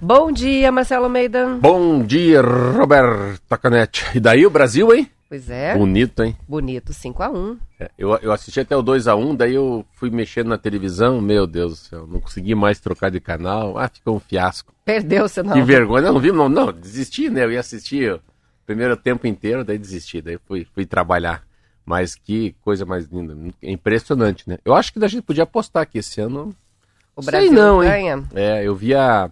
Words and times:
Bom 0.00 0.30
dia, 0.30 0.70
Marcelo 0.70 1.04
Almeida. 1.04 1.58
Bom 1.60 2.02
dia, 2.02 2.40
Roberto 2.40 3.58
Canete. 3.60 4.04
E 4.14 4.20
daí 4.20 4.46
o 4.46 4.50
Brasil, 4.50 4.94
hein? 4.94 5.10
Pois 5.28 5.50
é. 5.50 5.76
Bonito, 5.76 6.22
hein? 6.22 6.36
Bonito, 6.48 6.92
5x1. 6.92 7.58
É, 7.80 7.90
eu, 7.98 8.16
eu 8.18 8.30
assisti 8.30 8.60
até 8.60 8.76
o 8.76 8.82
2x1, 8.84 9.36
daí 9.36 9.54
eu 9.54 9.84
fui 9.94 10.08
mexendo 10.08 10.46
na 10.46 10.58
televisão, 10.58 11.20
meu 11.20 11.46
Deus 11.46 11.72
do 11.72 11.76
céu, 11.76 12.06
não 12.06 12.20
consegui 12.20 12.54
mais 12.54 12.78
trocar 12.78 13.10
de 13.10 13.18
canal. 13.18 13.76
Ah, 13.76 13.88
ficou 13.88 14.14
um 14.14 14.20
fiasco. 14.20 14.72
Perdeu, 14.84 15.28
você 15.28 15.42
não. 15.42 15.54
Que 15.54 15.62
vergonha. 15.62 16.12
Não, 16.12 16.20
vi, 16.20 16.30
não, 16.30 16.48
não, 16.48 16.72
desisti, 16.72 17.28
né? 17.28 17.42
Eu 17.42 17.50
ia 17.50 17.60
assistir 17.60 18.12
o 18.12 18.20
primeiro 18.64 18.96
tempo 18.96 19.26
inteiro, 19.26 19.64
daí 19.64 19.76
desisti, 19.76 20.22
daí 20.22 20.38
fui, 20.46 20.64
fui 20.72 20.86
trabalhar. 20.86 21.42
Mas 21.84 22.14
que 22.14 22.54
coisa 22.62 22.86
mais 22.86 23.06
linda, 23.06 23.36
é 23.60 23.72
impressionante, 23.72 24.48
né? 24.48 24.58
Eu 24.64 24.74
acho 24.74 24.92
que 24.92 25.04
a 25.04 25.08
gente 25.08 25.22
podia 25.22 25.42
apostar 25.42 25.82
aqui 25.82 25.98
esse 25.98 26.20
ano. 26.20 26.54
O 27.16 27.22
Brasil 27.22 27.48
Sei 27.48 27.58
não, 27.58 27.82
hein? 27.82 27.88
ganha. 27.90 28.28
É, 28.34 28.62
eu 28.62 28.76
via. 28.76 29.30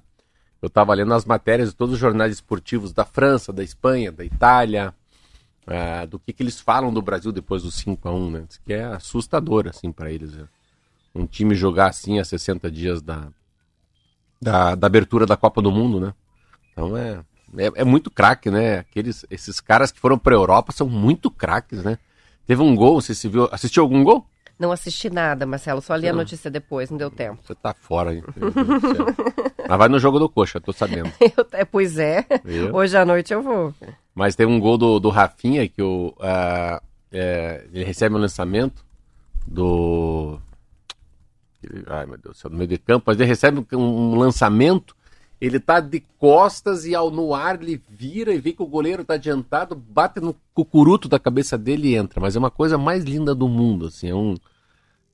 Eu 0.63 0.69
estava 0.69 0.95
lendo 0.95 1.13
as 1.13 1.27
matérias 1.27 1.69
de 1.69 1.77
todos 1.77 1.93
os 1.93 2.01
jornais 2.01 2.33
esportivos 2.33 2.95
da 2.95 3.05
França, 3.05 3.53
da 3.53 3.63
Espanha, 3.63 4.11
da 4.11 4.25
Itália, 4.25 4.95
ah, 5.67 6.07
do 6.07 6.19
que, 6.19 6.33
que 6.33 6.43
eles 6.43 6.59
falam 6.59 6.91
do 6.93 7.03
Brasil 7.03 7.31
depois 7.31 7.63
do 7.63 7.71
5 7.71 8.09
a 8.09 8.13
1 8.13 8.31
né? 8.31 8.45
Diz 8.49 8.57
que 8.57 8.73
é 8.73 8.85
assustador, 8.85 9.69
assim, 9.69 9.93
para 9.93 10.11
eles. 10.11 10.33
né? 10.33 10.47
Um 11.15 11.27
time 11.27 11.55
jogar 11.55 11.89
assim 11.89 12.19
a 12.19 12.25
60 12.25 12.71
dias 12.71 13.03
da, 13.03 13.29
da, 14.41 14.75
da 14.75 14.87
abertura 14.87 15.27
da 15.27 15.37
Copa 15.37 15.61
do 15.61 15.71
Mundo, 15.71 16.01
né? 16.01 16.15
Então 16.73 16.97
é, 16.97 17.21
é, 17.59 17.73
é 17.77 17.85
muito 17.85 18.11
craque, 18.11 18.51
né? 18.51 18.79
Aqueles, 18.79 19.27
esses 19.31 19.61
caras 19.61 19.93
que 19.93 20.01
foram 20.01 20.19
para 20.19 20.35
Europa 20.35 20.73
são 20.73 20.89
muito 20.89 21.31
craques, 21.31 21.85
né? 21.85 21.99
Teve 22.47 22.63
um 22.63 22.75
gol, 22.75 23.01
você 23.01 23.15
se 23.15 23.29
viu, 23.29 23.49
assistiu 23.53 23.83
algum 23.83 24.03
gol? 24.03 24.27
Não 24.59 24.71
assisti 24.71 25.11
nada, 25.11 25.45
Marcelo. 25.47 25.81
Só 25.81 25.95
li 25.97 26.09
a 26.09 26.13
notícia 26.13 26.51
depois, 26.51 26.91
não 26.91 26.97
deu 26.97 27.11
tempo. 27.11 27.41
Você 27.45 27.55
tá 27.55 27.75
fora, 27.75 28.15
hein? 28.15 28.23
Céu. 28.35 29.07
Mas 29.69 29.79
vai 29.79 29.89
no 29.89 29.99
jogo 29.99 30.19
do 30.19 30.29
Coxa, 30.29 30.61
tô 30.61 30.73
sabendo. 30.73 31.11
Eu- 31.21 31.47
é, 31.53 31.65
pois 31.65 31.99
é. 31.99 32.25
Hoje 32.73 32.97
à 32.97 33.05
noite 33.05 33.33
eu 33.35 33.43
vou. 33.43 33.75
Mas 34.15 34.37
tem 34.37 34.47
um 34.47 34.61
gol 34.61 34.79
do, 34.79 35.01
do 35.01 35.09
Rafinha 35.11 35.69
que 35.69 35.83
o, 35.83 36.15
ah, 36.21 36.81
é, 37.11 37.67
ele 37.73 37.85
recebe 37.85 38.15
um 38.15 38.19
lançamento 38.19 38.85
do. 39.47 40.39
Ai 41.87 42.07
meu 42.07 42.19
Deus 42.19 42.37
do 42.37 42.41
céu, 42.41 42.51
no 42.51 42.57
meio 42.59 42.69
de 42.69 42.79
campo, 42.79 43.05
mas 43.07 43.19
ele 43.19 43.27
recebe 43.29 43.67
um, 43.73 43.77
um 43.79 44.15
lançamento, 44.17 44.95
ele 45.41 45.61
tá 45.61 45.81
de 45.81 46.01
costas 46.19 46.85
e 46.85 46.95
ao 46.95 47.11
no 47.11 47.35
ar 47.35 47.61
ele 47.61 47.81
vira 47.89 48.33
e 48.33 48.39
vê 48.39 48.53
que 48.53 48.63
o 48.63 48.67
goleiro 48.67 49.05
tá 49.05 49.15
adiantado, 49.15 49.75
bate 49.75 50.21
no 50.21 50.35
cucuruto 50.55 51.09
da 51.09 51.19
cabeça 51.19 51.59
dele 51.59 51.89
e 51.89 51.95
entra. 51.97 52.21
Mas 52.21 52.37
é 52.37 52.39
uma 52.39 52.51
coisa 52.51 52.79
mais 52.79 53.05
linda 53.05 53.35
do 53.35 53.49
mundo, 53.49 53.87
assim, 53.87 54.09
é 54.09 54.15
um, 54.15 54.35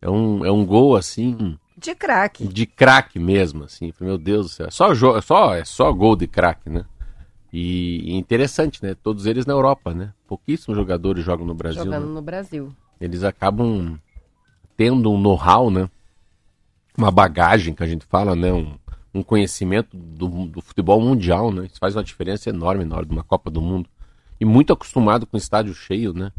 é 0.00 0.08
um, 0.08 0.44
é 0.44 0.52
um 0.52 0.64
gol 0.64 0.96
assim 0.96 1.58
De 1.76 1.94
craque. 1.94 2.46
de 2.46 2.66
craque 2.66 3.18
mesmo, 3.18 3.64
assim. 3.64 3.92
Meu 4.00 4.16
Deus 4.16 4.46
do 4.46 4.52
céu. 4.52 4.66
É 4.66 4.70
só, 4.70 4.92
é 4.92 5.20
só, 5.20 5.54
é 5.54 5.64
só 5.64 5.92
gol 5.92 6.16
de 6.16 6.26
craque, 6.26 6.70
né? 6.70 6.84
E, 7.52 8.12
e 8.12 8.16
interessante, 8.16 8.82
né? 8.82 8.94
Todos 8.94 9.26
eles 9.26 9.44
na 9.44 9.52
Europa, 9.52 9.92
né? 9.92 10.12
Pouquíssimos 10.26 10.76
jogadores 10.76 11.24
jogam 11.24 11.44
no 11.44 11.54
Brasil. 11.54 11.84
Jogando 11.84 12.06
né? 12.06 12.14
no 12.14 12.22
Brasil. 12.22 12.72
Eles 13.00 13.24
acabam 13.24 13.98
tendo 14.76 15.10
um 15.10 15.20
know-how, 15.20 15.70
né? 15.70 15.90
Uma 16.96 17.10
bagagem 17.10 17.74
que 17.74 17.82
a 17.82 17.86
gente 17.86 18.06
fala, 18.06 18.36
né? 18.36 18.52
Um, 18.52 18.78
um 19.12 19.22
conhecimento 19.22 19.96
do, 19.96 20.46
do 20.46 20.60
futebol 20.60 21.00
mundial, 21.00 21.52
né? 21.52 21.66
Isso 21.66 21.78
faz 21.78 21.96
uma 21.96 22.04
diferença 22.04 22.48
enorme 22.48 22.84
na 22.84 22.96
hora 22.96 23.06
de 23.06 23.12
uma 23.12 23.24
Copa 23.24 23.50
do 23.50 23.60
Mundo. 23.60 23.88
E 24.40 24.44
muito 24.44 24.72
acostumado 24.72 25.26
com 25.26 25.36
estádio 25.36 25.74
cheio, 25.74 26.14
né? 26.14 26.32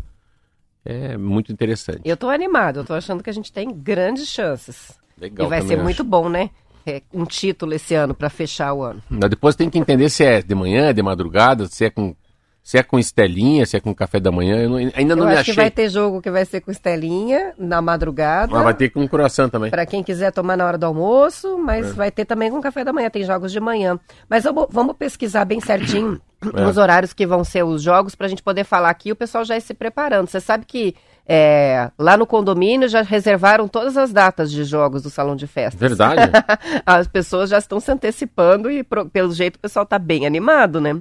É 0.83 1.15
muito 1.15 1.51
interessante. 1.51 2.01
Eu 2.03 2.17
tô 2.17 2.29
animado, 2.29 2.79
eu 2.79 2.83
tô 2.83 2.93
achando 2.93 3.21
que 3.21 3.29
a 3.29 3.33
gente 3.33 3.51
tem 3.51 3.71
grandes 3.71 4.27
chances. 4.27 4.99
Legal 5.17 5.45
e 5.45 5.49
vai 5.49 5.61
ser 5.61 5.77
muito 5.77 6.01
acho. 6.01 6.09
bom, 6.09 6.27
né? 6.27 6.49
É, 6.83 7.03
um 7.13 7.25
título 7.25 7.73
esse 7.73 7.93
ano 7.93 8.15
pra 8.15 8.29
fechar 8.29 8.73
o 8.73 8.81
ano. 8.81 9.03
Mas 9.07 9.29
Depois 9.29 9.55
tem 9.55 9.69
que 9.69 9.77
entender 9.77 10.09
se 10.09 10.23
é 10.23 10.41
de 10.41 10.55
manhã, 10.55 10.91
de 10.91 11.03
madrugada, 11.03 11.67
se 11.67 11.85
é 11.85 11.89
com 11.91 12.15
se 12.63 12.77
é 12.77 12.83
com 12.83 12.99
estelinha, 12.99 13.65
se 13.65 13.75
é 13.75 13.79
com 13.79 13.93
café 13.93 14.19
da 14.19 14.31
manhã. 14.31 14.57
Eu 14.57 14.69
não- 14.69 14.77
ainda 14.77 15.15
não 15.15 15.23
eu 15.23 15.27
me 15.29 15.31
acho 15.33 15.41
achei. 15.41 15.53
que 15.55 15.59
vai 15.61 15.71
ter 15.71 15.89
jogo 15.89 16.21
que 16.21 16.29
vai 16.29 16.45
ser 16.45 16.61
com 16.61 16.69
Estelinha 16.71 17.53
na 17.57 17.81
madrugada. 17.81 18.53
Mas 18.53 18.63
vai 18.63 18.73
ter 18.73 18.89
com 18.89 19.07
coração 19.07 19.49
também. 19.49 19.71
Pra 19.71 19.85
quem 19.85 20.03
quiser 20.03 20.31
tomar 20.31 20.55
na 20.55 20.65
hora 20.65 20.77
do 20.77 20.85
almoço, 20.85 21.57
mas 21.57 21.89
É. 21.89 21.93
vai 21.93 22.11
ter 22.11 22.23
também 22.25 22.51
com 22.51 22.61
café 22.61 22.83
da 22.83 22.93
manhã, 22.93 23.09
tem 23.09 23.23
jogos 23.23 23.51
de 23.51 23.59
manhã. 23.59 23.99
Mas 24.29 24.43
vamos, 24.43 24.67
vamos 24.69 24.95
pesquisar 24.95 25.43
bem 25.45 25.59
certinho 25.59 26.21
É. 26.55 26.65
os 26.65 26.77
horários 26.77 27.13
que 27.13 27.25
vão 27.25 27.43
ser 27.43 27.63
os 27.63 27.81
jogos 27.81 28.13
pra 28.15 28.27
gente 28.27 28.43
poder 28.43 28.63
falar 28.63 28.89
aqui 28.91 29.09
e 29.09 29.11
o 29.11 29.15
pessoal 29.15 29.43
já 29.43 29.57
ir 29.57 29.61
se 29.61 29.73
preparando. 29.73 30.27
Você 30.29 30.39
sabe 30.39 30.65
que 30.65 30.95
é, 31.27 31.89
lá 31.97 32.17
no 32.17 32.25
condomínio 32.25 32.87
já 32.89 33.01
reservaram 33.01 33.67
todas 33.67 33.95
as 33.97 34.11
datas 34.11 34.51
de 34.51 34.63
jogos 34.63 35.01
do 35.03 35.09
salão 35.09 35.35
de 35.35 35.47
festas. 35.47 35.79
Verdade? 35.79 36.21
As 36.85 37.07
pessoas 37.07 37.49
já 37.49 37.57
estão 37.59 37.79
se 37.79 37.91
antecipando 37.91 38.69
e 38.71 38.83
pro- 38.83 39.07
pelo 39.07 39.31
jeito 39.33 39.55
o 39.55 39.59
pessoal 39.59 39.85
tá 39.85 39.97
bem 39.99 40.25
animado, 40.25 40.81
né? 40.81 40.99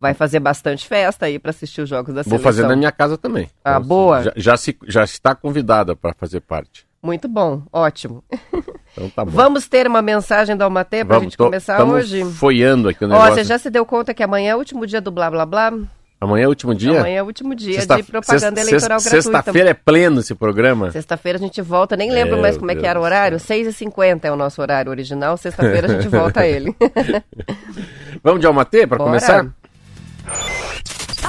Vai 0.00 0.12
fazer 0.14 0.40
bastante 0.40 0.86
festa 0.86 1.26
aí 1.26 1.38
pra 1.38 1.50
assistir 1.50 1.80
os 1.80 1.88
jogos 1.88 2.14
da 2.14 2.22
Vou 2.22 2.30
seleção. 2.38 2.44
fazer 2.44 2.66
na 2.66 2.76
minha 2.76 2.92
casa 2.92 3.16
também. 3.16 3.48
Ah, 3.64 3.72
Então, 3.78 3.82
boa. 3.88 4.22
Já, 4.22 4.32
já 4.36 4.56
se, 4.56 4.76
já 4.86 5.04
está 5.04 5.34
convidada 5.34 5.96
para 5.96 6.12
fazer 6.14 6.40
parte. 6.40 6.86
Muito 7.02 7.26
bom, 7.28 7.62
ótimo. 7.72 8.22
Então 8.98 9.10
tá 9.10 9.24
bom. 9.26 9.30
Vamos 9.30 9.68
ter 9.68 9.86
uma 9.86 10.00
mensagem 10.00 10.56
da 10.56 10.64
Almatê 10.64 11.04
pra 11.04 11.18
gente 11.20 11.36
tô- 11.36 11.44
começar 11.44 11.84
hoje? 11.84 12.24
Foiando 12.32 12.88
aqui 12.88 13.04
o 13.04 13.08
Ó, 13.08 13.10
negócio. 13.10 13.34
você 13.34 13.44
já 13.44 13.58
se 13.58 13.68
deu 13.68 13.84
conta 13.84 14.14
que 14.14 14.22
amanhã 14.22 14.52
é 14.52 14.54
o 14.54 14.58
último 14.58 14.86
dia 14.86 15.02
do 15.02 15.10
blá 15.10 15.30
blá 15.30 15.44
blá? 15.44 15.70
Amanhã 16.18 16.44
é 16.44 16.46
o 16.46 16.48
último 16.48 16.74
dia? 16.74 17.00
Amanhã 17.00 17.18
é 17.18 17.22
o 17.22 17.26
último 17.26 17.54
dia 17.54 17.74
Sexta- 17.74 17.96
de 17.96 18.04
propaganda 18.04 18.56
sexta- 18.56 18.60
eleitoral 18.62 18.98
sexta- 19.00 19.10
gratuita. 19.18 19.36
Sexta-feira 19.38 19.68
é 19.68 19.74
pleno 19.74 20.20
esse 20.20 20.34
programa. 20.34 20.90
Sexta-feira 20.90 21.36
a 21.36 21.40
gente 21.42 21.60
volta, 21.60 21.94
nem 21.94 22.10
lembro 22.10 22.32
Meu 22.36 22.40
mais 22.42 22.56
como 22.56 22.70
é 22.70 22.74
que 22.74 22.80
Deus 22.80 22.88
era 22.90 22.98
o 22.98 23.02
horário. 23.02 23.36
6h50 23.38 24.24
é 24.24 24.32
o 24.32 24.36
nosso 24.36 24.62
horário 24.62 24.90
original. 24.90 25.36
Sexta-feira 25.36 25.92
a 25.92 26.00
gente 26.00 26.08
volta 26.08 26.40
a 26.40 26.46
ele. 26.48 26.74
Vamos 28.24 28.40
de 28.40 28.46
Almatê 28.46 28.86
para 28.86 28.96
começar? 28.98 29.46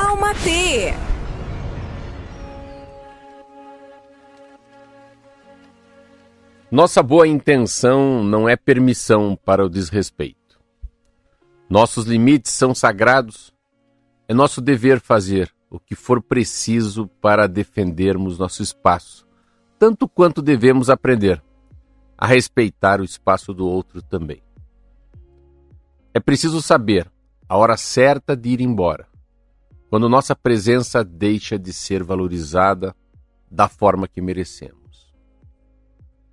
Alma 0.07 0.34
T. 0.35 0.94
Nossa 6.72 7.03
boa 7.03 7.28
intenção 7.28 8.23
não 8.23 8.47
é 8.47 8.56
permissão 8.56 9.35
para 9.35 9.66
o 9.66 9.69
desrespeito. 9.69 10.62
Nossos 11.69 12.06
limites 12.06 12.53
são 12.53 12.73
sagrados. 12.73 13.53
É 14.29 14.34
nosso 14.34 14.62
dever 14.62 15.01
fazer 15.01 15.53
o 15.69 15.78
que 15.78 15.94
for 15.94 16.22
preciso 16.22 17.07
para 17.22 17.45
defendermos 17.45 18.39
nosso 18.39 18.63
espaço, 18.63 19.28
tanto 19.78 20.07
quanto 20.07 20.41
devemos 20.41 20.89
aprender 20.89 21.44
a 22.18 22.25
respeitar 22.25 23.01
o 23.01 23.03
espaço 23.03 23.53
do 23.53 23.68
outro 23.68 24.01
também. 24.01 24.41
É 26.13 26.19
preciso 26.22 26.62
saber 26.62 27.12
a 27.50 27.57
hora 27.57 27.75
certa 27.75 28.38
de 28.38 28.51
ir 28.51 28.62
embora, 28.62 29.06
quando 29.89 30.09
nossa 30.09 30.35
presença 30.35 31.03
deixa 31.03 31.57
de 31.57 31.71
ser 31.71 32.03
valorizada 32.03 32.95
da 33.50 33.69
forma 33.69 34.07
que 34.07 34.21
merecemos. 34.21 35.13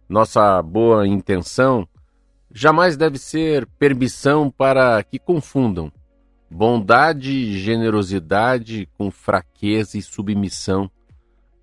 Nossa 0.09 0.61
boa 0.63 1.07
intenção 1.07 1.89
jamais 2.53 2.97
deve 2.97 3.19
ser 3.19 3.67
permissão 3.79 4.51
para 4.51 5.03
que 5.03 5.19
confundam 5.19 5.91
bondade 6.51 7.31
e 7.31 7.59
generosidade 7.59 8.89
com 8.97 9.11
fraqueza 9.11 9.99
e 9.99 10.03
submissão 10.03 10.91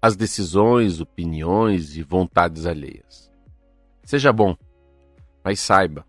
às 0.01 0.15
decisões, 0.15 0.99
opiniões 0.99 1.95
e 1.95 2.03
vontades 2.03 2.65
alheias. 2.65 3.31
Seja 4.03 4.33
bom, 4.33 4.55
mas 5.43 5.59
saiba, 5.59 6.05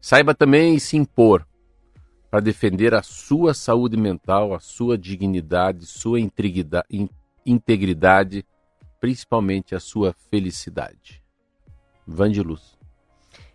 saiba 0.00 0.34
também 0.34 0.78
se 0.78 0.96
impor 0.96 1.46
para 2.36 2.42
defender 2.42 2.92
a 2.92 3.02
sua 3.02 3.54
saúde 3.54 3.96
mental, 3.96 4.52
a 4.52 4.60
sua 4.60 4.98
dignidade, 4.98 5.86
sua 5.86 6.20
integridade, 6.20 8.44
principalmente 9.00 9.74
a 9.74 9.80
sua 9.80 10.14
felicidade. 10.30 11.22
Van 12.06 12.30
de 12.30 12.42
Luz. 12.42 12.76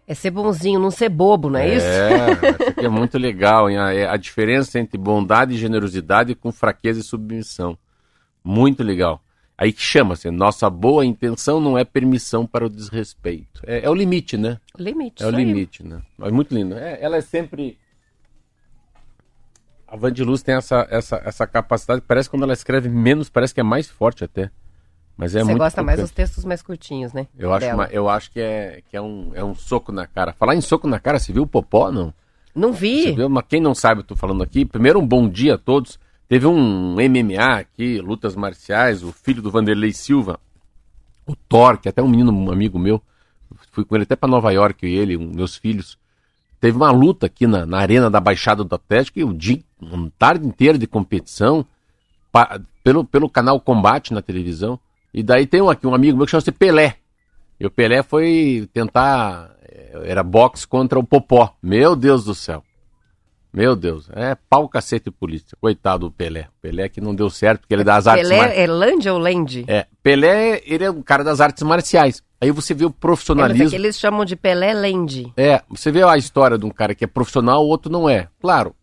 É 0.07 0.15
ser 0.15 0.31
bonzinho, 0.31 0.79
não 0.79 0.89
ser 0.89 1.09
bobo, 1.09 1.47
não 1.47 1.59
é, 1.59 1.75
isso? 1.75 1.85
É, 1.85 2.31
isso 2.31 2.69
aqui 2.69 2.85
é 2.87 2.89
muito 2.89 3.19
legal, 3.19 3.69
hein? 3.69 3.77
A, 3.77 3.93
é 3.93 4.07
a 4.07 4.17
diferença 4.17 4.79
entre 4.79 4.97
bondade 4.97 5.53
e 5.53 5.59
generosidade 5.59 6.33
com 6.33 6.51
fraqueza 6.51 7.01
e 7.01 7.03
submissão. 7.03 7.77
Muito 8.43 8.81
legal. 8.81 9.23
Aí 9.55 9.71
que 9.71 9.83
chama-se, 9.83 10.31
nossa 10.31 10.67
boa 10.71 11.05
intenção 11.05 11.61
não 11.61 11.77
é 11.77 11.85
permissão 11.85 12.47
para 12.47 12.65
o 12.65 12.69
desrespeito. 12.69 13.61
É, 13.63 13.85
é 13.85 13.89
o 13.91 13.93
limite, 13.93 14.37
né? 14.37 14.57
Limite. 14.75 15.21
É 15.21 15.27
o 15.27 15.29
limite, 15.29 15.85
né? 15.85 16.01
É 16.19 16.31
muito 16.31 16.55
lindo. 16.55 16.73
É, 16.73 16.97
ela 16.99 17.17
é 17.17 17.21
sempre. 17.21 17.77
A 19.91 19.97
Vandiluz 19.97 20.41
tem 20.41 20.55
essa, 20.55 20.87
essa, 20.89 21.21
essa 21.25 21.45
capacidade, 21.45 22.01
parece 22.07 22.29
que 22.29 22.31
quando 22.35 22.43
ela 22.43 22.53
escreve 22.53 22.87
menos, 22.87 23.29
parece 23.29 23.53
que 23.53 23.59
é 23.59 23.63
mais 23.63 23.89
forte 23.89 24.23
até. 24.23 24.49
Mas 25.17 25.35
é 25.35 25.39
Você 25.39 25.45
muito 25.45 25.57
gosta 25.57 25.83
mais 25.83 25.99
dos 25.99 26.11
textos 26.11 26.45
mais 26.45 26.61
curtinhos, 26.61 27.11
né? 27.11 27.27
Eu 27.37 27.53
acho, 27.53 27.67
uma- 27.67 27.87
eu 27.87 28.07
acho 28.09 28.31
que, 28.31 28.39
é, 28.39 28.81
que 28.89 28.95
é, 28.95 29.01
um, 29.01 29.31
é 29.35 29.43
um 29.43 29.53
soco 29.53 29.91
na 29.91 30.07
cara. 30.07 30.31
Falar 30.33 30.55
em 30.55 30.61
soco 30.61 30.87
na 30.87 30.97
cara, 30.97 31.19
você 31.19 31.33
viu 31.33 31.43
o 31.43 31.47
Popó, 31.47 31.91
não? 31.91 32.13
Não 32.55 32.71
Você 32.73 32.79
vi. 32.79 33.11
viu? 33.11 33.29
Mas 33.29 33.43
quem 33.49 33.59
não 33.59 33.75
sabe, 33.75 33.99
eu 33.99 34.05
tô 34.05 34.15
falando 34.15 34.41
aqui. 34.41 34.63
Primeiro, 34.65 34.99
um 34.99 35.05
bom 35.05 35.27
dia 35.27 35.55
a 35.55 35.57
todos. 35.57 35.99
Teve 36.27 36.47
um 36.47 36.95
MMA 36.95 37.57
aqui, 37.59 37.99
lutas 37.99 38.33
marciais, 38.35 39.03
o 39.03 39.11
filho 39.11 39.41
do 39.41 39.51
Vanderlei 39.51 39.91
Silva, 39.91 40.39
o 41.27 41.35
Thor, 41.35 41.77
que 41.77 41.89
é 41.89 41.91
até 41.91 42.01
um 42.01 42.07
menino, 42.07 42.31
um 42.31 42.49
amigo 42.49 42.79
meu, 42.79 43.01
fui 43.73 43.83
com 43.83 43.95
ele 43.95 44.03
até 44.03 44.15
para 44.15 44.29
Nova 44.29 44.51
York, 44.53 44.85
eu 44.85 44.89
e 44.89 44.95
ele, 44.97 45.17
um, 45.17 45.29
meus 45.35 45.57
filhos. 45.57 45.97
Teve 46.59 46.77
uma 46.77 46.89
luta 46.91 47.25
aqui 47.25 47.45
na, 47.45 47.65
na 47.65 47.79
arena 47.79 48.09
da 48.09 48.19
Baixada 48.21 48.63
do 48.63 48.73
Atlético 48.73 49.19
e 49.19 49.23
o 49.25 49.33
dia, 49.33 49.61
uma 49.81 50.11
tarde 50.17 50.45
inteira 50.47 50.77
de 50.77 50.85
competição 50.87 51.65
pa- 52.31 52.59
pelo, 52.83 53.03
pelo 53.03 53.29
canal 53.29 53.59
Combate 53.59 54.13
na 54.13 54.21
televisão. 54.21 54.79
E 55.13 55.21
daí 55.23 55.45
tem 55.45 55.61
um, 55.61 55.69
aqui 55.69 55.85
um 55.87 55.93
amigo 55.95 56.15
meu 56.17 56.25
que 56.25 56.31
chama-se 56.31 56.51
Pelé. 56.51 56.95
E 57.59 57.65
o 57.65 57.71
Pelé 57.71 58.01
foi 58.03 58.67
tentar. 58.73 59.51
eh, 59.63 60.03
Era 60.05 60.23
boxe 60.23 60.65
contra 60.67 60.97
o 60.97 61.03
Popó. 61.03 61.53
Meu 61.61 61.95
Deus 61.95 62.23
do 62.23 62.33
céu. 62.33 62.63
Meu 63.53 63.75
Deus. 63.75 64.09
É 64.13 64.35
pau, 64.49 64.69
cacete 64.69 65.11
polícia. 65.11 65.57
Coitado 65.59 66.07
do 66.07 66.11
Pelé. 66.11 66.47
Pelé 66.61 66.87
que 66.87 67.01
não 67.01 67.13
deu 67.13 67.29
certo, 67.29 67.61
porque 67.61 67.73
ele 67.73 67.81
é 67.81 67.85
das 67.85 68.07
artes 68.07 68.29
marciais. 68.29 68.51
Pelé 68.53 68.63
é 68.63 68.67
Land 68.67 69.09
ou 69.09 69.17
Land? 69.19 69.65
É, 69.67 69.85
Pelé, 70.01 70.61
ele 70.65 70.85
é 70.85 70.89
um 70.89 71.01
cara 71.01 71.23
das 71.23 71.41
artes 71.41 71.61
marciais. 71.63 72.23
Aí 72.39 72.49
você 72.49 72.73
vê 72.73 72.85
o 72.85 72.87
É, 72.87 72.89
mas 72.91 72.99
profissionalismo. 72.99 73.67
aqui 73.67 73.75
eles 73.75 73.99
chamam 73.99 74.23
de 74.23 74.35
Pelé 74.37 74.73
Land. 74.73 75.33
É, 75.35 75.61
você 75.69 75.91
vê 75.91 76.01
a 76.01 76.17
história 76.17 76.57
de 76.57 76.65
um 76.65 76.69
cara 76.71 76.95
que 76.95 77.03
é 77.03 77.07
profissional, 77.07 77.63
o 77.63 77.67
outro 77.67 77.91
não 77.91 78.09
é. 78.09 78.29
Claro, 78.39 78.73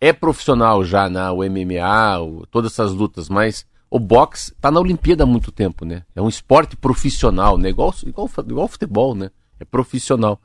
é 0.00 0.12
profissional 0.12 0.84
já 0.84 1.08
na 1.08 1.32
o 1.32 1.42
MMA, 1.44 2.20
o- 2.20 2.46
todas 2.46 2.72
essas 2.72 2.92
lutas, 2.92 3.28
mas 3.28 3.66
o 3.90 3.98
boxe 3.98 4.54
tá 4.60 4.70
na 4.70 4.80
Olimpíada 4.80 5.24
há 5.24 5.26
muito 5.26 5.50
tempo, 5.50 5.84
né? 5.84 6.02
É 6.14 6.20
um 6.22 6.28
esporte 6.28 6.76
profissional, 6.76 7.56
né? 7.56 7.70
Igual, 7.70 7.94
igual, 8.04 8.30
igual 8.46 8.68
futebol, 8.68 9.14
né? 9.14 9.30
É 9.58 9.64
profissional. 9.64 10.40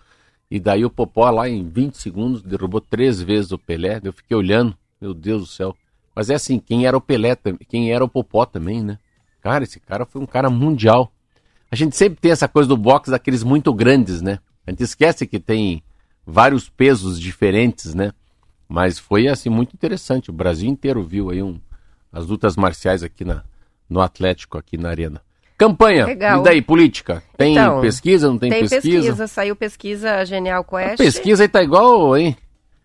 E 0.50 0.60
daí 0.60 0.86
o 0.86 0.90
Popó 0.90 1.30
lá 1.30 1.50
em 1.50 1.68
20 1.68 1.96
segundos 1.98 2.42
derrubou 2.42 2.80
três 2.80 3.22
vezes 3.22 3.52
o 3.52 3.58
Pelé. 3.58 4.00
Eu 4.04 4.14
fiquei 4.14 4.36
olhando, 4.38 4.76
meu 5.02 5.14
Deus 5.14 5.42
do 5.42 5.48
céu. 5.48 5.76
Mas 6.16 6.30
é 6.30 6.36
assim, 6.36 6.60
quem 6.60 6.86
era 6.86 6.96
o 6.96 7.02
Pelé, 7.02 7.36
quem 7.68 7.92
era 7.92 8.04
o 8.04 8.08
Popó 8.10 8.46
também, 8.46 8.84
né? 8.84 8.98
Cara, 9.42 9.64
esse 9.64 9.80
cara 9.80 10.06
foi 10.06 10.22
um 10.22 10.26
cara 10.26 10.50
mundial. 10.50 11.12
A 11.72 11.76
gente 11.76 11.96
sempre 11.98 12.20
tem 12.22 12.32
essa 12.32 12.48
coisa 12.48 12.70
do 12.70 12.78
boxe 12.78 13.10
daqueles 13.12 13.44
muito 13.44 13.74
grandes, 13.74 14.22
né? 14.22 14.40
A 14.66 14.72
gente 14.72 14.84
esquece 14.84 15.26
que 15.28 15.40
tem 15.40 15.84
vários 16.26 16.70
pesos 16.70 17.20
diferentes, 17.20 17.94
né? 17.94 18.14
Mas 18.68 18.98
foi 18.98 19.27
assim 19.27 19.50
muito 19.50 19.74
interessante. 19.74 20.30
O 20.30 20.33
Brasil 20.33 20.69
inteiro 20.69 21.04
viu 21.04 21.30
aí 21.30 21.42
um, 21.44 21.60
as 22.12 22.25
lutas 22.25 22.56
marciais 22.56 23.04
aqui 23.04 23.24
na, 23.25 23.44
no 23.89 24.01
Atlético, 24.01 24.57
aqui 24.57 24.77
na 24.77 24.89
arena. 24.89 25.21
Campanha, 25.57 26.06
Legal. 26.06 26.42
e 26.42 26.44
daí, 26.44 26.62
política? 26.62 27.21
Tem 27.38 27.54
Então, 27.54 27.80
pesquisa, 27.81 28.27
não 28.27 28.38
tem, 28.38 28.50
Tem 28.50 28.62
pesquisa? 28.68 28.81
pesquisa? 29.00 29.27
saiu 29.27 29.56
pesquisa 29.56 30.25
Genial 30.25 30.62
A 30.62 30.63
Quest. 30.63 30.98
pesquisa 30.98 31.44
aí 31.44 31.48
tá 31.48 31.62
igual, 31.62 32.18
hein? 32.18 32.36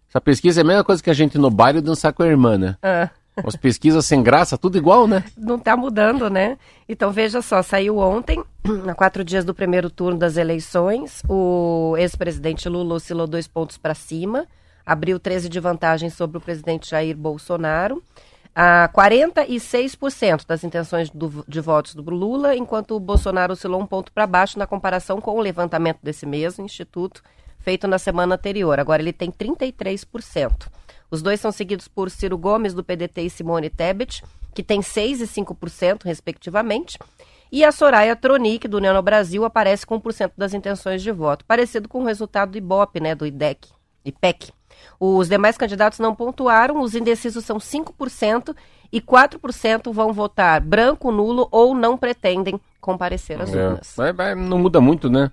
Essa 0.08 0.20
pesquisa 0.20 0.60
é 0.60 0.62
a 0.62 0.66
mesma 0.66 0.84
coisa 0.84 1.02
que 1.02 1.10
a 1.10 1.14
gente 1.14 1.38
no 1.38 1.50
baile 1.50 1.80
dançar 1.80 2.12
com 2.12 2.22
a 2.22 2.26
irmã, 2.26 2.56
né? 2.58 2.76
Ah, 2.82 3.10
As 3.44 3.56
pesquisas 3.56 4.04
sem 4.04 4.22
graça, 4.22 4.58
tudo 4.58 4.76
igual, 4.78 5.06
né? 5.06 5.24
não 5.36 5.58
tá 5.58 5.76
mudando, 5.76 6.28
né? 6.28 6.58
Então 6.88 7.10
veja 7.12 7.40
só, 7.40 7.62
saiu 7.62 7.98
ontem, 7.98 8.42
a 8.86 8.94
quatro 8.94 9.24
dias 9.24 9.44
do 9.44 9.54
primeiro 9.54 9.88
turno 9.90 10.18
das 10.18 10.36
eleições, 10.36 11.22
o 11.28 11.94
ex-presidente 11.98 12.68
Lula 12.68 12.94
oscilou 12.96 13.26
dois 13.26 13.46
pontos 13.46 13.76
para 13.78 13.94
cima, 13.94 14.46
abriu 14.88 15.20
13 15.20 15.50
de 15.50 15.60
vantagem 15.60 16.08
sobre 16.08 16.38
o 16.38 16.40
presidente 16.40 16.88
Jair 16.88 17.14
Bolsonaro. 17.14 18.02
A 18.54 18.88
46% 18.88 20.46
das 20.46 20.64
intenções 20.64 21.10
do- 21.10 21.44
de 21.46 21.60
votos 21.60 21.94
do 21.94 22.02
Lula, 22.10 22.56
enquanto 22.56 22.96
o 22.96 23.00
Bolsonaro 23.00 23.52
oscilou 23.52 23.80
um 23.80 23.86
ponto 23.86 24.10
para 24.10 24.26
baixo 24.26 24.58
na 24.58 24.66
comparação 24.66 25.20
com 25.20 25.36
o 25.36 25.40
levantamento 25.40 25.98
desse 26.02 26.24
mesmo 26.24 26.64
instituto 26.64 27.22
feito 27.60 27.86
na 27.86 27.98
semana 27.98 28.34
anterior. 28.34 28.80
Agora 28.80 29.02
ele 29.02 29.12
tem 29.12 29.30
33%. 29.30 30.68
Os 31.10 31.22
dois 31.22 31.38
são 31.38 31.52
seguidos 31.52 31.86
por 31.86 32.10
Ciro 32.10 32.38
Gomes, 32.38 32.74
do 32.74 32.82
PDT, 32.82 33.22
e 33.22 33.30
Simone 33.30 33.70
Tebet, 33.70 34.24
que 34.54 34.62
tem 34.62 34.80
6% 34.80 35.20
e 35.20 35.26
5%, 35.26 36.04
respectivamente. 36.04 36.98
E 37.52 37.64
a 37.64 37.70
Soraya 37.70 38.16
Tronic, 38.16 38.66
do 38.66 38.80
no 38.80 39.02
Brasil, 39.02 39.44
aparece 39.44 39.86
com 39.86 40.00
1% 40.00 40.32
das 40.36 40.52
intenções 40.52 41.02
de 41.02 41.12
voto, 41.12 41.44
parecido 41.44 41.88
com 41.88 42.00
o 42.02 42.04
resultado 42.04 42.52
do 42.52 42.58
IBOP, 42.58 43.00
né, 43.00 43.14
do 43.14 43.24
IDEC, 43.24 43.68
IPEC. 44.04 44.57
Os 45.00 45.28
demais 45.28 45.56
candidatos 45.56 45.98
não 45.98 46.14
pontuaram, 46.14 46.80
os 46.80 46.94
indecisos 46.94 47.44
são 47.44 47.58
5% 47.58 48.54
e 48.92 49.00
4% 49.00 49.92
vão 49.92 50.12
votar 50.12 50.60
branco, 50.60 51.10
nulo 51.12 51.48
ou 51.50 51.74
não 51.74 51.96
pretendem 51.96 52.60
comparecer 52.80 53.40
às 53.40 53.52
É, 53.52 53.66
urnas. 53.68 53.94
mas- 53.96 54.14
mas 54.16 54.36
não 54.38 54.58
muda 54.58 54.80
muito, 54.80 55.10
né? 55.10 55.30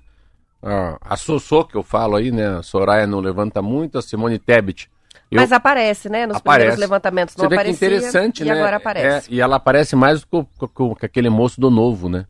Ah, 0.62 0.97
a 1.01 1.15
Sossô, 1.15 1.63
que 1.63 1.75
eu 1.75 1.83
falo 1.83 2.15
aí, 2.15 2.31
né? 2.31 2.57
A 2.57 2.63
Soraya 2.63 3.06
não 3.06 3.19
levanta 3.19 3.62
muito, 3.62 3.97
a 3.97 4.01
Simone 4.01 4.39
Tebet. 4.39 4.89
eu- 5.31 5.39
Mas 5.42 5.51
aparece, 5.51 6.09
né? 6.09 6.25
Nos 6.27 6.38
Aparece. 6.38 6.57
primeiros 6.59 6.80
levantamentos 6.80 7.36
não 7.36 7.44
Você 7.44 7.50
vê 7.50 7.56
que 7.56 7.62
aparecia 7.62 7.88
interessante, 7.88 8.41
e 8.44 8.45
né? 8.45 8.51
agora 8.51 8.77
aparece. 8.77 9.30
É, 9.31 9.33
e 9.36 9.41
ela 9.41 9.56
aparece 9.57 9.95
mais 9.95 10.24
com- 10.24 10.45
com 10.74 10.95
aquele 11.01 11.30
moço 11.30 11.59
do 11.62 11.69
Novo, 11.69 12.09
né? 12.09 12.25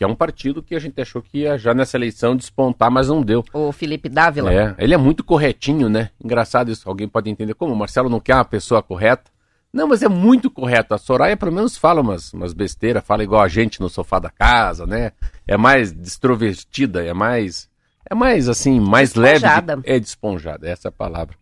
Que 0.00 0.04
é 0.04 0.06
um 0.06 0.14
partido 0.14 0.62
que 0.62 0.74
a 0.74 0.78
gente 0.78 0.98
achou 0.98 1.20
que 1.20 1.40
ia 1.40 1.58
já 1.58 1.74
nessa 1.74 1.94
eleição 1.98 2.34
despontar, 2.34 2.90
mas 2.90 3.08
não 3.08 3.20
deu. 3.20 3.44
O 3.52 3.70
Felipe 3.70 4.08
Dávila. 4.08 4.50
É, 4.50 4.74
ele 4.78 4.94
é 4.94 4.96
muito 4.96 5.22
corretinho, 5.22 5.90
né? 5.90 6.08
Engraçado 6.24 6.70
isso. 6.70 6.88
Alguém 6.88 7.06
pode 7.06 7.28
entender 7.28 7.52
como 7.52 7.74
o 7.74 7.76
Marcelo 7.76 8.08
não 8.08 8.18
quer 8.18 8.34
uma 8.36 8.44
pessoa 8.46 8.82
correta. 8.82 9.30
Não, 9.70 9.86
mas 9.86 10.02
é 10.02 10.08
muito 10.08 10.50
correto. 10.50 10.94
A 10.94 10.98
Soraya 10.98 11.36
pelo 11.36 11.52
menos 11.52 11.76
fala 11.76 12.00
umas, 12.00 12.32
umas 12.32 12.54
besteiras, 12.54 13.04
fala 13.04 13.22
igual 13.22 13.42
a 13.42 13.48
gente 13.48 13.78
no 13.78 13.90
sofá 13.90 14.18
da 14.18 14.30
casa, 14.30 14.86
né? 14.86 15.12
É 15.46 15.58
mais 15.58 15.92
extrovertida, 15.92 17.04
é 17.04 17.12
mais. 17.12 17.68
É 18.10 18.14
mais 18.14 18.48
assim, 18.48 18.80
mais 18.80 19.14
leve. 19.14 19.40
Despojada. 19.40 19.76
de- 19.76 19.82
É 19.84 20.00
desponjada, 20.00 20.66
essa 20.66 20.88
é 20.88 20.90
a 20.90 20.92
palavra. 20.92 21.36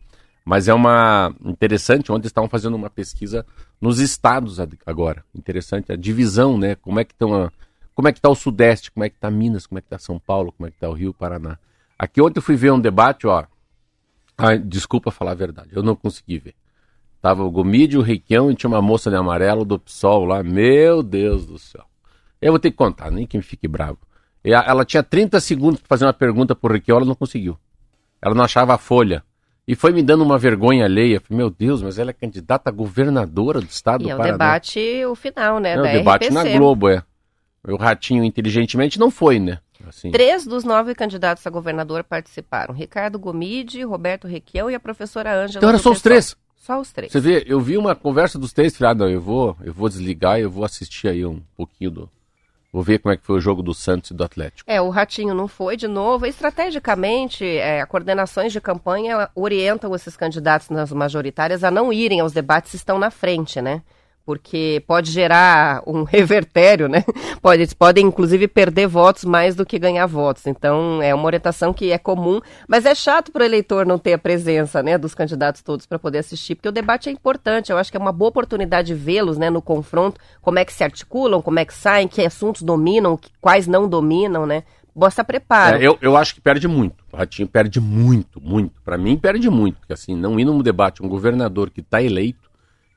Mas 0.45 0.67
é 0.67 0.75
uma. 0.75 1.33
Interessante, 1.45 2.11
ontem 2.11 2.27
estavam 2.27 2.51
fazendo 2.51 2.75
uma 2.75 2.91
pesquisa 2.91 3.47
nos 3.81 4.01
estados 4.01 4.59
ad- 4.59 4.77
agora. 4.85 5.23
Interessante, 5.33 5.93
a 5.93 5.97
divisão, 5.97 6.59
né? 6.59 6.75
Como 6.75 6.99
é 6.99 7.05
que 7.05 7.13
estão. 7.13 7.35
a- 7.45 7.53
Como 7.99 8.07
é 8.07 8.13
que 8.13 8.21
tá 8.21 8.29
o 8.29 8.35
Sudeste, 8.37 8.93
como 8.93 9.03
é 9.03 9.09
que 9.09 9.19
tá 9.19 9.29
Minas, 9.29 9.67
como 9.67 9.81
é 9.81 9.83
que 9.83 9.89
tá 9.89 9.99
São 9.99 10.21
Paulo, 10.21 10.53
como 10.53 10.69
é 10.69 10.71
que 10.71 10.79
tá 10.79 10.89
o 10.89 10.93
Rio, 10.93 11.13
Paraná. 11.13 11.59
Aqui 11.99 12.23
ontem 12.23 12.39
eu 12.39 12.43
fui 12.43 12.55
ver 12.55 12.71
um 12.71 12.79
debate, 12.79 13.27
ó. 13.27 13.43
Desculpa 14.65 15.11
falar 15.11 15.33
a 15.33 15.35
verdade, 15.35 15.71
eu 15.73 15.83
não 15.83 15.97
consegui 15.97 16.39
ver. 16.39 16.55
Tava 17.21 17.43
o 17.43 17.51
Gomídio, 17.51 17.99
o 17.99 18.03
Requião 18.05 18.53
e 18.53 18.55
tinha 18.55 18.71
uma 18.71 18.81
moça 18.81 19.11
de 19.11 19.17
amarelo 19.17 19.65
do 19.65 19.81
PSOL 19.81 20.27
lá. 20.27 20.45
Meu 20.45 21.03
Deus 21.03 21.45
do 21.45 21.59
céu. 21.59 21.85
Eu 22.41 22.53
vou 22.53 22.61
ter 22.61 22.71
que 22.71 22.77
contar, 22.77 23.11
nem 23.11 23.27
que 23.27 23.37
me 23.37 23.43
fique 23.43 23.67
bravo. 23.67 23.99
E 24.45 24.53
Ela 24.53 24.85
tinha 24.85 25.03
30 25.03 25.41
segundos 25.41 25.81
para 25.81 25.89
fazer 25.89 26.05
uma 26.05 26.13
pergunta 26.13 26.55
pro 26.55 26.73
Requião, 26.73 26.99
ela 26.99 27.05
não 27.05 27.17
conseguiu. 27.17 27.59
Ela 28.23 28.33
não 28.33 28.45
achava 28.45 28.75
a 28.75 28.79
folha. 28.79 29.25
E 29.67 29.75
foi 29.75 29.91
me 29.91 30.05
dando 30.05 30.23
uma 30.23 30.39
vergonha 30.39 30.85
alheia. 30.85 31.21
Falei, 31.21 31.37
meu 31.37 31.51
Deus, 31.51 31.83
mas 31.83 31.99
ela 31.99 32.11
é 32.11 32.13
candidata 32.13 32.71
a 32.71 32.73
governadora 32.73 33.61
do 33.61 33.67
estado 33.67 34.03
E 34.03 34.05
do 34.05 34.11
é 34.11 34.15
o 34.15 34.19
Paraná. 34.19 34.33
debate, 34.37 35.05
o 35.05 35.17
final, 35.17 35.59
né? 35.59 35.73
É, 35.73 35.81
o 35.81 35.83
debate 35.83 36.31
na 36.31 36.43
RPC. 36.43 36.57
Globo, 36.57 36.89
é. 36.89 37.03
O 37.73 37.77
Ratinho, 37.77 38.25
inteligentemente, 38.25 38.99
não 38.99 39.11
foi, 39.11 39.39
né? 39.39 39.59
Assim. 39.87 40.11
Três 40.11 40.45
dos 40.45 40.65
nove 40.65 40.95
candidatos 40.95 41.47
a 41.47 41.51
governador 41.51 42.03
participaram. 42.03 42.75
Ricardo 42.75 43.19
Gomide, 43.19 43.83
Roberto 43.83 44.27
Requião 44.27 44.71
e 44.71 44.75
a 44.75 44.81
professora 44.81 45.33
Ângela. 45.33 45.59
Então 45.59 45.69
era 45.69 45.79
só 45.79 45.91
os 45.91 46.03
três. 46.03 46.37
Só 46.57 46.81
os 46.81 46.93
três. 46.93 47.13
Você 47.13 47.21
vê, 47.21 47.45
eu 47.47 47.61
vi 47.61 47.79
uma 47.79 47.95
conversa 47.95 48.39
dos 48.39 48.53
três, 48.53 48.77
falei, 48.77 48.93
ah, 48.93 48.95
não, 48.95 49.09
eu 49.09 49.21
vou, 49.21 49.57
eu 49.63 49.73
vou 49.73 49.89
desligar, 49.89 50.39
eu 50.39 50.51
vou 50.51 50.65
assistir 50.65 51.09
aí 51.09 51.25
um 51.25 51.41
pouquinho 51.57 51.91
do. 51.91 52.11
Vou 52.71 52.83
ver 52.83 52.99
como 52.99 53.15
é 53.15 53.17
que 53.17 53.25
foi 53.25 53.37
o 53.37 53.41
jogo 53.41 53.63
do 53.63 53.73
Santos 53.73 54.11
e 54.11 54.15
do 54.15 54.23
Atlético. 54.23 54.71
É, 54.71 54.79
o 54.79 54.91
Ratinho 54.91 55.33
não 55.33 55.49
foi 55.49 55.77
de 55.77 55.89
novo. 55.89 56.27
Estrategicamente, 56.27 57.43
é, 57.45 57.85
coordenações 57.87 58.53
de 58.53 58.61
campanha 58.61 59.31
orientam 59.35 59.95
esses 59.95 60.17
candidatos 60.17 60.69
nas 60.69 60.93
majoritárias 60.93 61.65
a 61.65 61.71
não 61.71 61.91
irem 61.91 62.21
aos 62.21 62.33
debates 62.33 62.73
se 62.73 62.77
estão 62.77 62.99
na 62.99 63.11
frente, 63.11 63.63
né? 63.63 63.83
Porque 64.29 64.85
pode 64.87 65.11
gerar 65.11 65.83
um 65.87 66.03
revertério, 66.05 66.87
né? 66.87 67.03
Pode, 67.41 67.63
eles 67.63 67.73
podem, 67.73 68.05
inclusive, 68.05 68.47
perder 68.47 68.87
votos 68.87 69.25
mais 69.25 69.57
do 69.57 69.65
que 69.65 69.79
ganhar 69.79 70.05
votos. 70.05 70.47
Então, 70.47 71.01
é 71.01 71.15
uma 71.15 71.25
orientação 71.25 71.73
que 71.73 71.91
é 71.91 71.97
comum, 71.97 72.39
mas 72.69 72.85
é 72.85 72.95
chato 72.95 73.33
para 73.33 73.41
o 73.41 73.45
eleitor 73.47 73.87
não 73.87 73.99
ter 73.99 74.13
a 74.13 74.19
presença 74.19 74.83
né, 74.83 74.99
dos 74.99 75.15
candidatos 75.15 75.63
todos 75.63 75.87
para 75.87 75.99
poder 75.99 76.19
assistir, 76.19 76.57
porque 76.57 76.69
o 76.69 76.73
debate 76.73 77.09
é 77.09 77.13
importante. 77.13 77.73
Eu 77.73 77.79
acho 77.79 77.91
que 77.91 77.97
é 77.97 78.01
uma 78.01 78.13
boa 78.13 78.29
oportunidade 78.29 78.89
de 78.89 78.95
vê-los 78.95 79.39
né, 79.39 79.49
no 79.49 79.63
confronto, 79.63 80.21
como 80.43 80.59
é 80.59 80.65
que 80.67 80.75
se 80.75 80.85
articulam, 80.85 81.41
como 81.41 81.59
é 81.59 81.65
que 81.65 81.73
saem, 81.73 82.07
que 82.07 82.21
assuntos 82.21 82.61
dominam, 82.61 83.19
quais 83.41 83.67
não 83.67 83.89
dominam, 83.89 84.45
né? 84.45 84.63
Mostra 84.95 85.25
preparo. 85.25 85.79
É, 85.79 85.87
eu, 85.87 85.97
eu 86.03 86.19
acho 86.19 86.35
que 86.35 86.41
perde 86.43 86.69
muito. 86.69 87.03
O 87.11 87.17
Ratinho 87.17 87.49
perde 87.49 87.81
muito, 87.81 88.39
muito. 88.43 88.83
Pra 88.83 88.99
mim, 88.99 89.17
perde 89.17 89.49
muito. 89.49 89.79
Porque 89.79 89.95
assim, 89.95 90.15
não 90.15 90.39
ir 90.39 90.45
num 90.45 90.61
debate, 90.61 91.03
um 91.03 91.09
governador 91.09 91.71
que 91.71 91.81
tá 91.81 92.03
eleito, 92.03 92.48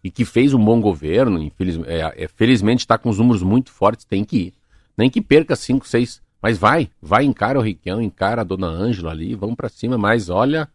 e 0.04 0.10
que 0.10 0.26
fez 0.26 0.54
um 0.54 0.64
bom 0.64 0.80
governo, 0.80 1.42
infeliz, 1.42 1.80
é, 1.86 2.24
é, 2.24 2.28
felizmente 2.28 2.80
está 2.80 2.98
com 2.98 3.10
os 3.10 3.18
números 3.18 3.44
muito 3.44 3.72
fortes, 3.72 4.06
tem 4.06 4.24
que 4.24 4.38
ir. 4.38 4.54
Nem 4.98 5.10
que 5.10 5.22
perca 5.22 5.56
5, 5.56 5.88
6, 5.88 6.22
mas 6.42 6.58
vai, 6.58 6.90
vai, 7.02 7.24
encara 7.24 7.60
o 7.60 7.62
Riquião, 7.62 8.02
encara 8.02 8.42
a 8.42 8.44
dona 8.44 8.68
Ângela 8.68 9.12
ali, 9.12 9.36
vamos 9.36 9.56
para 9.56 9.70
cima, 9.70 9.98
mas 9.98 10.30
olha 10.30 10.70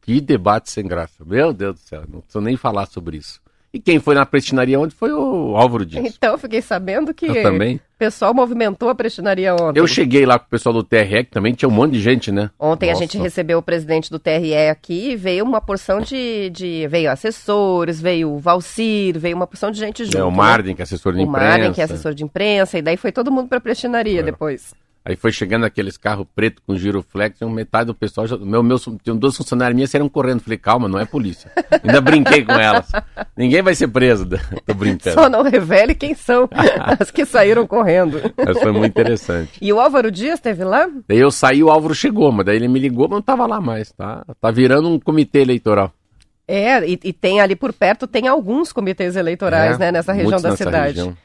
que 0.00 0.20
debate 0.20 0.70
sem 0.70 0.86
graça. 0.86 1.24
Meu 1.24 1.52
Deus 1.52 1.74
do 1.74 1.80
céu, 1.80 2.04
não 2.08 2.20
preciso 2.20 2.40
nem 2.40 2.56
falar 2.56 2.86
sobre 2.86 3.16
isso. 3.16 3.41
E 3.74 3.80
quem 3.80 3.98
foi 3.98 4.14
na 4.14 4.26
prestinaria 4.26 4.78
ontem 4.78 4.94
foi 4.94 5.10
o 5.12 5.56
Álvaro 5.56 5.86
Dias. 5.86 6.04
Então, 6.14 6.36
fiquei 6.36 6.60
sabendo 6.60 7.14
que 7.14 7.24
Eu 7.26 7.42
também. 7.42 7.76
o 7.76 7.80
pessoal 7.98 8.34
movimentou 8.34 8.90
a 8.90 8.94
prestinaria 8.94 9.54
ontem. 9.54 9.80
Eu 9.80 9.86
cheguei 9.86 10.26
lá 10.26 10.38
com 10.38 10.44
o 10.44 10.48
pessoal 10.50 10.74
do 10.74 10.82
TRE, 10.82 11.24
que 11.24 11.30
também 11.30 11.54
tinha 11.54 11.68
um 11.68 11.72
monte 11.72 11.92
de 11.92 12.00
gente, 12.02 12.30
né? 12.30 12.50
Ontem 12.60 12.90
Nossa. 12.90 12.98
a 12.98 13.06
gente 13.06 13.16
recebeu 13.16 13.58
o 13.58 13.62
presidente 13.62 14.10
do 14.10 14.18
TRE 14.18 14.68
aqui 14.70 15.12
e 15.12 15.16
veio 15.16 15.42
uma 15.42 15.58
porção 15.60 16.00
de, 16.02 16.50
de. 16.50 16.86
Veio 16.88 17.10
assessores, 17.10 17.98
veio 17.98 18.32
o 18.32 18.38
Valcir, 18.38 19.18
veio 19.18 19.34
uma 19.34 19.46
porção 19.46 19.70
de 19.70 19.78
gente 19.78 20.04
junto. 20.04 20.18
É, 20.18 20.22
o 20.24 20.30
né? 20.30 20.36
Marden, 20.36 20.74
que 20.76 20.82
é 20.82 20.84
assessor 20.84 21.14
de 21.14 21.20
O 21.20 21.22
imprensa. 21.22 21.48
Marden, 21.48 21.72
que 21.72 21.80
é 21.80 21.84
assessor 21.84 22.12
de 22.14 22.24
imprensa, 22.24 22.78
e 22.78 22.82
daí 22.82 22.96
foi 22.98 23.10
todo 23.10 23.30
mundo 23.32 23.48
pra 23.48 23.58
prestinaria 23.60 24.20
É. 24.20 24.22
depois. 24.22 24.74
Aí 25.04 25.16
foi 25.16 25.32
chegando 25.32 25.64
aqueles 25.64 25.96
carros 25.96 26.26
pretos 26.32 26.62
com 26.64 26.76
giroflex, 26.76 27.40
metade 27.40 27.86
do 27.86 27.94
pessoal, 27.94 28.24
já, 28.26 28.36
meu, 28.36 28.62
meu, 28.62 28.78
tinham 28.78 29.16
duas 29.16 29.36
funcionárias 29.36 29.74
minhas 29.74 29.90
saíram 29.90 30.08
correndo. 30.08 30.40
Falei, 30.40 30.58
calma, 30.58 30.88
não 30.88 30.98
é 30.98 31.04
polícia. 31.04 31.50
Ainda 31.82 32.00
brinquei 32.00 32.44
com 32.44 32.52
elas. 32.52 32.88
Ninguém 33.36 33.62
vai 33.62 33.74
ser 33.74 33.88
preso. 33.88 34.28
Tô 34.64 34.74
brincando. 34.74 35.14
Só 35.14 35.28
não 35.28 35.42
revele 35.42 35.94
quem 35.94 36.14
são 36.14 36.48
as 37.00 37.10
que 37.10 37.24
saíram 37.24 37.66
correndo. 37.66 38.20
Mas 38.36 38.60
foi 38.60 38.70
muito 38.70 38.92
interessante. 38.92 39.50
E 39.60 39.72
o 39.72 39.80
Álvaro 39.80 40.10
Dias 40.10 40.34
esteve 40.34 40.62
lá? 40.62 40.88
Daí 41.08 41.18
eu 41.18 41.30
saí, 41.32 41.64
o 41.64 41.70
Álvaro 41.70 41.94
chegou, 41.94 42.30
mas 42.30 42.46
daí 42.46 42.56
ele 42.56 42.68
me 42.68 42.78
ligou, 42.78 43.08
mas 43.08 43.16
não 43.16 43.22
tava 43.22 43.44
lá 43.46 43.60
mais, 43.60 43.90
tá? 43.92 44.24
Tá 44.40 44.50
virando 44.52 44.88
um 44.88 45.00
comitê 45.00 45.40
eleitoral. 45.40 45.92
É, 46.46 46.86
e, 46.88 46.98
e 47.04 47.12
tem 47.12 47.40
ali 47.40 47.56
por 47.56 47.72
perto, 47.72 48.06
tem 48.06 48.28
alguns 48.28 48.72
comitês 48.72 49.16
eleitorais, 49.16 49.76
É, 49.76 49.78
né, 49.78 49.92
nessa 49.92 50.12
região 50.12 50.40
da 50.40 50.50
nessa 50.50 50.64
cidade. 50.64 50.98
região. 50.98 51.16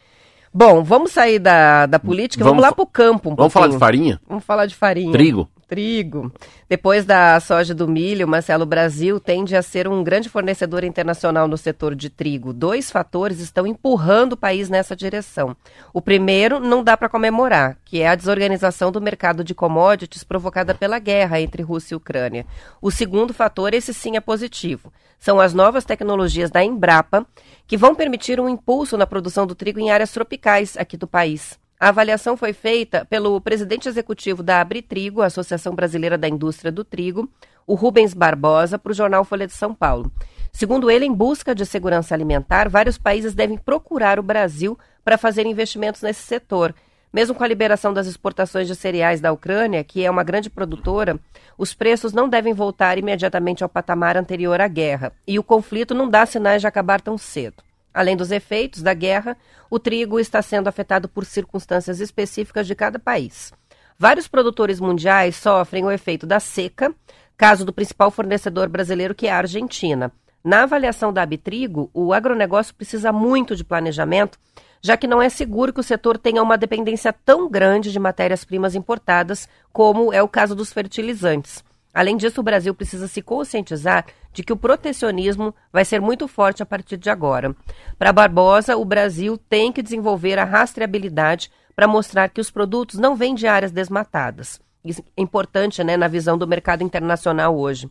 Bom, 0.57 0.83
vamos 0.83 1.11
sair 1.11 1.37
da, 1.37 1.85
da 1.85 1.99
política, 1.99 2.43
vamos, 2.43 2.55
Vamos 2.63 2.67
lá 2.67 2.75
pro 2.75 2.87
campo 2.87 3.29
um 3.29 3.35
Vamos 3.35 3.53
falar 3.53 3.67
de 3.67 3.73
pouquinho. 3.73 3.79
farinha? 3.79 4.21
Vamos 4.27 4.43
falar 4.43 4.65
de 4.65 4.73
farinha. 4.73 5.11
Trigo? 5.11 5.47
Trigo. 5.67 6.31
Depois 6.69 7.03
da 7.03 7.37
soja 7.41 7.75
do 7.75 7.87
milho, 7.87 8.27
Marcelo, 8.27 8.63
o 8.63 8.67
Brasil 8.67 9.19
tende 9.19 9.53
a 9.55 9.61
ser 9.61 9.85
um 9.87 10.01
grande 10.01 10.29
fornecedor 10.29 10.83
internacional 10.85 11.45
no 11.45 11.57
setor 11.57 11.93
de 11.93 12.09
trigo. 12.09 12.53
Dois 12.53 12.89
fatores 12.89 13.41
estão 13.41 13.67
empurrando 13.67 14.33
o 14.33 14.37
país 14.37 14.69
nessa 14.69 14.95
direção. 14.95 15.55
O 15.93 16.01
primeiro 16.01 16.59
não 16.61 16.81
dá 16.81 16.95
para 16.95 17.09
comemorar, 17.09 17.77
que 17.83 18.01
é 18.01 18.07
a 18.07 18.15
desorganização 18.15 18.91
do 18.93 19.01
mercado 19.01 19.43
de 19.43 19.53
commodities 19.53 20.23
provocada 20.23 20.73
pela 20.73 20.99
guerra 20.99 21.41
entre 21.41 21.61
Rússia 21.61 21.95
e 21.95 21.97
Ucrânia. 21.97 22.45
O 22.81 22.89
segundo 22.89 23.33
fator, 23.33 23.73
esse 23.73 23.93
sim 23.93 24.15
é 24.15 24.21
positivo, 24.21 24.91
são 25.19 25.39
as 25.39 25.53
novas 25.53 25.83
tecnologias 25.83 26.49
da 26.49 26.63
Embrapa, 26.63 27.25
que 27.67 27.75
vão 27.75 27.93
permitir 27.93 28.39
um 28.39 28.47
impulso 28.47 28.97
na 28.97 29.05
produção 29.05 29.45
do 29.45 29.55
trigo 29.55 29.79
em 29.79 29.91
áreas 29.91 30.11
tropicais 30.11 30.77
aqui 30.77 30.95
do 30.95 31.07
país. 31.07 31.59
A 31.79 31.89
avaliação 31.89 32.35
foi 32.35 32.53
feita 32.53 33.05
pelo 33.05 33.39
presidente 33.39 33.87
executivo 33.87 34.41
da 34.41 34.59
Abritrigo, 34.59 35.21
Associação 35.21 35.75
Brasileira 35.75 36.17
da 36.17 36.27
Indústria 36.27 36.71
do 36.71 36.83
Trigo, 36.83 37.29
o 37.67 37.75
Rubens 37.75 38.15
Barbosa, 38.15 38.79
para 38.79 38.91
o 38.91 38.95
jornal 38.95 39.23
Folha 39.23 39.45
de 39.45 39.53
São 39.53 39.75
Paulo. 39.75 40.11
Segundo 40.51 40.89
ele, 40.89 41.05
em 41.05 41.13
busca 41.13 41.53
de 41.53 41.67
segurança 41.67 42.15
alimentar, 42.15 42.67
vários 42.67 42.97
países 42.97 43.35
devem 43.35 43.59
procurar 43.59 44.19
o 44.19 44.23
Brasil 44.23 44.75
para 45.05 45.19
fazer 45.19 45.45
investimentos 45.45 46.01
nesse 46.01 46.23
setor. 46.23 46.73
Mesmo 47.13 47.35
com 47.35 47.43
a 47.43 47.47
liberação 47.47 47.93
das 47.93 48.07
exportações 48.07 48.65
de 48.65 48.75
cereais 48.75 49.21
da 49.21 49.31
Ucrânia, 49.31 49.83
que 49.83 50.03
é 50.03 50.09
uma 50.09 50.23
grande 50.23 50.49
produtora, 50.49 51.19
os 51.59 51.75
preços 51.75 52.11
não 52.11 52.27
devem 52.27 52.55
voltar 52.55 52.97
imediatamente 52.97 53.63
ao 53.63 53.69
patamar 53.69 54.17
anterior 54.17 54.59
à 54.59 54.67
guerra. 54.67 55.13
E 55.27 55.37
o 55.37 55.43
conflito 55.43 55.93
não 55.93 56.09
dá 56.09 56.25
sinais 56.25 56.59
de 56.59 56.67
acabar 56.67 57.01
tão 57.01 57.19
cedo. 57.19 57.66
Além 57.97 58.15
dos 58.15 58.29
efeitos 58.29 58.83
da 58.83 58.93
guerra, 58.93 59.35
o 59.71 59.79
trigo 59.79 60.19
está 60.19 60.39
sendo 60.39 60.67
afetado 60.67 61.09
por 61.09 61.25
circunstâncias 61.25 61.99
específicas 61.99 62.67
de 62.67 62.75
cada 62.75 62.99
país. 62.99 63.51
Vários 63.97 64.27
produtores 64.27 64.79
mundiais 64.79 65.35
sofrem 65.35 65.83
o 65.83 65.89
efeito 65.89 66.27
da 66.27 66.39
seca, 66.39 66.93
caso 67.35 67.65
do 67.65 67.73
principal 67.73 68.11
fornecedor 68.11 68.69
brasileiro, 68.69 69.15
que 69.15 69.25
é 69.25 69.31
a 69.31 69.37
Argentina. 69.37 70.11
Na 70.43 70.61
avaliação 70.61 71.11
da 71.11 71.23
Abitrigo, 71.23 71.89
o 71.91 72.13
agronegócio 72.13 72.75
precisa 72.75 73.11
muito 73.11 73.55
de 73.55 73.63
planejamento, 73.63 74.37
já 74.79 74.95
que 74.95 75.07
não 75.07 75.19
é 75.19 75.27
seguro 75.27 75.73
que 75.73 75.79
o 75.79 75.83
setor 75.83 76.19
tenha 76.19 76.43
uma 76.43 76.55
dependência 76.55 77.11
tão 77.11 77.49
grande 77.49 77.91
de 77.91 77.97
matérias-primas 77.97 78.75
importadas, 78.75 79.49
como 79.73 80.13
é 80.13 80.21
o 80.21 80.27
caso 80.27 80.53
dos 80.53 80.71
fertilizantes. 80.71 81.63
Além 81.97 82.15
disso, 82.15 82.41
o 82.41 82.43
Brasil 82.43 82.75
precisa 82.75 83.07
se 83.07 83.23
conscientizar 83.23 84.05
de 84.31 84.43
que 84.43 84.53
o 84.53 84.55
protecionismo 84.55 85.51
vai 85.73 85.83
ser 85.83 85.99
muito 85.99 86.27
forte 86.27 86.61
a 86.61 86.65
partir 86.65 86.95
de 86.95 87.09
agora. 87.09 87.55
Para 87.97 88.13
Barbosa, 88.13 88.77
o 88.77 88.85
Brasil 88.85 89.35
tem 89.35 89.71
que 89.71 89.81
desenvolver 89.81 90.37
a 90.37 90.43
rastreabilidade 90.43 91.49
para 91.75 91.87
mostrar 91.87 92.29
que 92.29 92.39
os 92.39 92.51
produtos 92.51 92.99
não 92.99 93.15
vêm 93.15 93.33
de 93.33 93.47
áreas 93.47 93.71
desmatadas. 93.71 94.61
Isso 94.85 95.01
é 95.17 95.21
importante 95.23 95.83
né, 95.83 95.97
na 95.97 96.07
visão 96.07 96.37
do 96.37 96.47
mercado 96.47 96.83
internacional 96.83 97.57
hoje. 97.57 97.89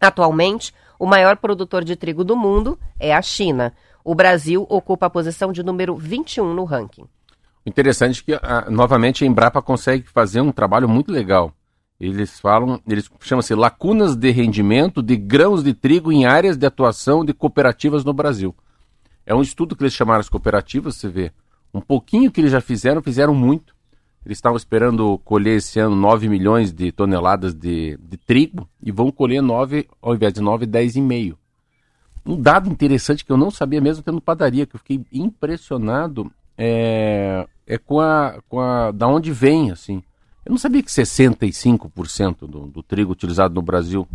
Atualmente, 0.00 0.74
o 0.98 1.06
maior 1.06 1.36
produtor 1.36 1.84
de 1.84 1.94
trigo 1.94 2.24
do 2.24 2.36
mundo 2.36 2.76
é 2.98 3.14
a 3.14 3.22
China. 3.22 3.72
O 4.02 4.16
Brasil 4.16 4.66
ocupa 4.68 5.06
a 5.06 5.10
posição 5.10 5.52
de 5.52 5.62
número 5.62 5.94
21 5.94 6.52
no 6.52 6.64
ranking. 6.64 7.06
Interessante 7.64 8.24
que, 8.24 8.34
ah, 8.34 8.66
novamente, 8.68 9.22
a 9.22 9.28
Embrapa 9.28 9.62
consegue 9.62 10.08
fazer 10.08 10.40
um 10.40 10.50
trabalho 10.50 10.88
muito 10.88 11.12
legal. 11.12 11.54
Eles 12.00 12.38
falam, 12.38 12.80
eles 12.86 13.10
chamam-se 13.20 13.54
lacunas 13.54 14.14
de 14.14 14.30
rendimento 14.30 15.02
de 15.02 15.16
grãos 15.16 15.64
de 15.64 15.74
trigo 15.74 16.12
em 16.12 16.26
áreas 16.26 16.56
de 16.56 16.64
atuação 16.64 17.24
de 17.24 17.34
cooperativas 17.34 18.04
no 18.04 18.12
Brasil. 18.12 18.54
É 19.26 19.34
um 19.34 19.42
estudo 19.42 19.74
que 19.74 19.82
eles 19.82 19.92
chamaram 19.92 20.20
as 20.20 20.28
cooperativas, 20.28 20.96
você 20.96 21.08
vê. 21.08 21.32
Um 21.74 21.80
pouquinho 21.80 22.30
que 22.30 22.40
eles 22.40 22.52
já 22.52 22.60
fizeram, 22.60 23.02
fizeram 23.02 23.34
muito. 23.34 23.74
Eles 24.24 24.38
estavam 24.38 24.56
esperando 24.56 25.18
colher 25.24 25.56
esse 25.56 25.80
ano 25.80 25.96
9 25.96 26.28
milhões 26.28 26.72
de 26.72 26.92
toneladas 26.92 27.52
de, 27.52 27.98
de 28.00 28.16
trigo 28.16 28.68
e 28.82 28.92
vão 28.92 29.10
colher 29.10 29.42
9, 29.42 29.88
ao 30.00 30.14
invés 30.14 30.32
de 30.32 30.40
9, 30.40 30.66
10,5. 30.66 31.36
Um 32.24 32.40
dado 32.40 32.68
interessante 32.68 33.24
que 33.24 33.32
eu 33.32 33.36
não 33.36 33.50
sabia 33.50 33.80
mesmo 33.80 34.02
tendo 34.02 34.20
padaria, 34.20 34.66
que 34.66 34.76
eu 34.76 34.80
fiquei 34.80 35.00
impressionado, 35.12 36.30
é, 36.56 37.46
é 37.66 37.78
com, 37.78 38.00
a, 38.00 38.38
com 38.48 38.60
a. 38.60 38.90
da 38.90 39.08
onde 39.08 39.32
vem, 39.32 39.70
assim. 39.70 40.02
Eu 40.48 40.52
não 40.52 40.58
sabia 40.58 40.82
que 40.82 40.90
65% 40.90 42.46
do, 42.46 42.68
do 42.68 42.82
trigo 42.82 43.12
utilizado 43.12 43.54
no 43.54 43.60
Brasil 43.60 44.08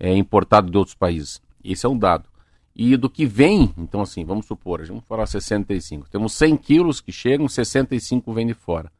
é 0.00 0.16
importado 0.16 0.70
de 0.70 0.78
outros 0.78 0.96
países. 0.96 1.38
Esse 1.62 1.84
é 1.84 1.88
um 1.88 1.98
dado. 1.98 2.30
E 2.74 2.96
do 2.96 3.10
que 3.10 3.26
vem, 3.26 3.74
então 3.76 4.00
assim, 4.00 4.24
vamos 4.24 4.46
supor, 4.46 4.82
vamos 4.86 5.04
falar 5.04 5.26
65. 5.26 6.08
Temos 6.08 6.32
100 6.32 6.56
quilos 6.56 7.02
que 7.02 7.12
chegam, 7.12 7.46
65 7.46 8.32
vem 8.32 8.46
de 8.46 8.54
fora. 8.54 8.90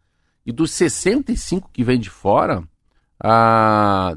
E 0.45 0.52
dos 0.52 0.71
65 0.73 1.71
que 1.73 1.83
vem 1.83 1.99
de 1.99 2.11
fora, 2.11 2.62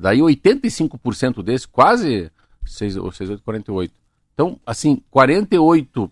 daí 0.02 0.20
85% 0.20 1.42
desse, 1.42 1.66
quase 1.66 2.30
6, 2.66 2.98
ou 2.98 3.10
6, 3.10 3.30
8, 3.30 3.42
48. 3.42 3.94
Então, 4.34 4.60
assim, 4.66 5.02
48, 5.10 6.12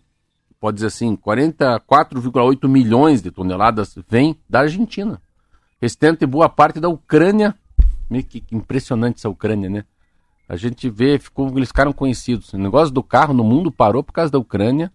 pode 0.61 0.75
dizer 0.75 0.87
assim, 0.87 1.13
44,8 1.17 2.69
milhões 2.69 3.21
de 3.21 3.31
toneladas 3.31 3.99
vem 4.07 4.37
da 4.49 4.61
Argentina. 4.61 5.21
Restante 5.81 6.25
boa 6.25 6.49
parte 6.49 6.79
da 6.79 6.89
Ucrânia. 6.89 7.55
Meio 8.09 8.23
que 8.23 8.43
impressionante 8.51 9.17
essa 9.17 9.29
Ucrânia, 9.29 9.69
né? 9.69 9.83
A 10.49 10.55
gente 10.55 10.89
vê, 10.89 11.19
ficou, 11.19 11.49
eles 11.57 11.67
ficaram 11.67 11.91
conhecidos. 11.91 12.53
O 12.53 12.57
negócio 12.57 12.93
do 12.93 13.03
carro 13.03 13.33
no 13.33 13.43
mundo 13.43 13.71
parou 13.71 14.01
por 14.01 14.13
causa 14.13 14.31
da 14.31 14.39
Ucrânia. 14.39 14.91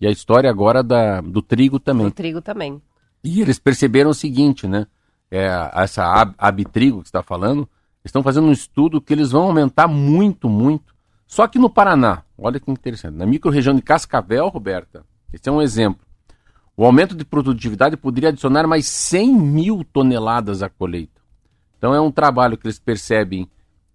E 0.00 0.06
a 0.06 0.10
história 0.10 0.48
agora 0.48 0.82
da, 0.82 1.20
do 1.20 1.42
trigo 1.42 1.78
também. 1.78 2.06
O 2.06 2.10
trigo 2.10 2.40
também. 2.40 2.80
E 3.22 3.40
eles 3.40 3.58
perceberam 3.58 4.10
o 4.10 4.14
seguinte, 4.14 4.66
né? 4.66 4.86
É, 5.30 5.48
essa 5.74 6.04
ab- 6.04 6.34
Abitrigo 6.38 6.98
que 6.98 7.04
você 7.04 7.08
está 7.08 7.22
falando, 7.22 7.68
estão 8.04 8.22
fazendo 8.22 8.46
um 8.48 8.52
estudo 8.52 9.00
que 9.00 9.12
eles 9.12 9.30
vão 9.30 9.44
aumentar 9.44 9.86
muito, 9.88 10.48
muito. 10.48 10.92
Só 11.26 11.46
que 11.46 11.58
no 11.58 11.70
Paraná, 11.70 12.22
olha 12.36 12.60
que 12.60 12.70
interessante, 12.70 13.16
na 13.16 13.24
microrregião 13.24 13.74
de 13.74 13.80
Cascavel, 13.80 14.48
Roberta, 14.48 15.04
esse 15.32 15.48
é 15.48 15.52
um 15.52 15.62
exemplo. 15.62 16.04
O 16.74 16.86
aumento 16.86 17.14
de 17.14 17.24
produtividade 17.24 17.96
poderia 17.98 18.30
adicionar 18.30 18.66
mais 18.66 18.86
100 18.86 19.34
mil 19.34 19.84
toneladas 19.92 20.62
à 20.62 20.70
colheita. 20.70 21.20
Então 21.76 21.94
é 21.94 22.00
um 22.00 22.10
trabalho 22.10 22.56
que 22.56 22.66
eles 22.66 22.78
percebem 22.78 23.46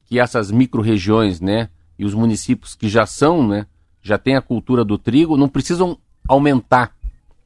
que 0.06 0.20
essas 0.20 0.52
microrregiões, 0.52 1.42
né, 1.42 1.70
e 1.98 2.06
os 2.06 2.14
municípios 2.14 2.76
que 2.76 2.88
já 2.88 3.06
são, 3.06 3.48
né, 3.48 3.66
já 4.02 4.18
têm 4.18 4.36
a 4.36 4.42
cultura 4.42 4.86
do 4.86 4.98
trigo, 4.98 5.36
não 5.36 5.50
precisam 5.50 5.98
aumentar, 6.28 6.96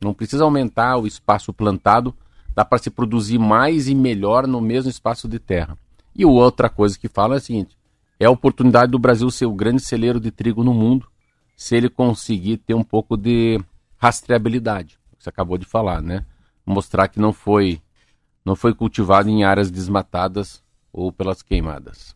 não 0.02 0.14
precisa 0.14 0.44
aumentar 0.44 0.98
o 0.98 1.08
espaço 1.08 1.54
plantado, 1.54 2.14
dá 2.54 2.66
para 2.66 2.78
se 2.80 2.90
produzir 2.90 3.40
mais 3.40 3.88
e 3.88 3.96
melhor 3.96 4.46
no 4.46 4.60
mesmo 4.60 4.90
espaço 4.90 5.28
de 5.28 5.40
terra. 5.40 5.78
E 6.14 6.26
outra 6.26 6.70
coisa 6.70 7.00
que 7.00 7.08
fala 7.08 7.36
é 7.36 7.38
a 7.38 7.42
seguinte: 7.42 7.78
é 8.20 8.26
a 8.26 8.32
oportunidade 8.32 8.92
do 8.92 9.00
Brasil 9.00 9.32
ser 9.32 9.46
o 9.46 9.54
grande 9.54 9.82
celeiro 9.82 10.20
de 10.20 10.30
trigo 10.30 10.64
no 10.64 10.74
mundo, 10.74 11.08
se 11.56 11.76
ele 11.76 11.90
conseguir 11.90 12.58
ter 12.58 12.74
um 12.74 12.84
pouco 12.84 13.16
de 13.16 13.60
rastreabilidade, 13.98 15.00
que 15.22 15.24
você 15.24 15.30
acabou 15.30 15.58
de 15.58 15.66
falar, 15.66 16.01
né? 16.01 16.25
Mostrar 16.66 17.08
que 17.08 17.20
não 17.20 17.32
foi 17.32 17.80
não 18.44 18.56
foi 18.56 18.74
cultivado 18.74 19.30
em 19.30 19.44
áreas 19.44 19.70
desmatadas 19.70 20.63
ou 20.92 21.12
pelas 21.12 21.44
queimadas. 21.44 22.16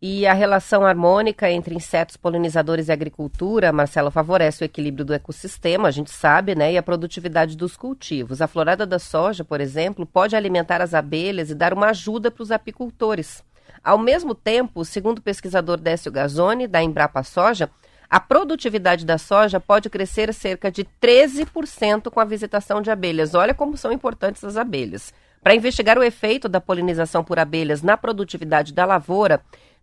E 0.00 0.26
a 0.26 0.32
relação 0.32 0.86
harmônica 0.86 1.50
entre 1.50 1.74
insetos 1.74 2.16
polinizadores 2.16 2.88
e 2.88 2.92
agricultura, 2.92 3.70
Marcelo, 3.70 4.10
favorece 4.10 4.64
o 4.64 4.66
equilíbrio 4.66 5.04
do 5.04 5.12
ecossistema, 5.12 5.88
a 5.88 5.90
gente 5.90 6.10
sabe, 6.10 6.54
né? 6.54 6.72
E 6.72 6.78
a 6.78 6.82
produtividade 6.82 7.54
dos 7.54 7.76
cultivos. 7.76 8.40
A 8.40 8.46
florada 8.46 8.86
da 8.86 8.98
soja, 8.98 9.44
por 9.44 9.60
exemplo, 9.60 10.06
pode 10.06 10.34
alimentar 10.34 10.80
as 10.80 10.94
abelhas 10.94 11.50
e 11.50 11.54
dar 11.54 11.74
uma 11.74 11.88
ajuda 11.88 12.30
para 12.30 12.42
os 12.42 12.50
apicultores. 12.50 13.44
Ao 13.84 13.98
mesmo 13.98 14.34
tempo, 14.34 14.86
segundo 14.86 15.18
o 15.18 15.22
pesquisador 15.22 15.76
Décio 15.76 16.10
Gazzoni, 16.10 16.66
da 16.66 16.82
Embrapa 16.82 17.22
Soja, 17.22 17.68
a 18.10 18.18
produtividade 18.18 19.06
da 19.06 19.16
soja 19.16 19.60
pode 19.60 19.88
crescer 19.88 20.34
cerca 20.34 20.70
de 20.70 20.84
13% 21.00 22.10
com 22.10 22.18
a 22.20 22.24
visitação 22.24 22.82
de 22.82 22.90
abelhas. 22.90 23.34
Olha 23.34 23.54
como 23.54 23.76
são 23.76 23.92
importantes 23.92 24.42
as 24.42 24.56
abelhas. 24.56 25.14
Para 25.42 25.54
investigar 25.54 25.96
o 25.96 26.02
efeito 26.02 26.48
da 26.48 26.60
polinização 26.60 27.22
por 27.22 27.38
abelhas 27.38 27.80
na 27.80 27.96
produtividade 27.96 28.74
da 28.74 28.84
lavoura, 28.84 29.40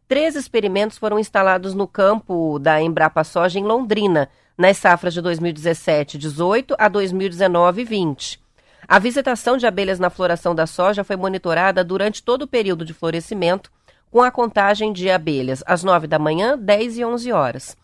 Três 0.08 0.38
experimentos 0.38 0.98
foram 0.98 1.20
instalados 1.20 1.74
no 1.74 1.86
campo 1.86 2.58
da 2.60 2.82
Embrapa 2.82 3.26
Soja 3.26 3.60
em 3.60 3.64
Londrina, 3.64 4.30
nas 4.58 4.78
safras 4.78 5.14
de 5.14 5.22
2017-18 5.22 6.76
a 6.78 6.90
2019-20. 6.90 8.40
A 8.88 9.00
visitação 9.00 9.58
de 9.58 9.68
abelhas 9.68 10.00
na 10.00 10.10
floração 10.10 10.56
da 10.56 10.66
soja 10.66 11.04
foi 11.04 11.18
monitorada 11.18 11.84
durante 11.84 12.24
todo 12.24 12.44
o 12.44 12.48
período 12.48 12.86
de 12.86 12.94
florescimento, 12.94 13.70
com 14.10 14.22
a 14.22 14.32
contagem 14.32 14.94
de 14.94 15.12
abelhas 15.12 15.62
às 15.68 15.84
9 15.84 16.08
da 16.08 16.18
manhã, 16.18 16.58
10 16.58 17.00
e 17.00 17.04
11 17.04 17.32
horas. 17.34 17.76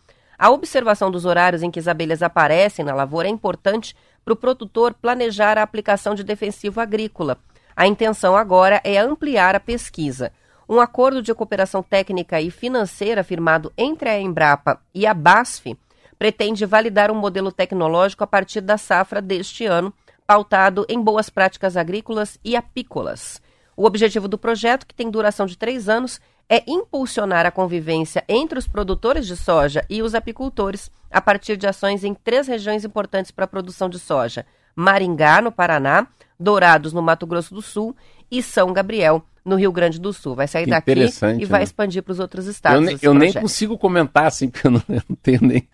A 0.44 0.50
observação 0.50 1.10
dos 1.10 1.24
horários 1.24 1.62
em 1.62 1.70
que 1.70 1.78
as 1.78 1.88
abelhas 1.88 2.22
aparecem 2.22 2.84
na 2.84 2.94
lavoura 2.94 3.26
é 3.26 3.30
importante 3.30 3.96
para 4.22 4.34
o 4.34 4.36
produtor 4.36 4.92
planejar 4.92 5.56
a 5.56 5.62
aplicação 5.62 6.14
de 6.14 6.22
defensivo 6.22 6.82
agrícola. 6.82 7.38
A 7.74 7.86
intenção 7.86 8.36
agora 8.36 8.78
é 8.84 8.98
ampliar 8.98 9.54
a 9.54 9.60
pesquisa. 9.60 10.30
Um 10.68 10.80
acordo 10.80 11.22
de 11.22 11.32
cooperação 11.32 11.82
técnica 11.82 12.42
e 12.42 12.50
financeira 12.50 13.24
firmado 13.24 13.72
entre 13.74 14.06
a 14.10 14.20
Embrapa 14.20 14.78
e 14.94 15.06
a 15.06 15.14
BASF 15.14 15.78
pretende 16.18 16.66
validar 16.66 17.10
um 17.10 17.14
modelo 17.14 17.50
tecnológico 17.50 18.22
a 18.22 18.26
partir 18.26 18.60
da 18.60 18.76
safra 18.76 19.22
deste 19.22 19.64
ano, 19.64 19.94
pautado 20.26 20.84
em 20.90 21.00
boas 21.00 21.30
práticas 21.30 21.74
agrícolas 21.74 22.38
e 22.44 22.54
apícolas. 22.54 23.40
O 23.74 23.86
objetivo 23.86 24.28
do 24.28 24.36
projeto, 24.36 24.86
que 24.86 24.94
tem 24.94 25.10
duração 25.10 25.46
de 25.46 25.56
três 25.56 25.88
anos, 25.88 26.20
é 26.48 26.62
impulsionar 26.66 27.46
a 27.46 27.50
convivência 27.50 28.24
entre 28.28 28.58
os 28.58 28.66
produtores 28.66 29.26
de 29.26 29.36
soja 29.36 29.84
e 29.88 30.02
os 30.02 30.14
apicultores 30.14 30.90
a 31.10 31.20
partir 31.20 31.56
de 31.56 31.66
ações 31.66 32.04
em 32.04 32.14
três 32.14 32.46
regiões 32.46 32.84
importantes 32.84 33.30
para 33.30 33.44
a 33.44 33.48
produção 33.48 33.88
de 33.88 33.98
soja: 33.98 34.44
Maringá, 34.74 35.40
no 35.40 35.52
Paraná, 35.52 36.06
Dourados, 36.38 36.92
no 36.92 37.00
Mato 37.00 37.26
Grosso 37.26 37.54
do 37.54 37.62
Sul 37.62 37.96
e 38.30 38.42
São 38.42 38.72
Gabriel, 38.72 39.24
no 39.44 39.56
Rio 39.56 39.72
Grande 39.72 40.00
do 40.00 40.12
Sul. 40.12 40.34
Vai 40.34 40.48
sair 40.48 40.66
daqui 40.66 40.92
e 41.38 41.44
vai 41.44 41.60
né? 41.60 41.64
expandir 41.64 42.02
para 42.02 42.12
os 42.12 42.20
outros 42.20 42.46
estados. 42.46 42.80
Eu, 42.80 42.86
ne, 42.86 42.98
eu 43.00 43.14
nem 43.14 43.32
consigo 43.32 43.78
comentar 43.78 44.26
assim, 44.26 44.48
porque 44.50 44.66
eu 44.66 44.72
não, 44.72 44.82
eu 44.88 45.02
não, 45.08 45.16
tenho 45.22 45.40
nem. 45.42 45.68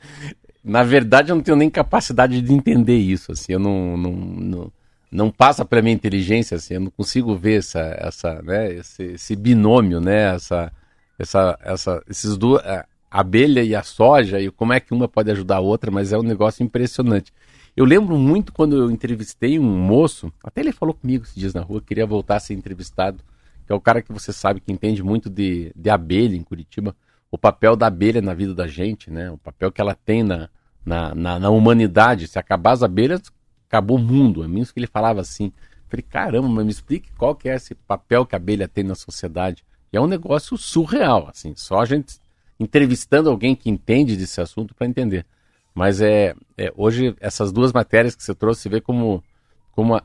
Na 0.63 0.83
verdade, 0.83 1.33
eu 1.33 1.37
não 1.37 1.43
tenho 1.43 1.57
nem 1.57 1.71
capacidade 1.71 2.41
de 2.41 2.53
entender 2.53 2.97
isso. 2.97 3.33
Assim, 3.33 3.53
eu 3.55 3.59
não, 3.59 3.97
não, 3.97 4.13
não, 4.13 4.73
não 5.11 5.31
passa 5.31 5.65
para 5.65 5.83
minha 5.83 5.95
inteligência. 5.95 6.57
Assim, 6.57 6.75
eu 6.75 6.81
não 6.81 6.91
consigo 6.91 7.37
ver 7.37 7.59
essa, 7.59 7.81
essa, 7.99 8.43
né, 8.43 8.73
esse, 8.73 9.03
esse 9.05 9.37
binômio, 9.37 10.01
né, 10.01 10.35
essa, 10.35 10.73
essa, 11.19 11.59
essa, 11.63 12.03
esses 12.09 12.37
duas, 12.37 12.65
a 12.65 12.87
abelha 13.11 13.63
e 13.63 13.75
a 13.75 13.83
soja 13.83 14.41
e 14.41 14.51
como 14.51 14.73
é 14.73 14.81
que 14.81 14.95
uma 14.95 15.09
pode 15.09 15.31
ajudar 15.31 15.57
a 15.57 15.61
outra. 15.61 15.91
Mas 15.91 16.13
é 16.13 16.19
um 16.19 16.23
negócio 16.23 16.63
impressionante. 16.63 17.33
Eu 17.77 17.85
lembro 17.85 18.17
muito 18.17 18.53
quando 18.53 18.77
eu 18.77 18.91
entrevistei 18.91 19.59
um 19.59 19.79
moço, 19.79 20.33
até 20.43 20.61
ele 20.61 20.73
falou 20.73 20.95
comigo 20.95 21.25
esses 21.25 21.35
dias 21.35 21.55
na 21.55 21.63
rua, 21.63 21.81
queria 21.81 22.07
voltar 22.07 22.37
a 22.37 22.41
ser 22.41 22.55
entrevistado 22.55 23.23
que 23.71 23.73
é 23.73 23.77
o 23.77 23.81
cara 23.81 24.03
que 24.03 24.13
você 24.13 24.33
sabe 24.33 24.61
que 24.61 24.73
entende 24.73 25.01
muito 25.01 25.31
de, 25.31 25.71
de 25.77 25.89
abelha 25.89 26.35
em 26.35 26.43
Curitiba, 26.43 26.93
o 27.31 27.39
papel 27.39 27.77
da 27.77 27.87
abelha 27.87 28.21
na 28.21 28.35
vida 28.35 28.53
da 28.53 28.67
gente, 28.67 29.13
né? 29.13 29.31
O 29.31 29.39
papel 29.39 29.71
que 29.71 29.81
ela 29.81 29.95
tem 29.95 30.25
na, 30.25 30.51
na, 30.85 31.15
na, 31.15 31.39
na 31.39 31.51
humanidade. 31.51 32.27
Se 32.27 32.37
acabar 32.37 32.73
as 32.73 32.83
abelhas, 32.83 33.23
acabou 33.71 33.97
o 33.97 34.01
mundo. 34.01 34.43
É 34.43 34.49
mesmo 34.49 34.75
que 34.75 34.81
ele 34.81 34.89
falava 34.89 35.21
assim. 35.21 35.53
Falei, 35.89 36.05
caramba, 36.09 36.49
mas 36.49 36.65
me 36.65 36.71
explique 36.71 37.11
qual 37.17 37.35
que 37.35 37.49
é 37.49 37.55
esse 37.55 37.75
papel 37.75 38.27
que 38.27 38.35
a 38.35 38.39
abelha 38.39 38.69
tem 38.69 38.85
na 38.85 38.95
sociedade. 38.95 39.65
E 39.93 39.97
é 39.97 40.01
um 40.01 40.07
negócio 40.07 40.57
surreal, 40.57 41.29
assim, 41.29 41.53
só 41.57 41.81
a 41.81 41.85
gente 41.85 42.21
entrevistando 42.61 43.31
alguém 43.31 43.57
que 43.57 43.71
entende 43.71 44.17
desse 44.17 44.41
assunto 44.41 44.75
para 44.75 44.87
entender. 44.87 45.27
Mas 45.75 46.01
é, 46.01 46.35
é, 46.57 46.73
hoje 46.77 47.17
essas 47.21 47.51
duas 47.51 47.73
matérias 47.73 48.15
que 48.15 48.23
você 48.23 48.35
trouxe, 48.35 48.63
você 48.63 48.69
vê 48.69 48.81
como, 48.81 49.25
como 49.73 49.97
a, 49.97 50.03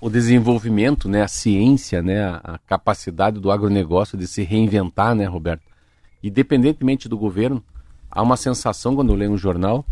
o 0.00 0.10
desenvolvimento, 0.10 1.08
né, 1.08 1.22
a 1.22 1.28
ciência, 1.28 2.02
né, 2.02 2.24
a, 2.24 2.40
a, 2.42 2.58
capacidade 2.58 3.40
do 3.40 3.50
agronegócio 3.50 4.16
de 4.18 4.26
se 4.26 4.42
reinventar, 4.42 5.14
né, 5.14 5.24
Roberto? 5.24 5.62
Independentemente 6.22 7.08
do 7.08 7.16
governo, 7.16 7.62
há 8.10 8.22
uma 8.22 8.36
sensação 8.36 8.94
quando 8.94 9.12
eu 9.12 9.16
leio 9.16 9.30
um 9.30 9.38
jornal 9.38 9.84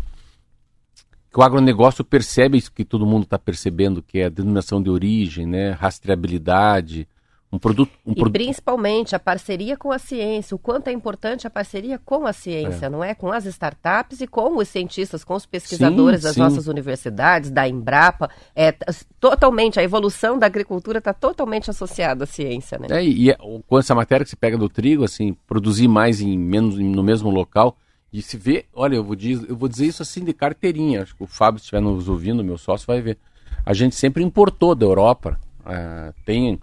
que 1.35 1.39
o 1.41 1.43
agronegócio 1.43 2.01
percebe 2.01 2.57
isso 2.57 2.71
que 2.71 2.85
todo 2.85 3.05
mundo 3.05 3.23
está 3.23 3.37
percebendo, 3.37 4.01
que 4.01 4.19
é 4.19 4.27
a 4.27 4.29
denominação 4.29 4.81
de 4.81 4.89
origem, 4.89 5.45
né, 5.45 5.71
rastreabilidade, 5.71 7.05
um 7.51 7.59
produto, 7.59 7.91
um 8.05 8.13
e 8.13 8.31
principalmente 8.31 9.17
a 9.17 9.19
parceria 9.19 9.75
com 9.75 9.91
a 9.91 9.99
ciência, 9.99 10.55
o 10.55 10.57
quanto 10.57 10.87
é 10.87 10.93
importante 10.93 11.45
a 11.45 11.49
parceria 11.49 11.99
com 11.99 12.25
a 12.25 12.31
ciência, 12.31 12.85
é. 12.85 12.89
não 12.89 13.03
é? 13.03 13.13
Com 13.13 13.33
as 13.33 13.45
startups 13.45 14.21
e 14.21 14.27
com 14.27 14.57
os 14.57 14.69
cientistas, 14.69 15.25
com 15.25 15.33
os 15.33 15.45
pesquisadores 15.45 16.21
sim, 16.21 16.23
das 16.23 16.35
sim. 16.35 16.39
nossas 16.39 16.67
universidades, 16.67 17.51
da 17.51 17.67
Embrapa. 17.67 18.29
É, 18.55 18.71
totalmente, 19.19 19.77
a 19.77 19.83
evolução 19.83 20.39
da 20.39 20.45
agricultura 20.45 20.99
está 20.99 21.13
totalmente 21.13 21.69
associada 21.69 22.23
à 22.23 22.27
ciência, 22.27 22.79
né? 22.79 22.87
É, 22.91 23.03
e 23.03 23.29
é, 23.29 23.37
com 23.67 23.77
essa 23.77 23.93
matéria 23.93 24.23
que 24.23 24.29
se 24.29 24.37
pega 24.37 24.57
do 24.57 24.69
trigo, 24.69 25.03
assim, 25.03 25.35
produzir 25.45 25.89
mais 25.89 26.21
em 26.21 26.37
menos 26.37 26.79
no 26.79 27.03
mesmo 27.03 27.29
local, 27.29 27.77
e 28.17 28.21
se 28.21 28.37
vê, 28.37 28.65
olha, 28.73 28.95
eu 28.95 29.03
vou, 29.03 29.15
dizer, 29.15 29.49
eu 29.49 29.55
vou 29.55 29.67
dizer 29.67 29.87
isso 29.87 30.01
assim 30.01 30.23
de 30.23 30.33
carteirinha, 30.33 31.01
acho 31.01 31.15
que 31.15 31.23
o 31.23 31.27
Fábio, 31.27 31.59
se 31.59 31.65
estiver 31.65 31.81
nos 31.81 32.07
ouvindo, 32.07 32.43
meu 32.43 32.57
sócio, 32.57 32.87
vai 32.87 33.01
ver. 33.01 33.17
A 33.65 33.73
gente 33.73 33.95
sempre 33.95 34.23
importou 34.23 34.73
da 34.73 34.85
Europa, 34.85 35.39
uh, 35.61 36.13
tem 36.25 36.59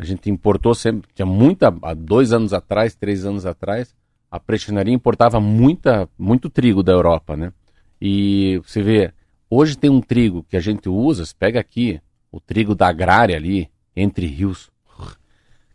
a 0.00 0.04
gente 0.04 0.30
importou 0.30 0.74
sempre, 0.74 1.10
tinha 1.14 1.26
muita, 1.26 1.74
há 1.82 1.92
dois 1.92 2.32
anos 2.32 2.54
atrás, 2.54 2.94
três 2.94 3.26
anos 3.26 3.44
atrás, 3.44 3.94
a 4.30 4.40
prestinaria 4.40 4.94
importava 4.94 5.38
muita, 5.38 6.08
muito 6.18 6.48
trigo 6.48 6.82
da 6.82 6.90
Europa, 6.90 7.36
né? 7.36 7.52
E 8.00 8.62
você 8.64 8.82
vê, 8.82 9.12
hoje 9.50 9.76
tem 9.76 9.90
um 9.90 10.00
trigo 10.00 10.42
que 10.48 10.56
a 10.56 10.60
gente 10.60 10.88
usa, 10.88 11.26
você 11.26 11.34
pega 11.38 11.60
aqui, 11.60 12.00
o 12.32 12.40
trigo 12.40 12.74
da 12.74 12.88
agrária 12.88 13.36
ali, 13.36 13.68
entre 13.94 14.24
rios. 14.24 14.70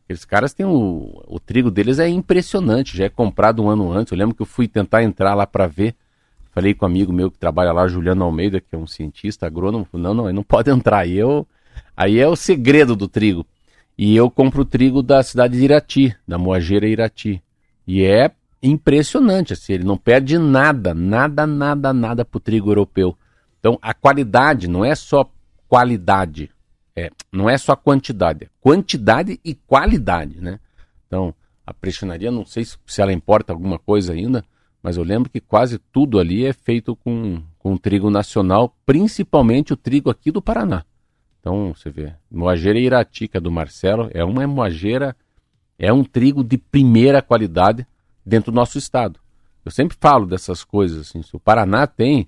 Aqueles 0.05 0.23
caras 0.23 0.53
têm 0.53 0.65
o, 0.65 1.23
o 1.27 1.39
trigo 1.39 1.71
deles 1.71 1.97
é 1.97 2.07
impressionante, 2.07 2.95
já 2.95 3.05
é 3.05 3.09
comprado 3.09 3.63
um 3.63 3.69
ano 3.69 3.91
antes. 3.91 4.11
Eu 4.11 4.17
lembro 4.17 4.35
que 4.35 4.41
eu 4.43 4.45
fui 4.45 4.67
tentar 4.67 5.03
entrar 5.03 5.33
lá 5.33 5.47
para 5.47 5.65
ver. 5.65 5.95
Falei 6.51 6.73
com 6.73 6.85
um 6.85 6.89
amigo 6.89 7.11
meu 7.11 7.29
que 7.31 7.39
trabalha 7.39 7.73
lá, 7.73 7.87
Juliano 7.87 8.23
Almeida, 8.23 8.61
que 8.61 8.75
é 8.75 8.77
um 8.77 8.85
cientista 8.85 9.47
agrônomo. 9.47 9.87
Não, 9.91 10.13
não, 10.13 10.31
não 10.31 10.43
pode 10.43 10.69
entrar. 10.69 10.99
Aí, 10.99 11.17
eu, 11.17 11.45
aí 11.97 12.19
é 12.19 12.27
o 12.27 12.35
segredo 12.35 12.95
do 12.95 13.07
trigo. 13.07 13.45
E 13.97 14.15
eu 14.15 14.29
compro 14.29 14.61
o 14.61 14.65
trigo 14.65 15.01
da 15.01 15.23
cidade 15.23 15.57
de 15.57 15.63
Irati, 15.63 16.15
da 16.27 16.37
Moageira 16.37 16.87
Irati. 16.87 17.41
E 17.87 18.03
é 18.03 18.31
impressionante, 18.61 19.53
assim, 19.53 19.73
ele 19.73 19.83
não 19.83 19.97
perde 19.97 20.37
nada, 20.37 20.93
nada, 20.93 21.45
nada, 21.45 21.93
nada 21.93 22.25
para 22.25 22.37
o 22.37 22.41
trigo 22.41 22.71
europeu. 22.71 23.17
Então 23.59 23.77
a 23.81 23.93
qualidade 23.93 24.67
não 24.67 24.83
é 24.83 24.95
só 24.95 25.29
qualidade, 25.67 26.51
é, 26.95 27.11
não 27.31 27.49
é 27.49 27.57
só 27.57 27.75
quantidade, 27.75 28.45
é 28.45 28.49
quantidade 28.61 29.39
e 29.43 29.53
qualidade, 29.53 30.39
né? 30.39 30.59
Então 31.07 31.33
a 31.65 31.73
prestinaria, 31.73 32.31
não 32.31 32.45
sei 32.45 32.63
se, 32.63 32.77
se 32.85 33.01
ela 33.01 33.11
importa 33.11 33.51
alguma 33.51 33.79
coisa 33.79 34.13
ainda, 34.13 34.45
mas 34.81 34.97
eu 34.97 35.03
lembro 35.03 35.31
que 35.31 35.39
quase 35.39 35.79
tudo 35.91 36.19
ali 36.19 36.45
é 36.45 36.53
feito 36.53 36.95
com, 36.95 37.41
com 37.57 37.75
trigo 37.75 38.09
nacional, 38.11 38.75
principalmente 38.85 39.73
o 39.73 39.77
trigo 39.77 40.11
aqui 40.11 40.31
do 40.31 40.43
Paraná. 40.43 40.85
Então, 41.39 41.73
você 41.75 41.89
vê, 41.89 42.13
moageira 42.29 42.77
iratica 42.77 43.41
do 43.41 43.51
Marcelo 43.51 44.09
é 44.13 44.23
uma 44.23 44.45
moageira, 44.45 45.15
é 45.77 45.91
um 45.91 46.03
trigo 46.03 46.43
de 46.43 46.57
primeira 46.57 47.21
qualidade 47.21 47.85
dentro 48.23 48.51
do 48.51 48.55
nosso 48.55 48.77
estado. 48.77 49.19
Eu 49.63 49.71
sempre 49.71 49.97
falo 49.99 50.27
dessas 50.27 50.63
coisas, 50.63 51.07
assim, 51.07 51.23
se 51.23 51.35
o 51.35 51.39
Paraná 51.39 51.87
tem 51.87 52.27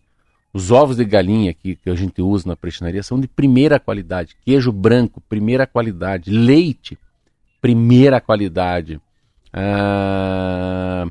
os 0.58 0.72
ovos 0.72 0.98
de 0.98 1.06
galinha 1.06 1.54
que, 1.54 1.76
que 1.76 1.88
a 1.88 1.94
gente 1.94 2.20
usa 2.20 2.50
na 2.50 2.56
prestinaria 2.56 3.04
são 3.04 3.20
de 3.20 3.28
primeira 3.28 3.80
qualidade, 3.80 4.36
queijo 4.44 4.72
branco, 4.72 5.22
primeira 5.30 5.68
qualidade, 5.68 6.32
leite, 6.32 6.98
primeira 7.62 8.20
qualidade, 8.20 9.00
ah, 9.54 11.06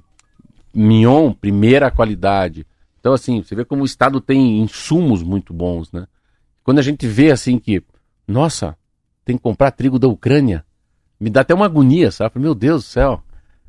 mignon, 0.75 1.33
primeira 1.33 1.93
qualidade. 1.93 2.67
Então, 2.99 3.13
assim, 3.13 3.41
você 3.41 3.55
vê 3.55 3.65
como 3.65 3.83
o 3.83 3.87
estado 3.87 4.21
tem 4.21 4.59
insumos 4.59 5.23
muito 5.23 5.55
bons, 5.55 5.93
né? 5.93 6.09
Quando 6.65 6.81
a 6.81 6.83
gente 6.83 7.07
vê, 7.07 7.31
assim, 7.31 7.57
que 7.57 7.81
nossa, 8.27 8.77
tem 9.25 9.37
que 9.37 9.43
comprar 9.45 9.71
trigo 9.71 9.97
da 9.97 10.09
Ucrânia. 10.09 10.65
Me 11.21 11.31
dá 11.31 11.43
até 11.43 11.55
uma 11.55 11.67
agonia, 11.67 12.11
sabe? 12.11 12.41
Meu 12.41 12.53
Deus 12.53 12.83
do 12.83 12.89
céu. 12.89 13.23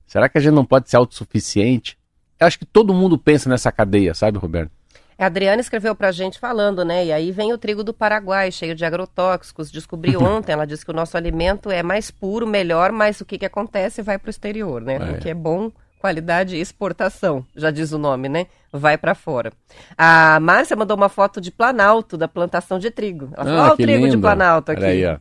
Será 0.08 0.28
que 0.28 0.40
a 0.40 0.42
gente 0.42 0.56
não 0.56 0.66
pode 0.66 0.90
ser 0.90 0.98
autossuficiente? 0.98 2.00
Eu 2.40 2.48
acho 2.48 2.58
que 2.58 2.66
todo 2.66 2.96
mundo 2.96 3.16
pensa 3.16 3.48
nessa 3.48 3.72
cadeia, 3.72 4.16
sabe, 4.16 4.40
Roberto? 4.40 4.77
A 5.18 5.26
Adriana 5.26 5.62
escreveu 5.62 5.96
pra 5.96 6.12
gente 6.12 6.40
falando, 6.40 6.86
né? 6.86 7.06
E 7.06 7.12
aí 7.12 7.32
vem 7.32 7.52
o 7.52 7.58
trigo 7.58 7.84
do 7.84 7.94
Paraguai, 7.94 8.52
cheio 8.52 8.76
de 8.76 8.86
agrotóxicos. 8.86 9.72
Descobri 9.72 10.16
ontem, 10.18 10.52
ela 10.52 10.66
disse 10.66 10.86
que 10.86 10.92
o 10.92 10.96
nosso 10.96 11.18
alimento 11.18 11.72
é 11.72 11.82
mais 11.82 12.12
puro, 12.12 12.46
melhor, 12.46 12.92
mas 12.92 13.20
o 13.22 13.26
que, 13.26 13.38
que 13.38 13.46
acontece 13.46 14.02
vai 14.02 14.18
pro 14.18 14.30
exterior, 14.30 14.82
né? 14.82 14.96
É. 14.96 15.12
O 15.12 15.20
que 15.20 15.30
é 15.30 15.34
bom 15.34 15.72
Qualidade 16.00 16.56
e 16.56 16.62
exportação, 16.62 17.44
já 17.56 17.72
diz 17.72 17.92
o 17.92 17.98
nome, 17.98 18.30
né? 18.30 18.46
Vai 18.72 19.00
para 19.00 19.16
fora. 19.16 19.52
A 19.98 20.40
Márcia 20.40 20.76
mandou 20.76 20.96
uma 20.96 21.10
foto 21.10 21.42
de 21.42 21.50
Planalto, 21.50 22.16
da 22.16 22.28
plantação 22.28 22.78
de 22.78 22.92
trigo. 22.92 23.30
Ela 23.34 23.46
falou, 23.46 23.60
Ah, 23.60 23.64
olha 23.64 23.74
o 23.74 23.78
trigo 23.78 24.04
de 24.04 24.10
lindo. 24.12 24.22
Planalto 24.22 24.72
aqui. 24.72 24.84
Olha 24.84 24.92
aí, 24.92 25.06
ó. 25.06 25.18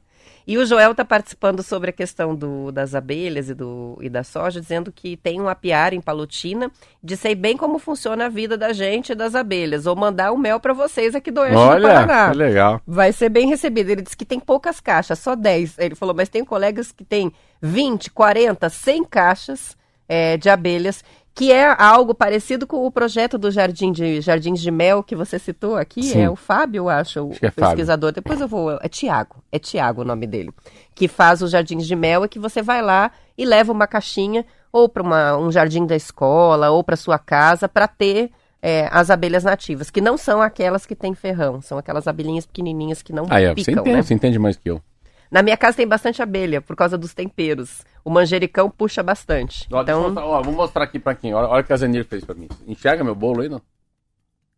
E 0.46 0.56
o 0.56 0.64
Joel 0.64 0.92
está 0.92 1.04
participando 1.04 1.60
sobre 1.62 1.90
a 1.90 1.92
questão 1.92 2.34
do, 2.34 2.70
das 2.70 2.94
abelhas 2.94 3.50
e, 3.50 3.54
do, 3.54 3.98
e 4.00 4.08
da 4.08 4.22
soja, 4.22 4.60
dizendo 4.60 4.92
que 4.92 5.16
tem 5.16 5.40
um 5.40 5.48
apiário 5.48 5.96
em 5.96 6.00
Palotina, 6.00 6.70
de 7.02 7.16
sei 7.16 7.34
bem 7.34 7.56
como 7.56 7.80
funciona 7.80 8.26
a 8.26 8.28
vida 8.28 8.56
da 8.56 8.72
gente 8.72 9.10
e 9.10 9.14
das 9.16 9.34
abelhas. 9.34 9.84
Vou 9.84 9.96
mandar 9.96 10.30
o 10.30 10.38
mel 10.38 10.60
para 10.60 10.72
vocês 10.72 11.16
aqui 11.16 11.32
do 11.32 11.40
Oeste 11.40 11.56
do 11.56 11.60
Olha, 11.60 11.88
Paraná. 11.88 12.30
que 12.30 12.36
legal. 12.36 12.80
Vai 12.86 13.12
ser 13.12 13.28
bem 13.28 13.48
recebido. 13.48 13.90
Ele 13.90 14.02
disse 14.02 14.16
que 14.16 14.24
tem 14.24 14.38
poucas 14.38 14.78
caixas, 14.78 15.18
só 15.18 15.34
10. 15.34 15.78
Ele 15.78 15.96
falou, 15.96 16.14
mas 16.14 16.28
tem 16.28 16.44
colegas 16.44 16.92
que 16.92 17.04
tem 17.04 17.32
20, 17.60 18.10
40, 18.12 18.68
100 18.68 19.04
caixas 19.04 19.76
é, 20.08 20.36
de 20.36 20.48
abelhas, 20.48 21.02
que 21.36 21.52
é 21.52 21.76
algo 21.78 22.14
parecido 22.14 22.66
com 22.66 22.86
o 22.86 22.90
projeto 22.90 23.36
do 23.36 23.50
Jardim 23.50 23.92
de, 23.92 24.22
Jardins 24.22 24.58
de 24.58 24.70
Mel 24.70 25.02
que 25.02 25.14
você 25.14 25.38
citou 25.38 25.76
aqui. 25.76 26.02
Sim. 26.02 26.22
É 26.22 26.30
o 26.30 26.34
Fábio, 26.34 26.78
eu 26.78 26.88
acho, 26.88 27.24
o 27.24 27.30
Acho 27.30 27.40
que 27.40 27.46
é 27.46 27.50
Fábio. 27.50 27.70
pesquisador. 27.72 28.10
Depois 28.10 28.40
eu 28.40 28.48
vou. 28.48 28.78
É 28.80 28.88
Tiago. 28.88 29.36
É 29.52 29.58
Tiago 29.58 30.00
o 30.00 30.04
nome 30.04 30.26
dele. 30.26 30.50
Que 30.94 31.06
faz 31.06 31.42
os 31.42 31.50
Jardins 31.50 31.86
de 31.86 31.94
Mel 31.94 32.24
e 32.24 32.28
que 32.28 32.38
você 32.38 32.62
vai 32.62 32.80
lá 32.80 33.12
e 33.36 33.44
leva 33.44 33.70
uma 33.70 33.86
caixinha 33.86 34.46
ou 34.72 34.88
para 34.88 35.36
um 35.38 35.52
jardim 35.52 35.84
da 35.84 35.94
escola 35.94 36.70
ou 36.70 36.82
para 36.82 36.96
sua 36.96 37.18
casa 37.18 37.68
para 37.68 37.86
ter 37.86 38.30
é, 38.62 38.88
as 38.90 39.10
abelhas 39.10 39.44
nativas, 39.44 39.90
que 39.90 40.00
não 40.00 40.16
são 40.16 40.40
aquelas 40.40 40.86
que 40.86 40.96
têm 40.96 41.14
ferrão, 41.14 41.60
são 41.60 41.76
aquelas 41.76 42.08
abelhinhas 42.08 42.46
pequenininhas 42.46 43.02
que 43.02 43.12
não 43.12 43.24
ó, 43.24 43.26
você 43.26 43.54
picam, 43.54 43.82
entende, 43.82 43.96
né? 43.96 44.02
você 44.02 44.14
entende 44.14 44.38
mais 44.38 44.56
que 44.56 44.70
eu. 44.70 44.80
Na 45.30 45.42
minha 45.42 45.56
casa 45.56 45.76
tem 45.78 45.86
bastante 45.86 46.22
abelha 46.22 46.60
por 46.60 46.76
causa 46.76 46.96
dos 46.96 47.12
temperos. 47.14 47.82
O 48.04 48.10
manjericão 48.10 48.70
puxa 48.70 49.02
bastante. 49.02 49.66
Ó, 49.72 49.78
eu 49.78 49.82
então, 49.82 50.02
mostrar, 50.02 50.24
ó, 50.24 50.42
vou 50.42 50.54
mostrar 50.54 50.84
aqui 50.84 50.98
pra 50.98 51.14
quem. 51.14 51.34
Olha, 51.34 51.48
olha 51.48 51.60
o 51.62 51.64
que 51.64 51.72
a 51.72 51.76
Zenir 51.76 52.04
fez 52.04 52.24
pra 52.24 52.34
mim. 52.34 52.48
Enxerga 52.66 53.02
meu 53.02 53.14
bolo 53.14 53.42
aí, 53.42 53.48
não? 53.48 53.60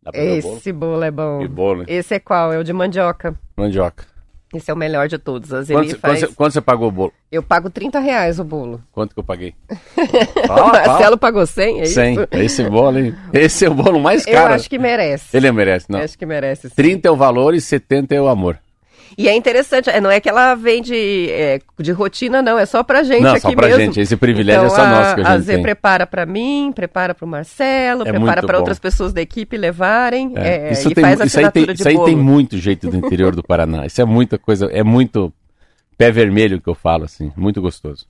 Dá 0.01 0.11
pra 0.11 0.21
ver 0.21 0.39
o 0.39 0.41
bolo? 0.43 0.57
esse 0.57 0.71
bolo 0.71 1.03
é 1.03 1.11
bom. 1.11 1.39
Que 1.39 1.47
bolo, 1.47 1.81
hein? 1.81 1.85
Esse 1.89 2.15
é 2.15 2.19
qual? 2.19 2.53
É 2.53 2.57
o 2.59 2.63
de 2.63 2.71
mandioca. 2.71 3.35
Mandioca. 3.57 4.05
Esse 4.53 4.71
é 4.71 4.73
o 4.73 4.77
melhor 4.77 5.07
de 5.07 5.19
todos. 5.19 5.53
A 5.53 5.63
Quanto, 5.63 5.95
faz... 5.97 5.99
quanto 5.99 6.19
você, 6.19 6.27
quanto 6.35 6.53
você 6.53 6.61
pagou 6.61 6.87
o 6.87 6.91
bolo? 6.91 7.13
Eu 7.31 7.43
pago 7.43 7.69
30 7.69 7.99
reais 7.99 8.39
o 8.39 8.43
bolo. 8.43 8.81
Quanto 8.91 9.13
que 9.13 9.19
eu 9.19 9.23
paguei? 9.23 9.53
Fala, 10.47 10.71
Marcelo 10.87 11.17
pagou 11.19 11.45
100, 11.45 11.81
é 11.81 11.85
100. 11.85 12.13
isso? 12.13 12.27
Esse 12.31 12.63
bolo, 12.69 12.97
hein? 12.97 13.15
Esse 13.31 13.65
é 13.65 13.69
o 13.69 13.73
bolo 13.75 13.99
mais 13.99 14.25
Eu 14.25 14.33
caro. 14.33 14.55
acho 14.55 14.67
que 14.67 14.79
merece. 14.79 15.37
Ele 15.37 15.51
merece, 15.51 15.85
não. 15.91 15.99
Acho 15.99 16.17
que 16.17 16.25
merece. 16.25 16.69
sim. 16.69 16.75
30 16.75 17.07
é 17.07 17.11
o 17.11 17.15
valor 17.15 17.53
e 17.53 17.61
70 17.61 18.15
é 18.15 18.21
o 18.21 18.27
amor. 18.27 18.59
E 19.21 19.27
é 19.27 19.35
interessante, 19.35 19.89
é, 19.89 19.99
não 19.99 20.09
é 20.09 20.21
que 20.21 20.29
ela 20.29 20.55
vende 20.55 20.95
é, 21.29 21.59
de 21.77 21.91
rotina, 21.91 22.41
não, 22.41 22.57
é 22.57 22.65
só 22.65 22.81
pra 22.83 23.03
gente 23.03 23.21
Não, 23.21 23.31
aqui 23.31 23.41
só 23.41 23.51
pra 23.51 23.67
mesmo. 23.67 23.81
gente, 23.81 23.99
esse 23.99 24.15
privilégio 24.15 24.65
então, 24.65 24.73
é 24.73 24.79
só 24.79 24.87
nosso 24.89 25.15
que 25.15 25.21
a 25.21 25.27
a 25.27 25.35
gente 25.35 25.45
Zé 25.45 25.53
tem. 25.55 25.61
prepara 25.61 26.07
pra 26.07 26.25
mim, 26.25 26.71
prepara 26.73 27.13
pro 27.13 27.27
Marcelo, 27.27 28.07
É 28.07 28.11
prepara 28.13 28.41
pra 28.41 28.53
bom. 28.53 28.59
outras 28.59 28.79
pessoas 28.79 29.11
da 29.11 29.21
equipe 29.21 29.57
levarem 29.57 30.31
É, 30.37 30.69
é, 30.69 30.71
isso 30.71 30.89
e 30.89 30.95
tem, 30.95 31.03
faz 31.03 31.19
a 31.19 31.25
isso 31.25 31.37
aí, 31.37 31.51
tem, 31.51 31.65
de 31.65 31.73
isso 31.73 31.87
aí 31.89 31.95
bolo. 31.95 32.05
tem 32.05 32.15
muito 32.15 32.57
jeito 32.57 32.89
do 32.89 32.95
interior 32.95 33.35
do 33.35 33.43
Paraná. 33.43 33.83
Isso 33.87 34.01
é 34.01 34.05
muita 34.05 34.37
coisa, 34.37 34.67
é 34.67 34.83
muito 34.83 35.33
pé 35.97 36.09
vermelho 36.11 36.61
que 36.61 36.69
eu 36.69 36.75
falo, 36.75 37.03
assim. 37.03 37.29
Muito 37.35 37.61
gostoso. 37.61 38.05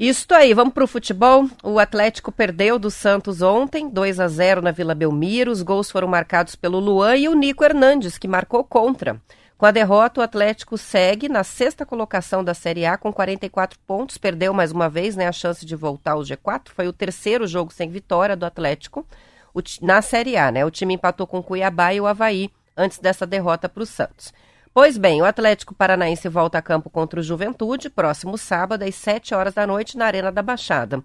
Isto 0.00 0.32
aí, 0.34 0.54
vamos 0.54 0.72
pro 0.72 0.86
futebol. 0.86 1.46
O 1.62 1.78
Atlético 1.78 2.32
perdeu 2.32 2.78
do 2.78 2.90
Santos 2.90 3.42
ontem, 3.42 3.90
2 3.90 4.18
a 4.18 4.26
0 4.26 4.62
na 4.62 4.72
Vila 4.72 4.94
Belmiro. 4.94 5.52
Os 5.52 5.60
gols 5.60 5.90
foram 5.90 6.08
marcados 6.08 6.56
pelo 6.56 6.78
Luan 6.80 7.14
e 7.14 7.28
o 7.28 7.34
Nico 7.34 7.62
Hernandes, 7.62 8.16
que 8.16 8.26
marcou 8.26 8.64
contra. 8.64 9.20
Com 9.56 9.66
a 9.66 9.70
derrota, 9.70 10.20
o 10.20 10.24
Atlético 10.24 10.76
segue 10.76 11.28
na 11.28 11.44
sexta 11.44 11.86
colocação 11.86 12.42
da 12.42 12.54
Série 12.54 12.84
A 12.84 12.98
com 12.98 13.12
44 13.12 13.78
pontos. 13.86 14.18
Perdeu 14.18 14.52
mais 14.52 14.72
uma 14.72 14.88
vez 14.88 15.14
né, 15.14 15.28
a 15.28 15.32
chance 15.32 15.64
de 15.64 15.76
voltar 15.76 16.12
ao 16.12 16.22
G4. 16.22 16.70
Foi 16.74 16.88
o 16.88 16.92
terceiro 16.92 17.46
jogo 17.46 17.72
sem 17.72 17.88
vitória 17.88 18.36
do 18.36 18.44
Atlético 18.44 19.06
o 19.54 19.62
na 19.80 20.02
Série 20.02 20.36
A. 20.36 20.50
Né? 20.50 20.64
O 20.64 20.70
time 20.70 20.94
empatou 20.94 21.26
com 21.26 21.38
o 21.38 21.42
Cuiabá 21.42 21.94
e 21.94 22.00
o 22.00 22.06
Havaí 22.06 22.50
antes 22.76 22.98
dessa 22.98 23.24
derrota 23.24 23.68
para 23.68 23.84
o 23.84 23.86
Santos. 23.86 24.34
Pois 24.74 24.98
bem, 24.98 25.22
o 25.22 25.24
Atlético 25.24 25.72
Paranaense 25.72 26.28
volta 26.28 26.58
a 26.58 26.62
campo 26.62 26.90
contra 26.90 27.20
o 27.20 27.22
Juventude, 27.22 27.88
próximo 27.88 28.36
sábado, 28.36 28.82
às 28.82 28.96
7 28.96 29.32
horas 29.32 29.54
da 29.54 29.64
noite, 29.64 29.96
na 29.96 30.06
Arena 30.06 30.32
da 30.32 30.42
Baixada. 30.42 31.00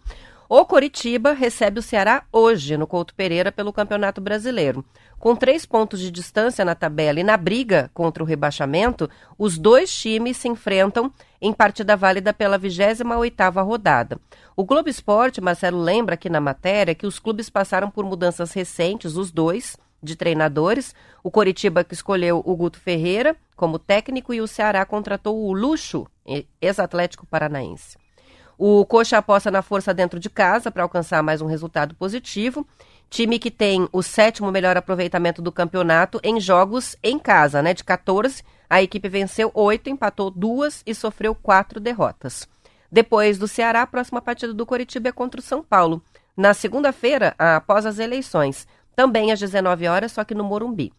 O 0.52 0.66
Coritiba 0.66 1.32
recebe 1.34 1.78
o 1.78 1.84
Ceará 1.84 2.24
hoje, 2.34 2.76
no 2.76 2.88
Couto 2.88 3.14
Pereira, 3.14 3.52
pelo 3.52 3.72
Campeonato 3.72 4.20
Brasileiro. 4.20 4.84
Com 5.20 5.36
três 5.36 5.64
pontos 5.64 6.00
de 6.00 6.10
distância 6.10 6.66
na 6.66 6.74
tabela 6.74 7.20
e 7.20 7.24
na 7.24 7.38
briga 7.38 7.92
contra 7.94 8.24
o 8.24 8.26
rebaixamento, 8.26 9.08
os 9.38 9.60
dois 9.60 9.96
times 9.96 10.38
se 10.38 10.48
enfrentam 10.48 11.14
em 11.40 11.54
partida 11.54 11.96
válida 11.96 12.34
pela 12.34 12.58
28ª 12.58 13.64
rodada. 13.64 14.20
O 14.56 14.66
Globo 14.66 14.90
Esporte, 14.90 15.40
Marcelo, 15.40 15.80
lembra 15.80 16.16
aqui 16.16 16.32
na 16.32 16.42
matéria 16.42 16.96
que 16.96 17.06
os 17.06 17.20
clubes 17.20 17.48
passaram 17.48 17.92
por 17.92 18.04
mudanças 18.04 18.52
recentes, 18.52 19.16
os 19.18 19.30
dois, 19.30 19.78
de 20.02 20.16
treinadores. 20.16 20.96
O 21.24 21.30
Coritiba 21.30 21.84
que 21.84 21.94
escolheu 21.94 22.42
o 22.44 22.56
Guto 22.56 22.80
Ferreira 22.80 23.38
como 23.56 23.78
técnico 23.78 24.34
e 24.34 24.42
o 24.42 24.48
Ceará 24.48 24.84
contratou 24.84 25.46
o 25.46 25.54
Luxo, 25.54 26.08
ex-atlético 26.60 27.28
paranaense. 27.28 28.00
O 28.62 28.86
Coxa 28.86 29.18
aposta 29.18 29.50
na 29.50 29.62
força 29.62 29.94
dentro 29.94 30.20
de 30.20 30.30
casa 30.30 30.70
para 30.70 30.84
alcançar 30.84 31.24
mais 31.24 31.42
um 31.42 31.46
resultado 31.46 31.96
positivo. 31.96 32.68
Time 33.10 33.40
que 33.40 33.50
tem 33.50 33.88
o 33.94 34.04
sétimo 34.04 34.52
melhor 34.52 34.76
aproveitamento 34.76 35.42
do 35.42 35.50
campeonato 35.50 36.20
em 36.22 36.42
jogos 36.42 36.98
em 37.02 37.18
casa, 37.18 37.62
né? 37.62 37.74
De 37.74 37.86
14, 37.86 38.44
a 38.70 38.84
equipe 38.84 39.08
venceu 39.08 39.50
oito, 39.54 39.90
empatou 39.90 40.30
duas 40.30 40.84
e 40.86 40.94
sofreu 40.94 41.34
quatro 41.34 41.80
derrotas. 41.80 42.50
Depois 42.92 43.38
do 43.38 43.48
Ceará, 43.48 43.84
a 43.84 43.88
próxima 43.88 44.22
partida 44.22 44.54
do 44.54 44.66
Coritiba 44.66 45.08
é 45.08 45.14
contra 45.14 45.40
o 45.40 45.44
São 45.44 45.64
Paulo. 45.64 46.04
Na 46.36 46.54
segunda-feira, 46.54 47.34
após 47.40 47.86
as 47.86 47.98
eleições, 47.98 48.68
também 48.94 49.32
às 49.32 49.40
19 49.40 49.88
horas, 49.88 50.12
só 50.12 50.26
que 50.26 50.36
no 50.36 50.44
Morumbi. 50.44 50.92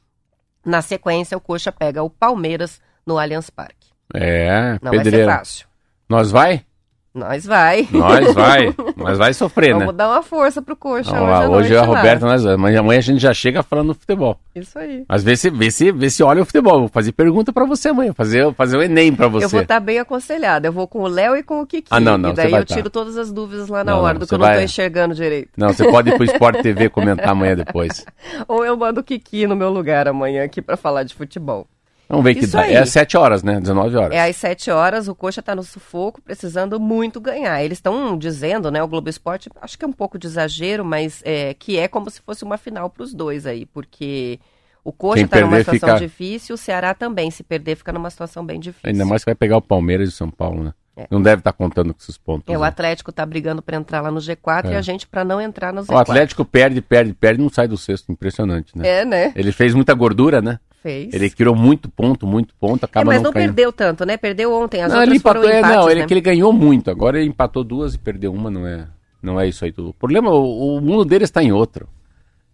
Na 0.65 0.81
sequência, 0.81 1.37
o 1.37 1.41
Coxa 1.43 1.71
pega 1.71 2.03
o 2.03 2.09
Palmeiras 2.09 2.81
no 3.07 3.19
Allianz 3.19 3.51
Parque. 3.51 3.91
É, 4.15 4.79
Não 4.81 4.93
vai 4.93 5.05
ser 5.05 5.27
fácil. 5.27 5.69
Nós 6.09 6.31
vai? 6.31 6.65
Nós 7.13 7.45
vai. 7.45 7.89
Nós 7.91 8.33
vai. 8.35 8.73
Nós 8.97 9.19
vai 9.19 9.35
sofrer, 9.35 9.73
né? 9.75 9.81
Vamos 9.81 9.97
dar 9.97 10.09
uma 10.09 10.23
força 10.23 10.63
pro 10.63 10.77
Coxa 10.77 11.11
Vamos 11.11 11.29
hoje 11.29 11.49
lá, 11.49 11.49
hoje 11.57 11.77
a 11.77 11.81
lá. 11.81 11.87
Roberta, 11.87 12.25
nós 12.25 12.45
vamos. 12.45 12.61
Mas 12.61 12.77
amanhã 12.77 12.99
a 12.99 13.03
gente 13.03 13.19
já 13.21 13.35
chega 13.35 13.63
falando 13.65 13.89
do 13.89 13.95
futebol. 13.95 14.39
Isso 14.55 14.79
aí. 14.79 15.05
Mas 15.09 15.25
vê 15.25 15.35
se, 15.37 15.51
vê 15.51 15.71
se, 15.73 15.91
vê 15.91 16.09
se 16.09 16.23
olha 16.23 16.43
o 16.43 16.45
futebol. 16.47 16.79
Vou 16.81 16.89
fazer 16.89 17.11
pergunta 17.11 17.53
pra 17.53 17.65
você 17.65 17.89
amanhã. 17.89 18.13
Fazer, 18.15 18.55
fazer 18.55 18.77
o 18.77 18.83
Enem 18.83 19.13
pra 19.13 19.27
você. 19.27 19.45
Eu 19.47 19.49
vou 19.49 19.61
estar 19.63 19.81
bem 19.81 19.99
aconselhada. 19.99 20.69
Eu 20.69 20.73
vou 20.73 20.87
com 20.87 21.01
o 21.01 21.09
Léo 21.09 21.37
e 21.37 21.43
com 21.43 21.61
o 21.61 21.67
Kiki. 21.67 21.89
Ah, 21.91 21.99
não, 21.99 22.17
não, 22.17 22.31
E 22.31 22.33
daí 22.33 22.53
eu 22.53 22.65
tá. 22.65 22.75
tiro 22.77 22.89
todas 22.89 23.17
as 23.17 23.33
dúvidas 23.33 23.69
lá 23.69 23.83
na 23.83 23.93
Não, 23.93 24.03
hora 24.03 24.15
não, 24.15 24.21
do 24.21 24.27
que 24.29 24.35
eu 24.35 24.39
não 24.39 24.47
tô 24.47 24.53
vai- 24.53 24.65
enxergando 24.65 25.13
direito. 25.13 25.51
Não, 25.57 25.73
você 25.73 25.85
pode 25.91 26.11
ir 26.11 26.15
pro 26.17 26.25
Sport 26.25 26.63
TV 26.63 26.89
comentar 26.91 27.31
amanhã 27.31 27.57
depois. 27.57 28.05
Ou 28.47 28.65
eu 28.65 28.77
mando 28.77 29.01
o 29.01 29.05
Kiki 29.05 29.49
no 29.49 29.57
meu 29.57 29.71
lugar 29.71 30.07
amanhã 30.07 30.45
aqui 30.45 30.63
pra 30.63 30.77
falar 30.77 31.03
de 31.03 31.13
futebol. 31.15 31.67
Vamos 32.11 32.25
ver 32.25 32.35
que 32.35 32.45
Isso 32.45 32.53
dá. 32.57 32.63
aí. 32.63 32.75
É 32.75 32.79
às 32.81 32.91
7 32.91 33.17
horas, 33.17 33.43
né? 33.43 33.61
19 33.61 33.97
horas. 33.97 34.15
É 34.17 34.29
às 34.29 34.35
7 34.37 34.71
horas, 34.71 35.07
o 35.09 35.15
Coxa 35.15 35.41
tá 35.41 35.55
no 35.55 35.63
sufoco, 35.63 36.21
precisando 36.21 36.79
muito 36.81 37.21
ganhar. 37.21 37.63
Eles 37.63 37.79
estão 37.79 38.19
dizendo, 38.19 38.71
né, 38.71 38.83
o 38.83 38.89
Globo 38.89 39.09
Esporte, 39.09 39.49
acho 39.63 39.79
que 39.79 39.85
é 39.85 39.89
um 39.89 39.93
pouco 39.93 40.19
de 40.19 40.27
exagero, 40.27 40.85
mas 40.85 41.23
é, 41.25 41.55
que 41.55 41.79
é 41.79 41.87
como 41.89 42.11
se 42.11 42.21
fosse 42.21 42.43
uma 42.45 42.59
final 42.59 42.91
pros 42.91 43.15
dois 43.15 43.47
aí, 43.47 43.65
porque 43.65 44.41
o 44.85 44.93
Coxa 44.93 45.19
Quem 45.19 45.27
tá 45.29 45.41
numa 45.41 45.59
situação 45.59 45.89
fica- 45.91 45.99
difícil, 46.01 46.55
o 46.55 46.59
Ceará 46.59 46.93
também, 46.95 47.31
se 47.31 47.43
perder, 47.45 47.77
fica 47.77 47.93
numa 47.93 48.11
situação 48.11 48.45
bem 48.45 48.59
difícil. 48.59 48.91
Ainda 48.91 49.05
mais 49.07 49.23
que 49.23 49.31
vai 49.31 49.35
pegar 49.37 49.57
o 49.59 49.63
Palmeiras 49.63 50.09
e 50.09 50.13
o 50.13 50.15
São 50.15 50.31
Paulo, 50.31 50.65
né? 50.65 50.75
É. 50.97 51.07
Não 51.11 51.23
deve 51.23 51.41
estar 51.41 51.53
contando 51.53 51.95
com 51.95 52.01
esses 52.01 52.19
pontos. 52.19 52.53
É, 52.53 52.59
o 52.59 52.61
né? 52.63 52.67
Atlético 52.67 53.13
tá 53.13 53.25
brigando 53.25 53.63
pra 53.63 53.77
entrar 53.77 54.01
lá 54.01 54.11
no 54.11 54.19
G4 54.21 54.71
e 54.71 54.75
É. 54.75 54.77
a 54.77 54.83
gente 54.83 55.07
pra 55.07 55.25
não 55.25 55.41
entrar 55.41 55.73
no 55.73 55.83
Z4. 55.83 55.95
O 55.95 55.99
Atlético 55.99 56.45
perde, 56.45 56.83
perde, 56.83 57.13
perde 57.15 57.41
e 57.41 57.43
não 57.45 57.49
sai 57.49 57.69
do 57.69 57.77
sexto. 57.79 58.11
Impressionante, 58.11 58.77
né? 58.77 58.87
É, 59.01 59.05
né? 59.05 59.33
Ele 59.37 59.53
fez 59.53 59.73
muita 59.73 59.95
gordura, 59.95 60.43
né? 60.43 60.59
Fez. 60.83 61.13
Ele 61.13 61.29
criou 61.29 61.55
muito 61.55 61.91
ponto, 61.91 62.27
muito 62.27 62.55
ponto, 62.59 62.83
É, 62.83 62.87
acaba 62.87 63.07
mas 63.07 63.17
não, 63.17 63.25
não 63.25 63.33
caindo. 63.33 63.49
perdeu 63.49 63.73
tanto, 63.73 64.07
né? 64.07 64.17
Perdeu 64.17 64.53
ontem, 64.53 64.83
as 64.83 64.91
não, 64.93 65.03
ele 65.03 65.13
outras 65.13 65.23
foram 65.23 65.41
empatou, 65.41 65.55
é, 65.55 65.59
empates, 65.59 65.77
não, 65.77 65.91
ele, 65.91 66.01
né? 66.01 66.07
que 66.07 66.15
ele 66.15 66.21
ganhou 66.23 66.53
muito. 66.53 66.91
Agora 66.91 67.19
ele 67.19 67.29
empatou 67.29 67.63
duas 67.63 67.95
e 67.95 67.99
perdeu 67.99 68.33
uma, 68.33 68.51
não 68.51 68.67
é, 68.67 68.87
não 69.23 69.39
é 69.39 69.47
isso 69.47 69.65
aí 69.65 69.73
tudo. 69.73 69.91
O 69.91 69.95
problema, 69.95 70.31
o, 70.31 70.77
o 70.77 70.81
mundo 70.81 71.05
deles 71.05 71.29
está 71.29 71.43
em 71.43 71.53
outro. 71.53 71.87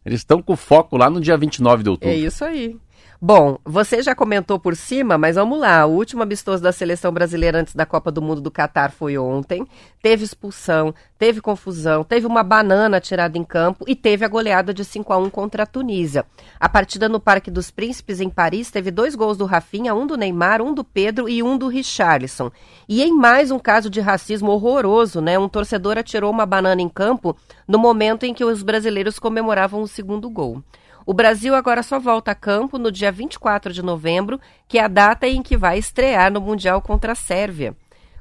Eles 0.05 0.21
estão 0.21 0.41
com 0.41 0.57
foco 0.57 0.97
lá 0.97 1.09
no 1.11 1.21
dia 1.21 1.37
29 1.37 1.83
de 1.83 1.91
outubro. 1.91 2.15
É 2.15 2.17
isso 2.17 2.45
aí. 2.45 2.77
Bom, 3.21 3.59
você 3.65 4.03
já 4.03 4.15
comentou 4.15 4.59
por 4.59 4.77
cima, 4.77 5.17
mas 5.17 5.37
vamos 5.37 5.59
lá. 5.59 5.87
O 5.87 5.93
último 5.93 6.23
amistoso 6.23 6.63
da 6.63 6.71
seleção 6.71 7.11
brasileira 7.11 7.61
antes 7.61 7.75
da 7.75 7.87
Copa 7.87 8.13
do 8.13 8.21
Mundo 8.21 8.43
do 8.43 8.51
Catar 8.51 8.91
foi 8.91 9.17
ontem. 9.17 9.67
Teve 10.03 10.23
expulsão, 10.23 10.95
teve 11.19 11.41
confusão, 11.41 12.05
teve 12.05 12.27
uma 12.27 12.43
banana 12.43 13.01
tirada 13.01 13.39
em 13.39 13.43
campo 13.43 13.87
e 13.89 13.97
teve 13.97 14.23
a 14.23 14.29
goleada 14.29 14.75
de 14.75 14.85
5 14.85 15.11
a 15.15 15.17
1 15.17 15.31
contra 15.31 15.63
a 15.63 15.67
Tunísia. 15.67 16.27
A 16.61 16.69
partida 16.69 17.09
no 17.09 17.19
Parque 17.19 17.51
dos 17.51 17.71
Príncipes, 17.71 18.21
em 18.21 18.29
Paris, 18.29 18.71
teve 18.71 18.91
dois 18.91 19.15
gols 19.15 19.39
do 19.39 19.47
Rafinha, 19.47 19.95
um 19.95 20.07
do 20.07 20.19
Neymar, 20.19 20.61
um 20.61 20.75
do 20.75 20.85
Pedro 20.85 21.27
e 21.27 21.43
um 21.43 21.57
do 21.57 21.69
Richarlison. 21.69 22.51
E 22.87 23.03
em 23.03 23.17
mais 23.17 23.51
um 23.51 23.59
caso 23.59 23.89
de 23.89 23.99
racismo 23.99 24.51
horroroso, 24.51 25.23
né? 25.23 25.39
Um 25.39 25.49
torcedor 25.49 25.97
atirou 25.97 26.31
uma 26.31 26.45
banana 26.45 26.83
em 26.83 26.89
campo 26.89 27.35
no 27.67 27.79
momento 27.79 28.25
em 28.25 28.35
que 28.35 28.45
os 28.45 28.63
brasileiros 28.63 29.19
comemoravam 29.19 29.81
o 29.81 29.89
segundo 29.89 30.29
gol. 30.29 30.63
O 31.07 31.15
Brasil 31.15 31.55
agora 31.55 31.85
só 31.85 32.01
volta 32.01 32.33
a 32.33 32.35
campo 32.35 32.79
no 32.79 32.91
dia 32.91 33.13
24 33.13 33.73
de 33.73 33.81
novembro, 33.81 34.41
que 34.67 34.77
é 34.77 34.83
a 34.83 34.89
data 34.89 35.25
em 35.29 35.41
que 35.41 35.57
vai 35.57 35.79
estrear 35.79 36.33
no 36.33 36.41
Mundial 36.41 36.83
contra 36.83 37.13
a 37.13 37.15
Sérvia. 37.15 37.77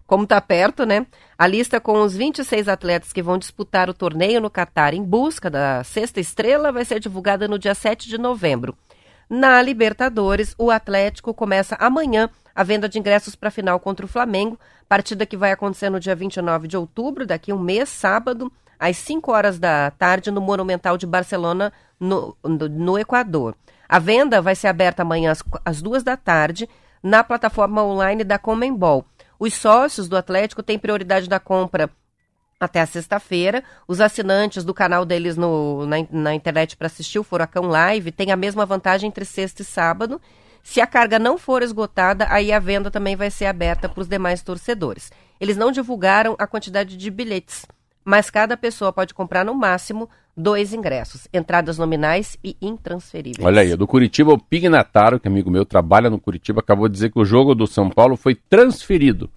como 0.05 0.27
tá 0.27 0.39
perto, 0.39 0.85
né? 0.85 1.07
A 1.35 1.47
lista 1.47 1.81
com 1.81 1.99
os 2.03 2.15
26 2.15 2.67
atletas 2.67 3.11
que 3.11 3.23
vão 3.23 3.39
disputar 3.39 3.89
o 3.89 3.93
torneio 3.93 4.39
no 4.39 4.51
Catar 4.51 4.93
em 4.93 5.01
busca 5.01 5.49
da 5.49 5.83
sexta 5.83 6.19
estrela 6.19 6.71
vai 6.71 6.85
ser 6.85 6.99
divulgada 6.99 7.47
no 7.47 7.57
dia 7.57 7.73
7 7.73 8.07
de 8.07 8.19
novembro. 8.19 8.77
Na 9.27 9.59
Libertadores, 9.63 10.53
o 10.59 10.69
Atlético 10.69 11.33
começa 11.33 11.75
amanhã 11.79 12.29
a 12.53 12.61
venda 12.61 12.87
de 12.87 12.99
ingressos 12.99 13.35
para 13.35 13.49
a 13.49 13.51
final 13.51 13.79
contra 13.79 14.05
o 14.05 14.09
Flamengo, 14.09 14.59
partida 14.87 15.25
que 15.25 15.35
vai 15.35 15.51
acontecer 15.51 15.89
no 15.89 15.99
dia 15.99 16.15
29 16.15 16.67
de 16.67 16.77
outubro, 16.77 17.25
daqui 17.25 17.49
a 17.49 17.55
um 17.55 17.59
mês, 17.59 17.89
sábado, 17.89 18.51
às 18.79 18.97
5 18.97 19.31
horas 19.31 19.59
da 19.59 19.91
tarde, 19.91 20.31
no 20.31 20.41
Monumental 20.41 20.97
de 20.97 21.05
Barcelona, 21.05 21.71
no, 21.99 22.35
no, 22.43 22.69
no 22.69 22.99
Equador. 22.99 23.55
A 23.88 23.99
venda 23.99 24.41
vai 24.41 24.55
ser 24.55 24.67
aberta 24.67 25.03
amanhã 25.03 25.31
às, 25.31 25.43
às 25.63 25.81
duas 25.81 26.03
da 26.03 26.17
tarde 26.17 26.67
na 27.01 27.23
plataforma 27.23 27.83
online 27.83 28.23
da 28.23 28.39
Comembol. 28.39 29.05
Os 29.39 29.53
sócios 29.53 30.07
do 30.07 30.17
Atlético 30.17 30.63
têm 30.63 30.79
prioridade 30.79 31.29
da 31.29 31.39
compra 31.39 31.89
até 32.59 32.81
a 32.81 32.85
sexta-feira. 32.85 33.63
Os 33.88 34.01
assinantes 34.01 34.63
do 34.63 34.73
canal 34.73 35.05
deles 35.05 35.38
no, 35.38 35.85
na, 35.85 35.97
na 36.09 36.33
internet 36.33 36.75
para 36.75 36.88
assistir 36.88 37.19
o 37.19 37.23
Furacão 37.23 37.67
Live 37.67 38.11
têm 38.11 38.31
a 38.31 38.35
mesma 38.35 38.65
vantagem 38.65 39.07
entre 39.07 39.25
sexta 39.25 39.61
e 39.61 39.65
sábado. 39.65 40.19
Se 40.63 40.81
a 40.81 40.88
carga 40.88 41.19
não 41.19 41.38
for 41.38 41.61
esgotada, 41.61 42.25
aí 42.29 42.51
a 42.51 42.57
venda 42.57 42.89
também 42.89 43.15
vai 43.15 43.29
ser 43.29 43.45
aberta 43.45 43.88
para 43.88 44.01
os 44.01 44.07
demais 44.07 44.41
torcedores. 44.41 45.11
Eles 45.39 45.57
não 45.57 45.71
divulgaram 45.71 46.35
a 46.39 46.47
quantidade 46.47 46.97
de 46.97 47.11
bilhetes, 47.11 47.67
mas 48.05 48.29
cada 48.29 48.55
pessoa 48.55 48.93
pode 48.93 49.13
comprar 49.13 49.43
no 49.43 49.55
máximo 49.55 50.07
dois 50.37 50.73
ingressos, 50.73 51.27
entradas 51.33 51.79
nominais 51.79 52.37
e 52.43 52.55
intransferíveis. 52.61 53.43
Olha 53.45 53.61
aí, 53.61 53.75
do 53.75 53.87
Curitiba, 53.87 54.31
o 54.31 54.39
Pignataro, 54.39 55.19
que 55.19 55.27
é 55.27 55.31
amigo 55.31 55.49
meu, 55.49 55.65
trabalha 55.65 56.09
no 56.09 56.19
Curitiba, 56.19 56.59
acabou 56.59 56.87
de 56.87 56.93
dizer 56.93 57.11
que 57.11 57.19
o 57.19 57.25
jogo 57.25 57.55
do 57.55 57.65
São 57.65 57.89
Paulo 57.89 58.15
foi 58.15 58.35
transferido. 58.35 59.29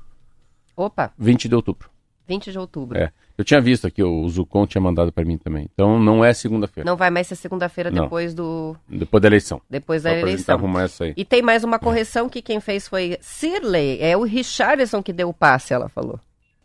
Opa! 0.77 1.13
20 1.19 1.49
de 1.49 1.55
outubro. 1.55 1.91
20 2.29 2.53
de 2.53 2.59
outubro. 2.59 2.99
É. 2.99 3.11
Eu 3.39 3.45
tinha 3.45 3.61
visto 3.61 3.87
aqui, 3.87 4.03
o 4.03 4.29
Zucon 4.29 4.67
tinha 4.67 4.83
mandado 4.83 5.11
para 5.11 5.25
mim 5.25 5.39
também. 5.39 5.69
Então 5.73 5.99
não 5.99 6.25
é 6.25 6.35
segunda-feira. 6.35 6.89
Não 6.89 6.97
vai 6.97 7.09
mais 7.09 7.27
ser 7.27 7.37
segunda-feira 7.37 7.91
depois 7.91 8.35
do. 8.35 8.77
Depois 8.89 9.23
da 9.23 9.29
eleição. 9.29 9.63
Depois 9.71 10.03
da 10.03 10.11
Só 10.11 10.17
eleição. 10.17 10.55
arrumar 10.57 10.83
essa 10.83 11.05
aí. 11.05 11.15
E 11.17 11.25
tem 11.25 11.41
mais 11.41 11.65
uma 11.65 11.79
correção 11.79 12.29
que 12.29 12.43
quem 12.43 12.61
fez 12.61 12.87
foi 12.87 13.17
Sirley. 13.21 13.99
É 14.01 14.17
o 14.17 14.25
Richardson 14.25 15.03
que 15.03 15.13
deu 15.13 15.29
o 15.29 15.33
passe, 15.35 15.73
ela 15.73 15.89
falou. 15.89 16.19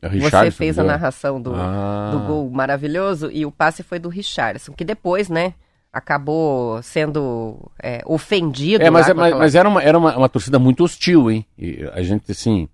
É 0.03 0.09
Você 0.09 0.51
fez 0.51 0.77
a 0.77 0.83
narração 0.83 1.41
do, 1.41 1.53
ah. 1.55 2.09
do 2.11 2.19
gol 2.27 2.49
maravilhoso 2.49 3.31
e 3.31 3.45
o 3.45 3.51
passe 3.51 3.83
foi 3.83 3.99
do 3.99 4.09
Richardson, 4.09 4.73
que 4.73 4.83
depois, 4.83 5.29
né? 5.29 5.53
acabou 5.93 6.81
sendo 6.81 7.71
é, 7.81 8.01
ofendido. 8.07 8.83
É, 8.83 8.89
mas, 8.89 9.07
é, 9.07 9.13
mas, 9.13 9.37
mas, 9.37 9.53
era, 9.53 9.69
uma, 9.69 9.81
era 9.81 9.95
uma, 9.95 10.17
uma, 10.17 10.27
torcida 10.27 10.57
muito 10.57 10.83
hostil, 10.83 11.29
hein? 11.29 11.45
E 11.55 11.87
a 11.93 12.01
gente, 12.01 12.31
assim, 12.31 12.67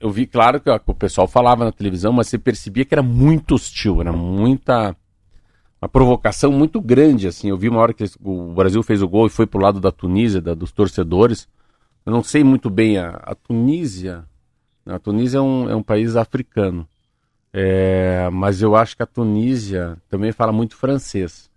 eu 0.00 0.10
vi, 0.10 0.26
claro, 0.26 0.58
que 0.58 0.68
o 0.68 0.94
pessoal 0.94 1.28
falava 1.28 1.64
na 1.64 1.70
televisão, 1.70 2.12
mas 2.12 2.26
você 2.26 2.36
percebia 2.36 2.84
que 2.84 2.92
era 2.92 3.02
muito 3.02 3.54
hostil, 3.54 4.00
era 4.00 4.12
muita. 4.12 4.96
Uma 5.80 5.88
provocação 5.88 6.52
muito 6.52 6.80
grande, 6.80 7.26
assim. 7.26 7.48
Eu 7.48 7.56
vi 7.56 7.68
uma 7.68 7.80
hora 7.80 7.94
que 7.94 8.04
o 8.22 8.52
Brasil 8.52 8.82
fez 8.82 9.00
o 9.00 9.08
gol 9.08 9.26
e 9.26 9.30
foi 9.30 9.46
pro 9.46 9.62
lado 9.62 9.80
da 9.80 9.90
Tunísia, 9.90 10.40
da, 10.40 10.52
dos 10.52 10.72
torcedores. 10.72 11.48
Eu 12.04 12.12
não 12.12 12.22
sei 12.22 12.42
muito 12.44 12.68
bem, 12.68 12.98
a, 12.98 13.10
a 13.22 13.34
Tunísia. 13.34 14.24
A 14.90 14.98
Tunísia 14.98 15.38
é 15.38 15.40
um, 15.40 15.70
é 15.70 15.74
um 15.74 15.82
país 15.82 16.16
africano. 16.16 16.86
É, 17.52 18.28
mas 18.32 18.62
eu 18.62 18.76
acho 18.76 18.96
que 18.96 19.02
a 19.02 19.06
Tunísia 19.06 19.96
também 20.08 20.32
fala 20.32 20.52
muito 20.52 20.76
francês. 20.76 21.50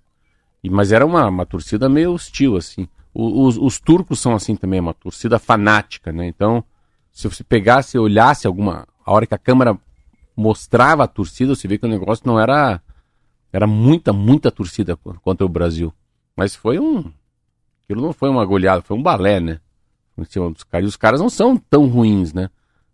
E, 0.63 0.69
mas 0.69 0.91
era 0.91 1.05
uma, 1.05 1.27
uma 1.27 1.45
torcida 1.45 1.89
meio 1.89 2.13
hostil, 2.13 2.55
assim. 2.55 2.87
O, 3.13 3.45
os, 3.45 3.57
os 3.57 3.79
turcos 3.79 4.19
são 4.19 4.33
assim 4.33 4.55
também, 4.55 4.79
uma 4.79 4.93
torcida 4.93 5.37
fanática, 5.37 6.11
né? 6.11 6.25
Então 6.25 6.63
se 7.13 7.29
você 7.29 7.43
pegasse 7.43 7.95
e 7.95 7.99
olhasse 7.99 8.47
alguma. 8.47 8.87
A 9.05 9.13
hora 9.13 9.27
que 9.27 9.35
a 9.35 9.37
câmera 9.37 9.77
mostrava 10.35 11.03
a 11.03 11.07
torcida, 11.07 11.55
você 11.55 11.67
vê 11.67 11.77
que 11.77 11.85
o 11.85 11.89
negócio 11.89 12.25
não 12.25 12.39
era. 12.39 12.81
Era 13.51 13.67
muita, 13.67 14.11
muita 14.11 14.49
torcida 14.49 14.95
contra 14.95 15.45
o 15.45 15.49
Brasil. 15.49 15.93
Mas 16.35 16.55
foi 16.55 16.79
um. 16.79 17.11
Aquilo 17.83 18.01
não 18.01 18.11
foi 18.11 18.29
uma 18.29 18.43
goleada, 18.43 18.81
foi 18.81 18.97
um 18.97 19.03
balé, 19.03 19.39
né? 19.39 19.59
Em 20.17 20.25
cima 20.25 20.49
dos 20.49 20.63
caras. 20.63 20.85
E 20.85 20.87
os 20.87 20.95
caras 20.95 21.21
não 21.21 21.29
são 21.29 21.55
tão 21.55 21.87
ruins, 21.87 22.33
né? 22.33 22.49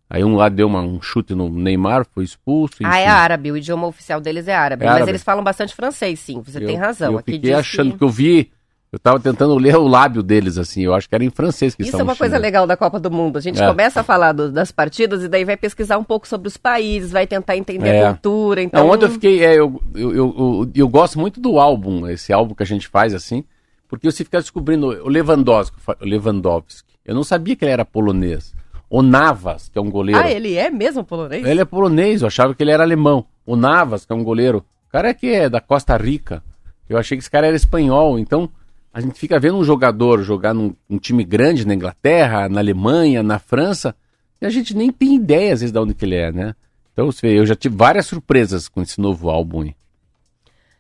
Aí 0.10 0.24
um 0.24 0.36
lá 0.36 0.50
deu 0.50 0.68
uma, 0.68 0.82
um 0.82 1.02
chute 1.02 1.36
no 1.36 1.50
Neymar, 1.50 2.06
foi 2.06 2.24
expulso. 2.24 2.76
Enfim. 2.76 2.86
Ah, 2.86 2.98
é 2.98 3.06
árabe, 3.06 3.52
o 3.52 3.58
idioma 3.58 3.86
oficial 3.86 4.20
deles 4.20 4.48
é 4.48 4.56
árabe. 4.56 4.84
É 4.84 4.88
mas 4.88 4.96
árabe. 4.96 5.12
eles 5.12 5.24
falam 5.24 5.44
bastante 5.44 5.76
francês, 5.76 6.20
sim, 6.20 6.42
você 6.42 6.58
eu, 6.58 6.66
tem 6.66 6.76
razão. 6.76 7.14
Eu 7.14 7.20
Aqui 7.20 7.34
fiquei 7.34 7.54
achando 7.54 7.92
que... 7.92 8.00
que 8.00 8.04
eu 8.04 8.10
vi 8.10 8.52
eu 8.92 8.98
estava 8.98 9.20
tentando 9.20 9.54
ler 9.56 9.76
o 9.76 9.88
lábio 9.88 10.24
deles, 10.24 10.58
assim, 10.58 10.82
eu 10.82 10.96
acho 10.96 11.08
que 11.08 11.14
era 11.14 11.24
em 11.24 11.30
francês 11.30 11.76
que 11.76 11.84
Isso 11.84 11.96
é 11.96 12.02
uma 12.02 12.16
coisa 12.16 12.40
legal 12.40 12.66
da 12.66 12.76
Copa 12.76 13.00
do 13.00 13.12
Mundo. 13.12 13.38
A 13.38 13.42
gente 13.42 13.62
é. 13.62 13.68
começa 13.68 14.02
a 14.02 14.04
falar 14.04 14.32
do, 14.32 14.52
das 14.52 14.72
partidas 14.72 15.24
e 15.24 15.28
daí 15.28 15.46
vai 15.46 15.56
pesquisar 15.56 16.00
um 16.00 16.04
pouco 16.04 16.28
sobre 16.28 16.48
os 16.48 16.58
países, 16.58 17.12
vai 17.12 17.28
tentar 17.28 17.56
entender 17.56 17.90
é. 17.90 18.06
a 18.08 18.14
cultura. 18.14 18.64
Então... 18.64 18.84
Não, 18.84 18.92
ontem 18.92 19.06
eu 19.06 19.12
fiquei. 19.12 19.46
É, 19.46 19.60
eu, 19.60 19.80
eu, 19.94 20.16
eu, 20.16 20.72
eu, 20.74 20.88
gosto 20.88 21.20
muito 21.20 21.40
do 21.40 21.60
álbum, 21.60 22.08
esse 22.08 22.34
álbum 22.34 22.56
que 22.56 22.64
a 22.64 22.66
gente 22.66 22.88
faz 22.88 23.14
assim, 23.14 23.44
porque 23.88 24.10
você 24.10 24.24
fica 24.24 24.42
descobrindo 24.42 24.88
o 24.88 25.08
Lewandowski, 25.08 25.78
o 25.88 26.06
Lewandowski. 26.06 26.96
Eu 27.06 27.14
não 27.14 27.24
sabia 27.24 27.56
que 27.56 27.64
ele 27.64 27.72
era 27.72 27.86
polonês. 27.86 28.56
O 28.90 29.02
Navas, 29.02 29.70
que 29.70 29.78
é 29.78 29.82
um 29.82 29.92
goleiro. 29.92 30.20
Ah, 30.20 30.32
ele 30.32 30.56
é 30.56 30.70
mesmo 30.70 31.04
polonês? 31.04 31.46
Ele 31.46 31.62
é 31.62 31.66
polonês, 31.66 32.22
eu 32.22 32.28
achava 32.28 32.56
que 32.56 32.64
ele 32.64 32.72
era 32.72 32.84
alemão. 32.84 33.26
O 33.46 33.56
Navas, 33.56 34.06
que 34.06 34.12
é 34.12 34.16
um 34.16 34.24
goleiro. 34.24 34.66
O 34.88 34.92
cara 34.92 35.10
é 35.10 35.14
que 35.14 35.28
é 35.28 35.48
da 35.48 35.62
Costa 35.62 35.96
Rica. 35.96 36.44
Eu 36.90 36.98
achei 36.98 37.16
que 37.16 37.22
esse 37.22 37.30
cara 37.30 37.46
era 37.46 37.56
espanhol, 37.56 38.18
então 38.18 38.50
a 38.92 39.00
gente 39.00 39.20
fica 39.20 39.40
vendo 39.40 39.58
um 39.58 39.64
jogador 39.64 40.24
jogar 40.24 40.54
num, 40.54 40.76
num 40.90 40.98
time 40.98 41.24
grande 41.24 41.68
na 41.68 41.76
Inglaterra, 41.76 42.50
na 42.50 42.60
Alemanha, 42.60 43.22
na 43.22 43.38
França, 43.38 43.96
e 44.42 44.46
a 44.46 44.50
gente 44.50 44.76
nem 44.76 44.92
tem 44.92 45.16
ideia 45.16 45.54
às 45.54 45.60
vezes 45.60 45.72
de 45.72 45.80
onde 45.80 45.94
que 45.94 46.06
ele 46.06 46.16
é, 46.16 46.32
né? 46.32 46.56
Então, 46.92 47.12
você 47.12 47.28
vê, 47.28 47.40
eu 47.40 47.46
já 47.46 47.56
tive 47.56 47.76
várias 47.78 48.08
surpresas 48.08 48.68
com 48.68 48.82
esse 48.82 49.00
novo 49.00 49.30
álbum. 49.30 49.72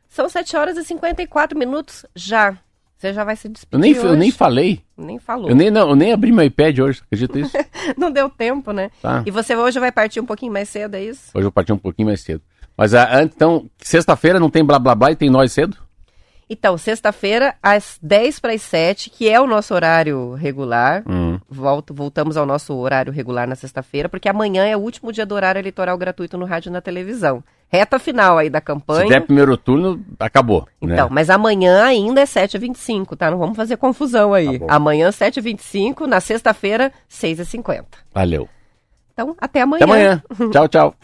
São 0.09 0.27
7 0.27 0.57
horas 0.57 0.77
e 0.77 0.83
54 0.83 1.57
minutos 1.57 2.05
já. 2.15 2.57
Você 2.99 3.13
já 3.13 3.23
vai 3.23 3.37
se 3.37 3.47
despedir 3.47 3.77
eu 3.77 3.79
nem, 3.79 3.97
hoje. 3.97 4.07
Eu 4.07 4.17
nem 4.17 4.29
falei. 4.29 4.81
Nem 4.97 5.17
falou. 5.19 5.49
Eu 5.49 5.55
nem, 5.55 5.71
não, 5.71 5.89
eu 5.91 5.95
nem 5.95 6.11
abri 6.11 6.33
meu 6.33 6.43
iPad 6.43 6.79
hoje, 6.79 7.01
acredita 7.01 7.39
isso? 7.39 7.57
não 7.97 8.11
deu 8.11 8.29
tempo, 8.29 8.73
né? 8.73 8.91
Tá. 9.01 9.23
E 9.25 9.31
você 9.31 9.55
hoje 9.55 9.79
vai 9.79 9.89
partir 9.89 10.19
um 10.19 10.25
pouquinho 10.25 10.51
mais 10.51 10.67
cedo, 10.67 10.95
é 10.95 11.03
isso? 11.05 11.31
Hoje 11.33 11.47
eu 11.47 11.51
parti 11.51 11.71
um 11.71 11.77
pouquinho 11.77 12.09
mais 12.09 12.19
cedo. 12.19 12.41
Mas, 12.75 12.93
ah, 12.93 13.23
então, 13.23 13.69
sexta-feira 13.77 14.37
não 14.37 14.49
tem 14.49 14.65
blá 14.65 14.77
blá 14.77 14.93
blá 14.95 15.11
e 15.11 15.15
tem 15.15 15.29
nós 15.29 15.53
cedo? 15.53 15.77
Então, 16.49 16.77
sexta-feira, 16.79 17.53
às 17.61 17.99
10 18.01 18.39
para 18.39 18.53
as 18.53 18.63
7, 18.63 19.11
que 19.11 19.29
é 19.29 19.39
o 19.39 19.45
nosso 19.45 19.71
horário 19.73 20.33
regular. 20.33 21.03
Uhum. 21.07 21.39
Volto, 21.47 21.93
voltamos 21.93 22.37
ao 22.37 22.45
nosso 22.45 22.75
horário 22.75 23.13
regular 23.13 23.47
na 23.47 23.55
sexta-feira, 23.55 24.09
porque 24.09 24.27
amanhã 24.27 24.65
é 24.65 24.75
o 24.75 24.79
último 24.79 25.13
dia 25.13 25.27
do 25.27 25.35
horário 25.35 25.59
eleitoral 25.59 25.95
gratuito 25.95 26.39
no 26.39 26.45
rádio 26.45 26.69
e 26.69 26.73
na 26.73 26.81
televisão. 26.81 27.43
Reta 27.71 27.99
final 27.99 28.39
aí 28.39 28.49
da 28.49 28.59
campanha. 28.59 29.03
Se 29.03 29.09
der 29.09 29.21
primeiro 29.21 29.55
turno, 29.55 30.03
acabou. 30.19 30.67
Né? 30.81 30.93
Então, 30.93 31.05
né? 31.05 31.11
mas 31.11 31.29
amanhã 31.29 31.83
ainda 31.83 32.21
é 32.21 32.25
7h25, 32.25 33.15
tá? 33.15 33.29
Não 33.29 33.37
vamos 33.37 33.55
fazer 33.55 33.77
confusão 33.77 34.33
aí. 34.33 34.57
Tá 34.57 34.65
amanhã, 34.69 35.09
7h25, 35.09 36.07
na 36.07 36.19
sexta-feira, 36.19 36.91
6h50. 37.07 37.85
Valeu. 38.11 38.49
Então, 39.13 39.35
até 39.39 39.61
amanhã. 39.61 39.83
Até 39.83 39.91
amanhã. 39.91 40.23
tchau, 40.51 40.67
tchau. 40.67 40.95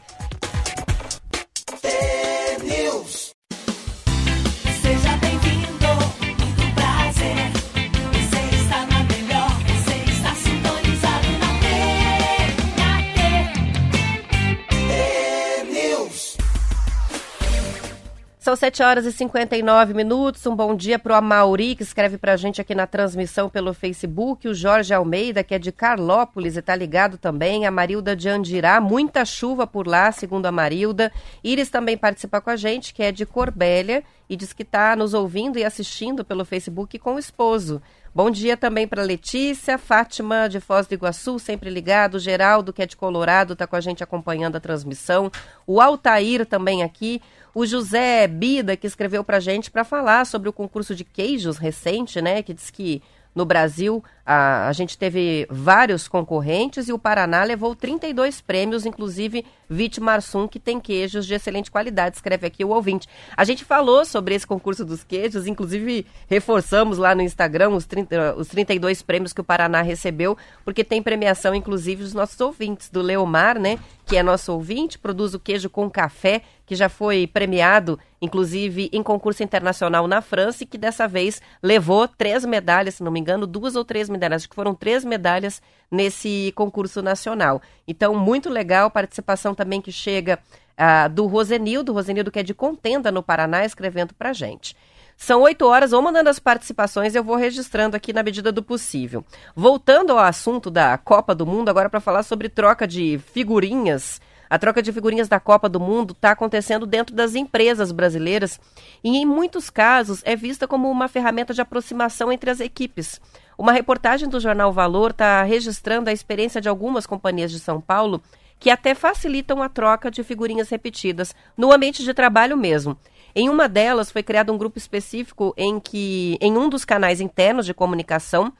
São 18.45 18.55
7 18.55 18.83
horas 18.83 19.05
e 19.07 19.11
59 19.11 19.95
minutos. 19.95 20.45
Um 20.45 20.55
bom 20.55 20.75
dia 20.75 20.99
para 20.99 21.13
o 21.13 21.15
Amauri, 21.15 21.75
que 21.75 21.81
escreve 21.81 22.15
para 22.15 22.33
a 22.33 22.37
gente 22.37 22.61
aqui 22.61 22.75
na 22.75 22.85
transmissão 22.85 23.49
pelo 23.49 23.73
Facebook. 23.73 24.47
O 24.47 24.53
Jorge 24.53 24.93
Almeida, 24.93 25.43
que 25.43 25.55
é 25.55 25.57
de 25.57 25.71
Carlópolis 25.71 26.55
e 26.55 26.59
está 26.59 26.75
ligado 26.75 27.17
também. 27.17 27.65
A 27.65 27.71
Marilda 27.71 28.15
de 28.15 28.29
Andirá, 28.29 28.79
muita 28.79 29.25
chuva 29.25 29.65
por 29.65 29.87
lá, 29.87 30.11
segundo 30.11 30.45
a 30.45 30.51
Marilda. 30.51 31.11
Iris 31.43 31.71
também 31.71 31.97
participa 31.97 32.39
com 32.39 32.51
a 32.51 32.55
gente, 32.55 32.93
que 32.93 33.01
é 33.01 33.11
de 33.11 33.25
Corbélia 33.25 34.03
e 34.29 34.35
diz 34.35 34.53
que 34.53 34.61
está 34.61 34.95
nos 34.95 35.15
ouvindo 35.15 35.57
e 35.57 35.63
assistindo 35.63 36.23
pelo 36.23 36.45
Facebook 36.45 36.99
com 36.99 37.15
o 37.15 37.19
esposo. 37.19 37.81
Bom 38.13 38.29
dia 38.29 38.55
também 38.55 38.87
para 38.87 39.03
Letícia, 39.03 39.77
Fátima 39.77 40.47
de 40.47 40.59
Foz 40.59 40.87
do 40.87 40.93
Iguaçu, 40.93 41.37
sempre 41.37 41.69
ligado, 41.69 42.17
Geraldo, 42.17 42.71
que 42.71 42.81
é 42.81 42.85
de 42.85 42.95
Colorado, 42.95 43.53
está 43.53 43.67
com 43.67 43.75
a 43.75 43.81
gente 43.81 44.03
acompanhando 44.03 44.55
a 44.55 44.59
transmissão. 44.59 45.31
O 45.67 45.81
Altair 45.81 46.45
também 46.45 46.81
aqui 46.81 47.21
o 47.55 47.65
José 47.65 48.27
Bida, 48.27 48.75
que 48.75 48.85
escreveu 48.85 49.23
para 49.23 49.39
gente 49.39 49.71
para 49.71 49.85
falar 49.85 50.25
sobre 50.25 50.49
o 50.49 50.53
concurso 50.53 50.93
de 50.93 51.05
queijos 51.05 51.57
recente, 51.57 52.21
né? 52.21 52.43
Que 52.43 52.53
diz 52.53 52.69
que 52.69 53.01
no 53.33 53.45
Brasil 53.45 54.03
A, 54.25 54.67
a 54.67 54.73
gente 54.73 54.97
teve 54.97 55.45
vários 55.49 56.07
concorrentes 56.07 56.87
e 56.87 56.93
o 56.93 56.97
Paraná 56.97 57.43
levou 57.43 57.75
32 57.75 58.41
prêmios, 58.41 58.85
inclusive 58.85 59.45
Vitmarsum, 59.69 60.47
que 60.47 60.59
tem 60.59 60.79
queijos 60.79 61.27
de 61.27 61.33
excelente 61.33 61.69
qualidade, 61.69 62.15
escreve 62.15 62.47
aqui 62.47 62.65
o 62.65 62.69
ouvinte. 62.69 63.07
A 63.37 63.43
gente 63.43 63.63
falou 63.63 64.03
sobre 64.03 64.33
esse 64.33 64.45
concurso 64.45 64.83
dos 64.83 65.03
queijos, 65.03 65.45
inclusive 65.45 66.05
reforçamos 66.27 66.97
lá 66.97 67.13
no 67.13 67.21
Instagram 67.21 67.69
os, 67.69 67.85
30, 67.85 68.35
os 68.35 68.47
32 68.47 69.01
prêmios 69.01 69.31
que 69.31 69.41
o 69.41 69.43
Paraná 69.43 69.81
recebeu, 69.81 70.37
porque 70.63 70.83
tem 70.83 71.03
premiação, 71.03 71.53
inclusive, 71.53 72.03
dos 72.03 72.13
nossos 72.13 72.39
ouvintes, 72.41 72.89
do 72.89 73.01
Leomar, 73.01 73.59
né? 73.59 73.77
que 74.05 74.15
é 74.15 74.23
nosso 74.23 74.53
ouvinte, 74.53 74.99
produz 74.99 75.33
o 75.33 75.39
queijo 75.39 75.69
com 75.69 75.89
café, 75.89 76.43
que 76.65 76.75
já 76.75 76.87
foi 76.87 77.27
premiado, 77.27 77.99
inclusive, 78.21 78.89
em 78.93 79.01
concurso 79.01 79.43
internacional 79.43 80.07
na 80.07 80.21
França 80.21 80.63
e 80.63 80.67
que 80.67 80.77
dessa 80.77 81.07
vez 81.07 81.41
levou 81.61 82.07
três 82.07 82.45
medalhas, 82.45 82.95
se 82.95 83.03
não 83.03 83.11
me 83.11 83.19
engano, 83.19 83.47
duas 83.47 83.75
ou 83.75 83.83
três 83.83 84.07
medalhas, 84.07 84.14
acho 84.23 84.49
que 84.49 84.55
foram 84.55 84.73
três 84.73 85.03
medalhas 85.03 85.61
nesse 85.91 86.51
concurso 86.55 87.01
nacional. 87.01 87.61
Então, 87.87 88.15
muito 88.15 88.49
legal, 88.49 88.89
participação 88.89 89.53
também 89.53 89.81
que 89.81 89.91
chega 89.91 90.39
uh, 90.75 91.09
do 91.09 91.25
Rosenildo, 91.25 91.93
Rosenildo 91.93 92.31
que 92.31 92.39
é 92.39 92.43
de 92.43 92.53
Contenda, 92.53 93.11
no 93.11 93.23
Paraná, 93.23 93.65
escrevendo 93.65 94.13
pra 94.13 94.33
gente. 94.33 94.75
São 95.17 95.41
oito 95.43 95.65
horas, 95.65 95.91
vou 95.91 96.01
mandando 96.01 96.29
as 96.29 96.39
participações, 96.39 97.15
eu 97.15 97.23
vou 97.23 97.37
registrando 97.37 97.95
aqui 97.95 98.11
na 98.11 98.21
medida 98.21 98.51
do 98.51 98.61
possível. 98.61 99.23
Voltando 99.55 100.11
ao 100.11 100.19
assunto 100.19 100.69
da 100.69 100.97
Copa 100.97 101.33
do 101.33 101.45
Mundo, 101.45 101.69
agora 101.69 101.89
para 101.89 102.01
falar 102.01 102.23
sobre 102.23 102.49
troca 102.49 102.85
de 102.85 103.19
figurinhas. 103.33 104.19
A 104.49 104.59
troca 104.59 104.81
de 104.81 104.91
figurinhas 104.91 105.27
da 105.27 105.39
Copa 105.39 105.67
do 105.67 105.79
Mundo 105.79 106.11
está 106.11 106.31
acontecendo 106.31 106.85
dentro 106.85 107.15
das 107.15 107.35
empresas 107.35 107.91
brasileiras 107.91 108.59
e, 109.03 109.17
em 109.17 109.25
muitos 109.25 109.69
casos, 109.69 110.21
é 110.25 110.35
vista 110.35 110.67
como 110.67 110.89
uma 110.89 111.07
ferramenta 111.07 111.53
de 111.53 111.61
aproximação 111.61 112.31
entre 112.31 112.49
as 112.49 112.59
equipes. 112.59 113.19
Uma 113.57 113.71
reportagem 113.71 114.29
do 114.29 114.39
jornal 114.39 114.71
Valor 114.71 115.11
está 115.11 115.41
registrando 115.43 116.09
a 116.09 116.13
experiência 116.13 116.61
de 116.61 116.69
algumas 116.69 117.07
companhias 117.07 117.51
de 117.51 117.59
São 117.59 117.79
Paulo 117.81 118.21
que 118.59 118.69
até 118.69 118.95
facilitam 118.95 119.61
a 119.61 119.69
troca 119.69 120.09
de 120.09 120.23
figurinhas 120.23 120.69
repetidas 120.69 121.35
no 121.57 121.71
ambiente 121.71 122.03
de 122.03 122.13
trabalho 122.13 122.55
mesmo. 122.55 122.97
Em 123.35 123.49
uma 123.49 123.67
delas 123.67 124.11
foi 124.11 124.23
criado 124.23 124.53
um 124.53 124.57
grupo 124.57 124.77
específico 124.77 125.53
em 125.57 125.79
que, 125.79 126.37
em 126.39 126.57
um 126.57 126.69
dos 126.69 126.85
canais 126.85 127.19
internos 127.19 127.65
de 127.65 127.73
comunicação, 127.73 128.53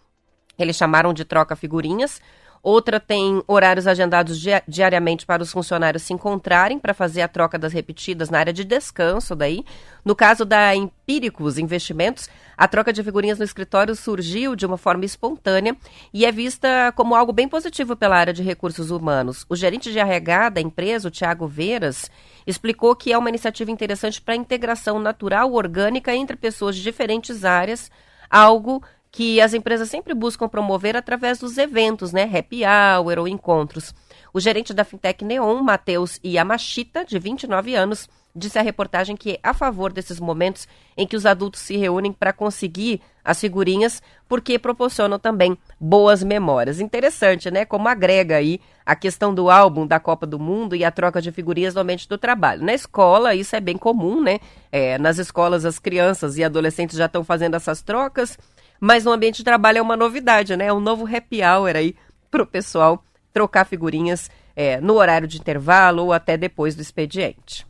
eles 0.57 0.75
chamaram 0.75 1.13
de 1.13 1.23
troca 1.23 1.55
figurinhas. 1.55 2.21
Outra 2.65 2.99
tem 2.99 3.43
horários 3.45 3.85
agendados 3.85 4.43
diariamente 4.67 5.23
para 5.23 5.43
os 5.43 5.51
funcionários 5.51 6.01
se 6.01 6.13
encontrarem 6.13 6.79
para 6.79 6.95
fazer 6.95 7.21
a 7.21 7.27
troca 7.27 7.59
das 7.59 7.71
repetidas 7.71 8.31
na 8.31 8.39
área 8.39 8.51
de 8.51 8.63
descanso 8.63 9.35
daí. 9.35 9.63
No 10.03 10.15
caso 10.15 10.43
da 10.43 10.75
Empíricos 10.75 11.59
Investimentos, 11.59 12.27
a 12.57 12.67
troca 12.67 12.91
de 12.91 13.03
figurinhas 13.03 13.37
no 13.37 13.45
escritório 13.45 13.95
surgiu 13.95 14.55
de 14.55 14.65
uma 14.65 14.77
forma 14.77 15.05
espontânea 15.05 15.77
e 16.11 16.25
é 16.25 16.31
vista 16.31 16.91
como 16.95 17.13
algo 17.13 17.31
bem 17.31 17.47
positivo 17.47 17.95
pela 17.95 18.17
área 18.17 18.33
de 18.33 18.41
recursos 18.41 18.89
humanos. 18.89 19.45
O 19.47 19.55
gerente 19.55 19.91
de 19.91 19.99
RH 19.99 20.49
da 20.49 20.59
empresa, 20.59 21.07
o 21.07 21.11
Tiago 21.11 21.45
Veras, 21.45 22.09
explicou 22.47 22.95
que 22.95 23.13
é 23.13 23.17
uma 23.17 23.29
iniciativa 23.29 23.69
interessante 23.69 24.19
para 24.19 24.33
a 24.33 24.37
integração 24.37 24.97
natural, 24.97 25.53
orgânica 25.53 26.15
entre 26.15 26.35
pessoas 26.35 26.75
de 26.75 26.81
diferentes 26.81 27.45
áreas, 27.45 27.91
algo 28.27 28.81
que 29.15 29.39
as 29.39 29.53
empresas 29.53 29.89
sempre 29.89 30.13
buscam 30.13 30.49
promover 30.49 30.97
através 30.97 31.39
dos 31.39 31.57
eventos, 31.57 32.11
né? 32.11 32.23
Happy 32.23 32.63
hour 32.65 33.17
ou 33.19 33.29
encontros. 33.29 33.95
O 34.33 34.41
gerente 34.41 34.73
da 34.73 34.83
Fintech 34.83 35.23
Neon, 35.23 35.63
Matheus 35.63 36.19
Yamashita, 36.21 37.05
de 37.05 37.17
29 37.17 37.75
anos, 37.75 38.09
disse 38.35 38.59
à 38.59 38.61
reportagem 38.61 39.15
que 39.15 39.31
é 39.31 39.39
a 39.41 39.53
favor 39.53 39.93
desses 39.93 40.19
momentos 40.19 40.67
em 40.97 41.07
que 41.07 41.15
os 41.15 41.25
adultos 41.25 41.61
se 41.61 41.77
reúnem 41.77 42.11
para 42.11 42.33
conseguir 42.33 42.99
as 43.23 43.39
figurinhas, 43.39 44.03
porque 44.27 44.59
proporcionam 44.59 45.17
também 45.17 45.57
boas 45.79 46.21
memórias. 46.21 46.81
Interessante, 46.81 47.49
né? 47.49 47.63
Como 47.63 47.87
agrega 47.87 48.35
aí 48.35 48.59
a 48.85 48.97
questão 48.97 49.33
do 49.33 49.49
álbum 49.49 49.87
da 49.87 49.97
Copa 49.97 50.27
do 50.27 50.37
Mundo 50.37 50.75
e 50.75 50.83
a 50.83 50.91
troca 50.91 51.21
de 51.21 51.31
figurinhas 51.31 51.73
no 51.73 51.79
ambiente 51.79 52.09
do 52.09 52.17
trabalho. 52.17 52.65
Na 52.65 52.73
escola, 52.73 53.33
isso 53.33 53.55
é 53.55 53.61
bem 53.61 53.77
comum, 53.77 54.21
né? 54.21 54.39
É, 54.69 54.97
nas 54.97 55.17
escolas, 55.17 55.63
as 55.63 55.79
crianças 55.79 56.37
e 56.37 56.43
adolescentes 56.43 56.97
já 56.97 57.05
estão 57.05 57.23
fazendo 57.23 57.55
essas 57.55 57.81
trocas, 57.81 58.37
mas 58.85 59.03
no 59.03 59.11
ambiente 59.11 59.37
de 59.37 59.43
trabalho 59.43 59.79
é 59.79 59.81
uma 59.81 59.97
novidade, 59.97 60.55
né? 60.55 60.67
É 60.67 60.73
um 60.73 60.79
novo 60.79 61.07
happy 61.07 61.41
hour 61.41 61.75
aí 61.75 61.95
para 62.29 62.43
o 62.43 62.45
pessoal 62.45 63.03
trocar 63.33 63.65
figurinhas 63.65 64.29
é, 64.55 64.79
no 64.79 64.93
horário 64.93 65.27
de 65.27 65.39
intervalo 65.39 66.03
ou 66.03 66.13
até 66.13 66.37
depois 66.37 66.75
do 66.75 66.83
expediente. 66.83 67.65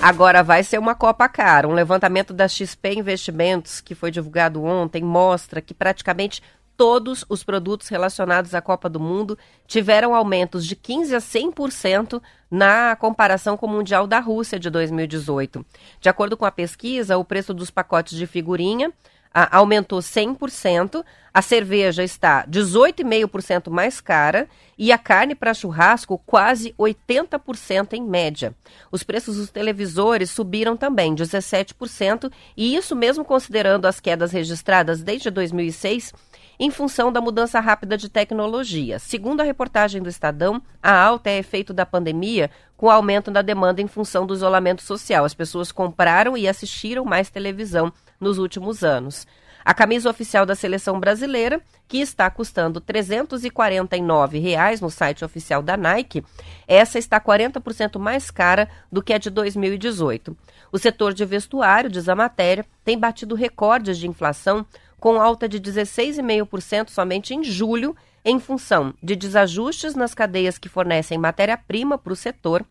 Agora 0.00 0.44
vai 0.44 0.62
ser 0.62 0.78
uma 0.78 0.94
Copa 0.94 1.28
cara. 1.28 1.66
Um 1.66 1.72
levantamento 1.72 2.32
da 2.32 2.46
XP 2.46 2.92
Investimentos, 2.94 3.80
que 3.80 3.96
foi 3.96 4.12
divulgado 4.12 4.62
ontem, 4.62 5.02
mostra 5.02 5.60
que 5.60 5.74
praticamente 5.74 6.40
todos 6.78 7.24
os 7.28 7.42
produtos 7.42 7.88
relacionados 7.88 8.54
à 8.54 8.62
Copa 8.62 8.88
do 8.88 9.00
Mundo 9.00 9.36
tiveram 9.66 10.14
aumentos 10.14 10.64
de 10.64 10.76
15 10.76 11.16
a 11.16 11.18
100% 11.18 12.22
na 12.48 12.94
comparação 12.94 13.56
com 13.56 13.66
o 13.66 13.68
Mundial 13.68 14.06
da 14.06 14.20
Rússia 14.20 14.60
de 14.60 14.70
2018. 14.70 15.66
De 16.00 16.08
acordo 16.08 16.36
com 16.36 16.44
a 16.44 16.52
pesquisa, 16.52 17.18
o 17.18 17.24
preço 17.24 17.52
dos 17.52 17.68
pacotes 17.68 18.16
de 18.16 18.28
figurinha 18.28 18.92
a, 19.34 19.58
aumentou 19.58 19.98
100%, 19.98 21.04
a 21.34 21.42
cerveja 21.42 22.04
está 22.04 22.46
18,5% 22.46 23.70
mais 23.70 24.00
cara 24.00 24.48
e 24.78 24.92
a 24.92 24.98
carne 24.98 25.34
para 25.34 25.54
churrasco 25.54 26.16
quase 26.24 26.72
80% 26.78 27.94
em 27.94 28.02
média. 28.02 28.54
Os 28.90 29.02
preços 29.02 29.36
dos 29.36 29.50
televisores 29.50 30.30
subiram 30.30 30.76
também 30.76 31.12
17%, 31.12 32.32
e 32.56 32.76
isso 32.76 32.94
mesmo 32.94 33.24
considerando 33.24 33.86
as 33.86 33.98
quedas 33.98 34.30
registradas 34.30 35.02
desde 35.02 35.28
2006 35.28 36.14
em 36.58 36.70
função 36.70 37.12
da 37.12 37.20
mudança 37.20 37.60
rápida 37.60 37.96
de 37.96 38.08
tecnologia. 38.08 38.98
Segundo 38.98 39.40
a 39.40 39.44
reportagem 39.44 40.02
do 40.02 40.08
Estadão, 40.08 40.60
a 40.82 40.92
alta 40.92 41.30
é 41.30 41.38
efeito 41.38 41.72
da 41.72 41.86
pandemia 41.86 42.50
com 42.76 42.86
o 42.86 42.90
aumento 42.90 43.30
da 43.30 43.42
demanda 43.42 43.80
em 43.80 43.86
função 43.86 44.26
do 44.26 44.34
isolamento 44.34 44.82
social. 44.82 45.24
As 45.24 45.34
pessoas 45.34 45.70
compraram 45.70 46.36
e 46.36 46.48
assistiram 46.48 47.04
mais 47.04 47.30
televisão 47.30 47.92
nos 48.20 48.38
últimos 48.38 48.82
anos. 48.82 49.26
A 49.64 49.74
camisa 49.74 50.08
oficial 50.08 50.46
da 50.46 50.54
seleção 50.54 50.98
brasileira, 50.98 51.60
que 51.86 51.98
está 51.98 52.30
custando 52.30 52.80
349 52.80 54.38
reais 54.38 54.80
no 54.80 54.88
site 54.88 55.24
oficial 55.24 55.62
da 55.62 55.76
Nike, 55.76 56.24
essa 56.66 56.98
está 56.98 57.20
40% 57.20 57.98
mais 57.98 58.30
cara 58.30 58.66
do 58.90 59.02
que 59.02 59.12
a 59.12 59.18
de 59.18 59.28
2018. 59.28 60.34
O 60.72 60.78
setor 60.78 61.12
de 61.12 61.22
vestuário, 61.26 61.90
diz 61.90 62.08
a 62.08 62.14
matéria, 62.14 62.64
tem 62.82 62.98
batido 62.98 63.34
recordes 63.34 63.98
de 63.98 64.08
inflação, 64.08 64.64
com 65.00 65.20
alta 65.20 65.48
de 65.48 65.60
16,5% 65.60 66.90
somente 66.90 67.34
em 67.34 67.42
julho, 67.44 67.96
em 68.24 68.38
função 68.38 68.92
de 69.02 69.14
desajustes 69.14 69.94
nas 69.94 70.14
cadeias 70.14 70.58
que 70.58 70.68
fornecem 70.68 71.16
matéria-prima 71.16 71.96
para 71.96 72.12
o 72.12 72.16
setor 72.16 72.64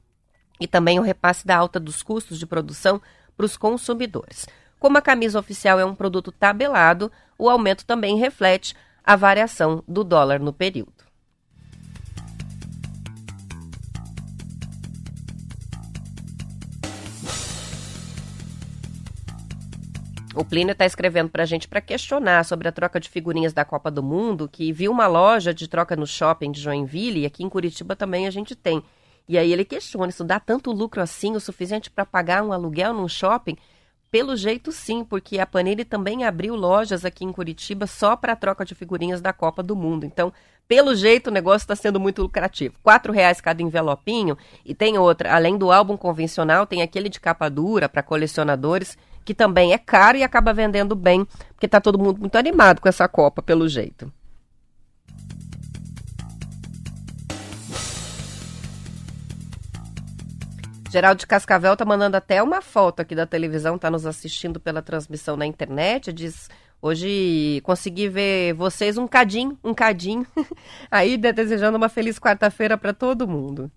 e 0.60 0.68
também 0.68 1.00
o 1.00 1.04
repasse 1.04 1.46
da 1.46 1.56
alta 1.56 1.80
dos 1.80 2.04
custos 2.04 2.38
de 2.38 2.46
produção 2.46 3.02
para 3.36 3.46
os 3.46 3.56
consumidores. 3.56 4.48
Como 4.80 4.98
a 4.98 5.02
camisa 5.02 5.40
oficial 5.40 5.80
é 5.80 5.86
um 5.86 5.96
produto 5.96 6.32
tabelado, 6.32 7.12
o 7.38 7.50
aumento 7.50 7.86
também 7.86 8.18
reflete 8.18 8.76
a 9.04 9.16
variação 9.16 9.84
do 9.88 10.04
dólar 10.04 10.40
no 10.40 10.52
período. 10.52 11.07
O 20.38 20.46
Plínio 20.46 20.74
está 20.74 20.86
escrevendo 20.86 21.30
para 21.30 21.42
a 21.42 21.46
gente 21.48 21.68
para 21.68 21.82
questionar 21.82 22.46
sobre 22.46 22.68
a 22.68 22.72
troca 22.72 23.00
de 23.00 23.10
figurinhas 23.10 23.54
da 23.54 23.66
Copa 23.66 23.90
do 23.90 24.04
Mundo, 24.04 24.48
que 24.48 24.72
viu 24.72 24.92
uma 24.92 25.08
loja 25.08 25.52
de 25.52 25.68
troca 25.68 25.96
no 25.96 26.06
shopping 26.06 26.52
de 26.52 26.62
Joinville, 26.62 27.22
e 27.22 27.26
aqui 27.26 27.44
em 27.44 27.50
Curitiba 27.50 27.96
também 27.96 28.28
a 28.28 28.30
gente 28.30 28.56
tem. 28.56 28.84
E 29.28 29.36
aí 29.36 29.52
ele 29.52 29.66
questiona, 29.66 30.10
isso 30.10 30.24
dá 30.24 30.40
tanto 30.40 30.72
lucro 30.72 31.02
assim, 31.02 31.36
o 31.36 31.40
suficiente 31.40 31.90
para 31.90 32.06
pagar 32.06 32.44
um 32.44 32.54
aluguel 32.54 32.94
num 32.94 33.08
shopping? 33.08 33.58
Pelo 34.12 34.36
jeito, 34.36 34.72
sim, 34.72 35.04
porque 35.04 35.40
a 35.40 35.46
Panini 35.48 35.84
também 35.84 36.24
abriu 36.24 36.56
lojas 36.56 37.04
aqui 37.04 37.26
em 37.26 37.32
Curitiba 37.32 37.88
só 37.88 38.16
para 38.16 38.36
troca 38.36 38.64
de 38.64 38.76
figurinhas 38.76 39.20
da 39.20 39.34
Copa 39.34 39.64
do 39.64 39.76
Mundo. 39.76 40.06
Então, 40.06 40.32
pelo 40.68 40.96
jeito, 40.96 41.28
o 41.28 41.34
negócio 41.34 41.64
está 41.64 41.76
sendo 41.76 42.00
muito 42.00 42.22
lucrativo. 42.22 42.76
Quatro 42.84 43.12
reais 43.12 43.42
cada 43.42 43.64
envelopinho 43.64 44.38
e 44.64 44.76
tem 44.76 45.00
outra, 45.00 45.36
além 45.36 45.58
do 45.58 45.72
álbum 45.72 45.98
convencional, 45.98 46.68
tem 46.68 46.84
aquele 46.84 47.10
de 47.10 47.20
capa 47.20 47.50
dura 47.50 47.90
para 47.90 48.04
colecionadores 48.04 48.96
que 49.28 49.34
também 49.34 49.74
é 49.74 49.78
caro 49.78 50.18
e 50.18 50.24
acaba 50.24 50.54
vendendo 50.54 50.96
bem, 50.96 51.26
porque 51.50 51.66
está 51.66 51.82
todo 51.82 52.00
mundo 52.00 52.22
muito 52.22 52.38
animado 52.38 52.80
com 52.80 52.88
essa 52.88 53.10
Copa, 53.10 53.42
pelo 53.42 53.68
jeito. 53.68 54.10
Geraldo 60.90 61.20
de 61.20 61.28
Cascavel 61.28 61.76
tá 61.76 61.84
mandando 61.84 62.16
até 62.16 62.42
uma 62.42 62.62
foto 62.62 63.02
aqui 63.02 63.14
da 63.14 63.26
televisão, 63.26 63.78
tá 63.78 63.92
nos 63.92 64.06
assistindo 64.06 64.62
pela 64.62 64.82
transmissão 64.82 65.36
na 65.36 65.46
internet, 65.46 66.14
diz 66.14 66.50
hoje 66.82 67.60
consegui 67.66 68.08
ver 68.08 68.54
vocês 68.54 68.98
um 68.98 69.10
cadinho, 69.10 69.60
um 69.62 69.74
cadinho. 69.74 70.26
Aí 70.90 71.18
desejando 71.18 71.76
uma 71.76 71.90
feliz 71.90 72.18
quarta-feira 72.18 72.78
para 72.78 72.94
todo 72.94 73.28
mundo. 73.28 73.70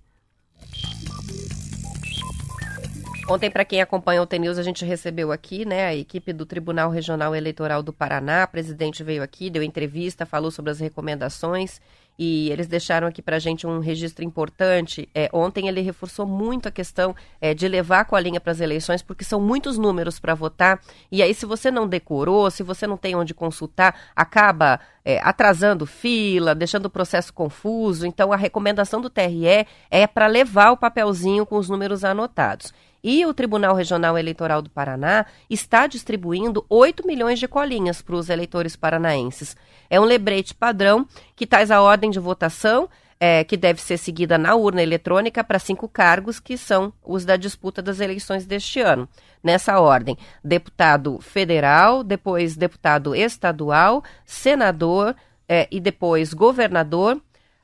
Ontem, 3.30 3.48
para 3.48 3.64
quem 3.64 3.80
acompanha 3.80 4.20
o 4.20 4.26
TNews, 4.26 4.58
a 4.58 4.62
gente 4.64 4.84
recebeu 4.84 5.30
aqui, 5.30 5.64
né, 5.64 5.86
a 5.86 5.94
equipe 5.94 6.32
do 6.32 6.44
Tribunal 6.44 6.90
Regional 6.90 7.32
Eleitoral 7.32 7.80
do 7.80 7.92
Paraná. 7.92 8.42
O 8.42 8.48
presidente 8.48 9.04
veio 9.04 9.22
aqui, 9.22 9.48
deu 9.48 9.62
entrevista, 9.62 10.26
falou 10.26 10.50
sobre 10.50 10.72
as 10.72 10.80
recomendações 10.80 11.80
e 12.18 12.50
eles 12.50 12.66
deixaram 12.66 13.06
aqui 13.06 13.22
para 13.22 13.36
a 13.36 13.38
gente 13.38 13.68
um 13.68 13.78
registro 13.78 14.24
importante. 14.24 15.08
É, 15.14 15.30
ontem 15.32 15.68
ele 15.68 15.80
reforçou 15.80 16.26
muito 16.26 16.68
a 16.68 16.72
questão 16.72 17.14
é, 17.40 17.54
de 17.54 17.68
levar 17.68 18.00
a 18.00 18.04
colinha 18.04 18.40
para 18.40 18.50
as 18.50 18.60
eleições, 18.60 19.00
porque 19.00 19.22
são 19.22 19.40
muitos 19.40 19.78
números 19.78 20.18
para 20.18 20.34
votar. 20.34 20.80
E 21.10 21.22
aí, 21.22 21.32
se 21.32 21.46
você 21.46 21.70
não 21.70 21.88
decorou, 21.88 22.50
se 22.50 22.64
você 22.64 22.84
não 22.84 22.96
tem 22.96 23.14
onde 23.14 23.32
consultar, 23.32 23.98
acaba 24.14 24.80
é, 25.04 25.20
atrasando 25.22 25.86
fila, 25.86 26.54
deixando 26.54 26.86
o 26.86 26.90
processo 26.90 27.32
confuso. 27.32 28.06
Então, 28.06 28.32
a 28.32 28.36
recomendação 28.36 29.00
do 29.00 29.10
TRE 29.10 29.66
é 29.90 30.06
para 30.06 30.26
levar 30.26 30.72
o 30.72 30.76
papelzinho 30.76 31.46
com 31.46 31.56
os 31.56 31.68
números 31.68 32.04
anotados. 32.04 32.72
E 33.02 33.24
o 33.24 33.32
Tribunal 33.32 33.74
Regional 33.74 34.18
Eleitoral 34.18 34.60
do 34.60 34.68
Paraná 34.68 35.24
está 35.48 35.86
distribuindo 35.86 36.64
8 36.68 37.06
milhões 37.06 37.38
de 37.38 37.48
colinhas 37.48 38.02
para 38.02 38.14
os 38.14 38.28
eleitores 38.28 38.76
paranaenses. 38.76 39.56
É 39.88 39.98
um 39.98 40.04
lembrete 40.04 40.54
padrão 40.54 41.06
que 41.34 41.46
traz 41.46 41.70
a 41.70 41.80
ordem 41.80 42.10
de 42.10 42.18
votação, 42.18 42.88
é, 43.18 43.42
que 43.42 43.56
deve 43.56 43.80
ser 43.80 43.96
seguida 43.96 44.36
na 44.36 44.54
urna 44.54 44.82
eletrônica 44.82 45.42
para 45.42 45.58
cinco 45.58 45.88
cargos, 45.88 46.38
que 46.38 46.56
são 46.56 46.92
os 47.02 47.24
da 47.24 47.36
disputa 47.36 47.80
das 47.80 48.00
eleições 48.00 48.44
deste 48.46 48.80
ano. 48.80 49.08
Nessa 49.42 49.80
ordem: 49.80 50.16
deputado 50.44 51.18
federal, 51.20 52.04
depois 52.04 52.56
deputado 52.56 53.14
estadual, 53.14 54.02
senador 54.24 55.14
é, 55.48 55.66
e 55.70 55.80
depois 55.80 56.34
governador 56.34 57.20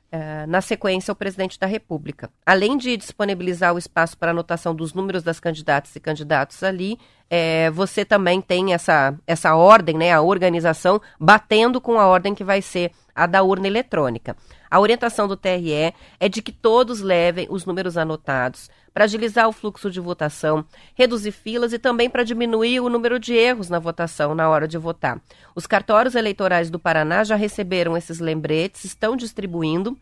Uh, 0.09 0.47
na 0.47 0.61
sequência, 0.61 1.11
o 1.11 1.15
presidente 1.15 1.59
da 1.59 1.67
República. 1.67 2.29
Além 2.45 2.77
de 2.77 2.95
disponibilizar 2.95 3.73
o 3.75 3.77
espaço 3.77 4.17
para 4.17 4.31
anotação 4.31 4.73
dos 4.73 4.93
números 4.93 5.21
das 5.21 5.37
candidatas 5.37 5.93
e 5.97 5.99
candidatos 5.99 6.63
ali, 6.63 6.97
é, 7.29 7.69
você 7.71 8.05
também 8.05 8.39
tem 8.39 8.73
essa, 8.73 9.13
essa 9.27 9.53
ordem, 9.53 9.97
né, 9.97 10.13
a 10.13 10.21
organização, 10.21 11.01
batendo 11.19 11.81
com 11.81 11.99
a 11.99 12.07
ordem 12.07 12.33
que 12.33 12.43
vai 12.43 12.61
ser 12.61 12.91
a 13.13 13.27
da 13.27 13.43
urna 13.43 13.67
eletrônica. 13.67 14.33
A 14.69 14.79
orientação 14.79 15.27
do 15.27 15.37
TRE 15.37 15.93
é 16.19 16.29
de 16.29 16.41
que 16.41 16.51
todos 16.51 17.01
levem 17.01 17.47
os 17.49 17.65
números 17.65 17.97
anotados 17.97 18.69
para 18.93 19.05
agilizar 19.05 19.47
o 19.47 19.51
fluxo 19.51 19.91
de 19.91 19.99
votação, 19.99 20.65
reduzir 20.95 21.31
filas 21.31 21.71
e 21.71 21.79
também 21.79 22.09
para 22.09 22.23
diminuir 22.23 22.79
o 22.79 22.89
número 22.89 23.19
de 23.19 23.33
erros 23.33 23.69
na 23.69 23.79
votação 23.79 24.33
na 24.33 24.49
hora 24.49 24.67
de 24.67 24.77
votar. 24.77 25.21
Os 25.55 25.67
cartórios 25.67 26.15
eleitorais 26.15 26.69
do 26.69 26.79
Paraná 26.79 27.23
já 27.23 27.35
receberam 27.35 27.95
esses 27.95 28.19
lembretes, 28.19 28.85
estão 28.85 29.15
distribuindo. 29.15 29.97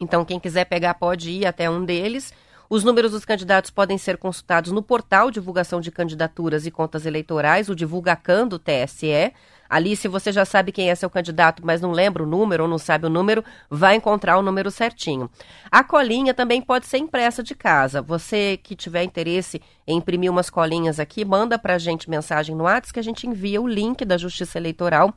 Então, 0.00 0.24
quem 0.24 0.40
quiser 0.40 0.64
pegar 0.64 0.94
pode 0.94 1.30
ir 1.30 1.44
até 1.44 1.68
um 1.68 1.84
deles. 1.84 2.32
Os 2.70 2.84
números 2.84 3.10
dos 3.10 3.24
candidatos 3.24 3.68
podem 3.68 3.98
ser 3.98 4.16
consultados 4.16 4.70
no 4.70 4.80
portal 4.80 5.28
Divulgação 5.28 5.80
de 5.80 5.90
Candidaturas 5.90 6.64
e 6.66 6.70
Contas 6.70 7.04
Eleitorais, 7.04 7.68
o 7.68 7.74
Divulgacan 7.74 8.46
do 8.46 8.60
TSE. 8.60 9.32
Ali, 9.70 9.94
se 9.94 10.08
você 10.08 10.32
já 10.32 10.44
sabe 10.44 10.72
quem 10.72 10.90
é 10.90 10.94
seu 10.96 11.08
candidato, 11.08 11.64
mas 11.64 11.80
não 11.80 11.92
lembra 11.92 12.24
o 12.24 12.26
número 12.26 12.64
ou 12.64 12.68
não 12.68 12.76
sabe 12.76 13.06
o 13.06 13.08
número, 13.08 13.44
vai 13.70 13.94
encontrar 13.94 14.36
o 14.36 14.42
número 14.42 14.68
certinho. 14.68 15.30
A 15.70 15.84
colinha 15.84 16.34
também 16.34 16.60
pode 16.60 16.86
ser 16.86 16.98
impressa 16.98 17.40
de 17.40 17.54
casa. 17.54 18.02
Você 18.02 18.58
que 18.60 18.74
tiver 18.74 19.04
interesse 19.04 19.62
em 19.86 19.98
imprimir 19.98 20.28
umas 20.28 20.50
colinhas 20.50 20.98
aqui, 20.98 21.24
manda 21.24 21.56
para 21.56 21.74
a 21.74 21.78
gente 21.78 22.10
mensagem 22.10 22.56
no 22.56 22.64
WhatsApp 22.64 22.94
que 22.94 22.98
a 22.98 23.04
gente 23.04 23.28
envia 23.28 23.62
o 23.62 23.68
link 23.68 24.04
da 24.04 24.18
Justiça 24.18 24.58
Eleitoral 24.58 25.14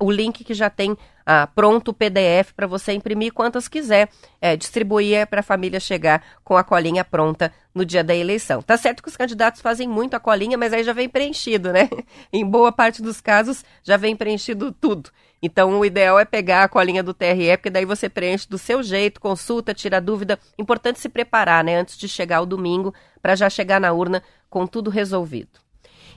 o 0.00 0.10
link 0.10 0.44
que 0.44 0.54
já 0.54 0.70
tem 0.70 0.96
ah, 1.26 1.46
pronto 1.46 1.88
o 1.88 1.94
PDF 1.94 2.52
para 2.54 2.66
você 2.66 2.92
imprimir 2.92 3.32
quantas 3.32 3.66
quiser, 3.66 4.08
é, 4.40 4.56
distribuir 4.56 5.26
para 5.26 5.40
a 5.40 5.42
família 5.42 5.80
chegar 5.80 6.22
com 6.42 6.56
a 6.56 6.64
colinha 6.64 7.04
pronta 7.04 7.52
no 7.74 7.84
dia 7.84 8.04
da 8.04 8.14
eleição. 8.14 8.62
Tá 8.62 8.76
certo 8.76 9.02
que 9.02 9.08
os 9.08 9.16
candidatos 9.16 9.60
fazem 9.60 9.88
muito 9.88 10.14
a 10.14 10.20
colinha, 10.20 10.56
mas 10.58 10.72
aí 10.72 10.84
já 10.84 10.92
vem 10.92 11.08
preenchido, 11.08 11.72
né? 11.72 11.88
em 12.32 12.44
boa 12.44 12.70
parte 12.70 13.02
dos 13.02 13.20
casos 13.20 13.64
já 13.82 13.96
vem 13.96 14.14
preenchido 14.14 14.70
tudo. 14.72 15.10
Então 15.42 15.78
o 15.78 15.84
ideal 15.84 16.18
é 16.18 16.24
pegar 16.24 16.64
a 16.64 16.68
colinha 16.68 17.02
do 17.02 17.12
TRE, 17.12 17.56
porque 17.56 17.70
daí 17.70 17.84
você 17.84 18.08
preenche 18.08 18.48
do 18.48 18.56
seu 18.56 18.82
jeito, 18.82 19.20
consulta, 19.20 19.74
tira 19.74 20.00
dúvida. 20.00 20.38
Importante 20.58 20.98
se 20.98 21.08
preparar, 21.08 21.64
né, 21.64 21.76
antes 21.76 21.96
de 21.96 22.08
chegar 22.08 22.40
o 22.40 22.46
domingo, 22.46 22.94
para 23.20 23.34
já 23.34 23.50
chegar 23.50 23.80
na 23.80 23.92
urna 23.92 24.22
com 24.48 24.66
tudo 24.66 24.90
resolvido. 24.90 25.63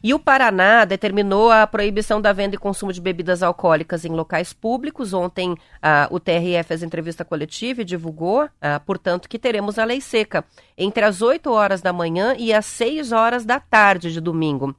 E 0.04 0.14
o 0.14 0.20
Paraná 0.20 0.86
determinou 0.86 1.52
a 1.52 1.66
proibição 1.66 2.22
da 2.22 2.34
venda 2.34 2.56
e 2.56 2.58
consumo 2.58 2.94
de 2.94 3.02
bebidas 3.02 3.44
alcoólicas 3.44 4.06
em 4.06 4.10
locais 4.10 4.54
públicos. 4.54 5.14
Ontem 5.14 5.56
ah, 5.82 6.08
o 6.12 6.20
TRE 6.20 6.64
fez 6.64 6.84
entrevista 6.84 7.26
coletiva 7.26 7.82
e 7.82 7.86
divulgou, 7.86 8.48
ah, 8.62 8.80
portanto, 8.80 9.28
que 9.28 9.40
teremos 9.40 9.80
a 9.80 9.86
lei 9.86 10.02
seca 10.02 10.46
entre 10.78 11.04
as 11.04 11.22
8 11.22 11.52
horas 11.52 11.82
da 11.82 11.92
manhã 11.92 12.36
e 12.38 12.54
as 12.54 12.66
6 12.66 13.12
horas 13.12 13.46
da 13.46 13.60
tarde 13.60 14.12
de 14.12 14.22
domingo 14.22 14.76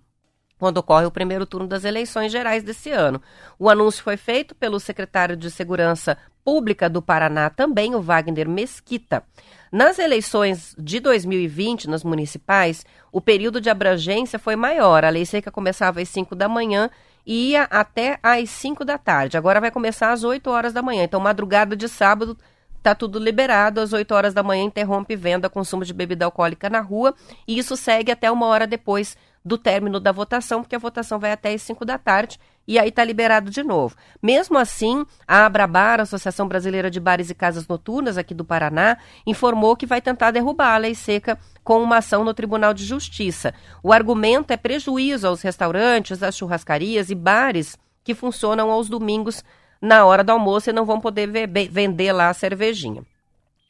quando 0.58 0.78
ocorre 0.78 1.06
o 1.06 1.10
primeiro 1.10 1.46
turno 1.46 1.68
das 1.68 1.84
eleições 1.84 2.32
gerais 2.32 2.62
desse 2.62 2.90
ano. 2.90 3.22
O 3.58 3.70
anúncio 3.70 4.02
foi 4.02 4.16
feito 4.16 4.54
pelo 4.54 4.80
secretário 4.80 5.36
de 5.36 5.50
Segurança 5.50 6.18
Pública 6.44 6.88
do 6.88 7.00
Paraná, 7.00 7.48
também 7.48 7.94
o 7.94 8.00
Wagner 8.00 8.48
Mesquita. 8.48 9.22
Nas 9.70 9.98
eleições 9.98 10.74
de 10.78 10.98
2020, 10.98 11.88
nas 11.88 12.02
municipais, 12.02 12.86
o 13.12 13.20
período 13.20 13.60
de 13.60 13.68
abrangência 13.68 14.38
foi 14.38 14.56
maior. 14.56 15.04
A 15.04 15.10
lei 15.10 15.26
seca 15.26 15.50
começava 15.50 16.00
às 16.00 16.08
5 16.08 16.34
da 16.34 16.48
manhã 16.48 16.90
e 17.26 17.50
ia 17.50 17.64
até 17.64 18.18
às 18.22 18.48
5 18.48 18.84
da 18.84 18.96
tarde. 18.96 19.36
Agora 19.36 19.60
vai 19.60 19.70
começar 19.70 20.12
às 20.12 20.24
8 20.24 20.48
horas 20.48 20.72
da 20.72 20.80
manhã. 20.80 21.04
Então, 21.04 21.20
madrugada 21.20 21.76
de 21.76 21.86
sábado, 21.88 22.36
está 22.78 22.94
tudo 22.94 23.18
liberado. 23.18 23.80
Às 23.80 23.92
8 23.92 24.14
horas 24.14 24.32
da 24.32 24.42
manhã, 24.42 24.64
interrompe 24.64 25.14
venda, 25.14 25.50
consumo 25.50 25.84
de 25.84 25.92
bebida 25.92 26.24
alcoólica 26.24 26.70
na 26.70 26.80
rua. 26.80 27.14
E 27.46 27.58
isso 27.58 27.76
segue 27.76 28.10
até 28.10 28.30
uma 28.30 28.46
hora 28.46 28.66
depois 28.66 29.16
do 29.44 29.58
término 29.58 30.00
da 30.00 30.12
votação, 30.12 30.62
porque 30.62 30.76
a 30.76 30.78
votação 30.78 31.18
vai 31.18 31.32
até 31.32 31.52
às 31.52 31.62
5 31.62 31.84
da 31.84 31.98
tarde 31.98 32.38
e 32.68 32.78
aí 32.78 32.90
está 32.90 33.02
liberado 33.02 33.50
de 33.50 33.62
novo. 33.62 33.96
Mesmo 34.22 34.58
assim, 34.58 35.06
a 35.26 35.46
Abrabar, 35.46 35.98
a 35.98 36.02
Associação 36.02 36.46
Brasileira 36.46 36.90
de 36.90 37.00
Bares 37.00 37.30
e 37.30 37.34
Casas 37.34 37.66
Noturnas 37.66 38.18
aqui 38.18 38.34
do 38.34 38.44
Paraná, 38.44 38.98
informou 39.26 39.74
que 39.74 39.86
vai 39.86 40.02
tentar 40.02 40.32
derrubar 40.32 40.74
a 40.74 40.76
lei 40.76 40.94
seca 40.94 41.38
com 41.64 41.82
uma 41.82 41.96
ação 41.96 42.22
no 42.22 42.34
Tribunal 42.34 42.74
de 42.74 42.84
Justiça. 42.84 43.54
O 43.82 43.90
argumento 43.90 44.50
é 44.50 44.56
prejuízo 44.58 45.26
aos 45.26 45.40
restaurantes, 45.40 46.22
às 46.22 46.36
churrascarias 46.36 47.08
e 47.08 47.14
bares 47.14 47.78
que 48.04 48.14
funcionam 48.14 48.70
aos 48.70 48.90
domingos 48.90 49.42
na 49.80 50.04
hora 50.04 50.22
do 50.22 50.32
almoço 50.32 50.68
e 50.68 50.72
não 50.72 50.84
vão 50.84 51.00
poder 51.00 51.26
vender 51.70 52.12
lá 52.12 52.28
a 52.28 52.34
cervejinha. 52.34 53.02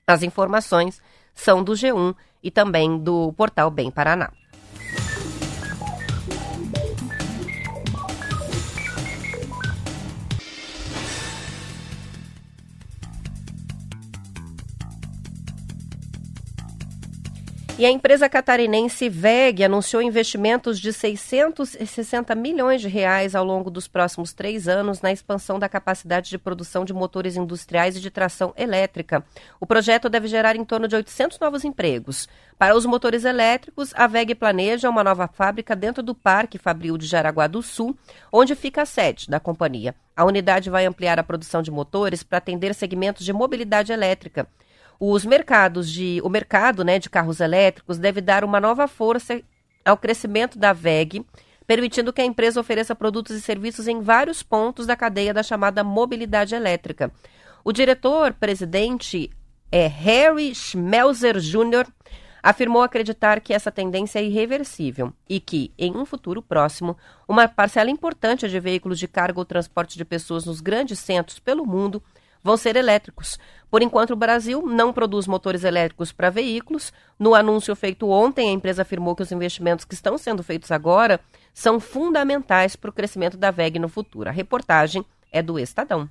As 0.09 0.25
informações 0.25 1.01
são 1.33 1.63
do 1.63 1.73
G1 1.73 2.17
e 2.43 2.51
também 2.51 2.99
do 2.99 3.33
portal 3.35 3.71
Bem 3.71 3.93
Paraná. 3.93 4.33
E 17.79 17.87
a 17.87 17.91
empresa 17.93 18.29
catarinense 18.29 19.09
VEG 19.09 19.63
anunciou 19.63 20.03
investimentos 20.03 20.81
de 20.81 20.93
660 20.93 22.35
milhões 22.35 22.81
de 22.81 22.89
reais 22.89 23.37
ao 23.37 23.45
longo 23.45 23.71
dos 23.71 23.87
próximos 23.87 24.33
três 24.33 24.67
anos 24.67 25.01
na 25.01 25.13
expansão 25.13 25.61
da 25.61 25.69
capacidade 25.69 26.29
de 26.29 26.39
produção 26.39 26.85
de 26.85 26.93
motores 26.93 27.37
industriais 27.37 27.97
e 27.97 28.01
de 28.01 28.11
tração 28.11 28.53
elétrica. 28.57 29.25
O 29.61 29.67
projeto 29.67 30.09
deve 30.09 30.27
gerar 30.27 30.57
em 30.57 30.65
torno 30.65 30.89
de 30.89 30.97
800 30.97 31.39
novos 31.39 31.65
empregos. 31.65 32.29
Para 32.59 32.75
os 32.77 32.85
motores 32.85 33.25
elétricos, 33.25 33.93
a 33.95 34.09
VEG 34.09 34.35
planeja 34.35 34.91
uma 34.91 35.05
nova 35.05 35.29
fábrica 35.29 35.77
dentro 35.77 36.03
do 36.03 36.17
Parque 36.17 36.59
Fabril 36.59 36.99
de 36.99 37.07
Jaraguá 37.07 37.47
do 37.47 37.63
Sul, 37.63 37.97
onde 38.33 38.57
fica 38.57 38.83
a 38.83 38.87
sede 38.87 39.31
da 39.31 39.39
companhia. 39.39 39.95
A 40.17 40.25
unidade 40.25 40.69
vai 40.69 40.85
ampliar 40.85 41.21
a 41.21 41.23
produção 41.23 41.63
de 41.63 41.71
motores 41.71 42.25
para 42.25 42.39
atender 42.39 42.75
segmentos 42.75 43.25
de 43.25 43.33
mobilidade 43.33 43.93
elétrica 43.93 44.49
os 45.01 45.25
mercados 45.25 45.91
de, 45.91 46.21
o 46.25 46.29
mercado 46.29 46.85
né, 46.85 46.99
de 46.99 47.09
carros 47.09 47.41
elétricos 47.41 47.99
deve 47.99 48.21
dar 48.21 48.45
uma 48.45 48.61
nova 48.61 48.89
força 48.89 49.41
ao 49.85 49.97
crescimento 49.97 50.59
da 50.59 50.73
VEG, 50.73 51.25
permitindo 51.67 52.13
que 52.13 52.21
a 52.21 52.25
empresa 52.25 52.61
ofereça 52.61 52.95
produtos 52.95 53.37
e 53.37 53.41
serviços 53.41 53.87
em 53.87 54.01
vários 54.01 54.43
pontos 54.43 54.87
da 54.87 54.97
cadeia 54.97 55.33
da 55.33 55.43
chamada 55.43 55.85
mobilidade 55.85 56.55
elétrica. 56.55 57.13
O 57.63 57.73
diretor-presidente 57.73 59.31
é 59.71 59.87
Harry 59.87 60.55
Schmelzer 60.55 61.39
Jr., 61.39 61.87
afirmou 62.43 62.83
acreditar 62.83 63.41
que 63.41 63.53
essa 63.53 63.71
tendência 63.71 64.21
é 64.21 64.25
irreversível 64.25 65.13
e 65.29 65.41
que, 65.41 65.73
em 65.77 65.97
um 65.97 66.07
futuro 66.07 66.41
próximo, 66.41 66.97
uma 67.27 67.49
parcela 67.49 67.91
importante 67.91 68.49
de 68.49 68.61
veículos 68.61 68.99
de 68.99 69.09
carga 69.09 69.39
ou 69.39 69.45
transporte 69.45 69.99
de 69.99 70.05
pessoas 70.05 70.45
nos 70.45 70.61
grandes 70.61 70.99
centros 70.99 71.39
pelo 71.39 71.67
mundo 71.67 72.03
vão 72.43 72.57
ser 72.57 72.77
elétricos. 72.77 73.39
Por 73.71 73.83
enquanto, 73.83 74.13
o 74.13 74.17
Brasil 74.17 74.63
não 74.67 74.93
produz 74.93 75.27
motores 75.27 75.65
elétricos 75.65 76.13
para 76.13 76.31
veículos. 76.31 76.93
No 77.19 77.35
anúncio 77.35 77.75
feito 77.77 78.09
ontem, 78.09 78.49
a 78.49 78.53
empresa 78.53 78.83
afirmou 78.83 79.15
que 79.15 79.23
os 79.23 79.33
investimentos 79.33 79.85
que 79.85 79.95
estão 79.95 80.17
sendo 80.17 80.43
feitos 80.43 80.71
agora 80.71 81.21
são 81.53 81.79
fundamentais 81.79 82.77
para 82.77 82.91
o 82.91 82.93
crescimento 82.93 83.37
da 83.37 83.51
VEG 83.51 83.79
no 83.79 83.89
futuro. 83.89 84.29
A 84.29 84.33
reportagem 84.33 85.05
é 85.31 85.43
do 85.43 85.59
Estadão. 85.59 86.09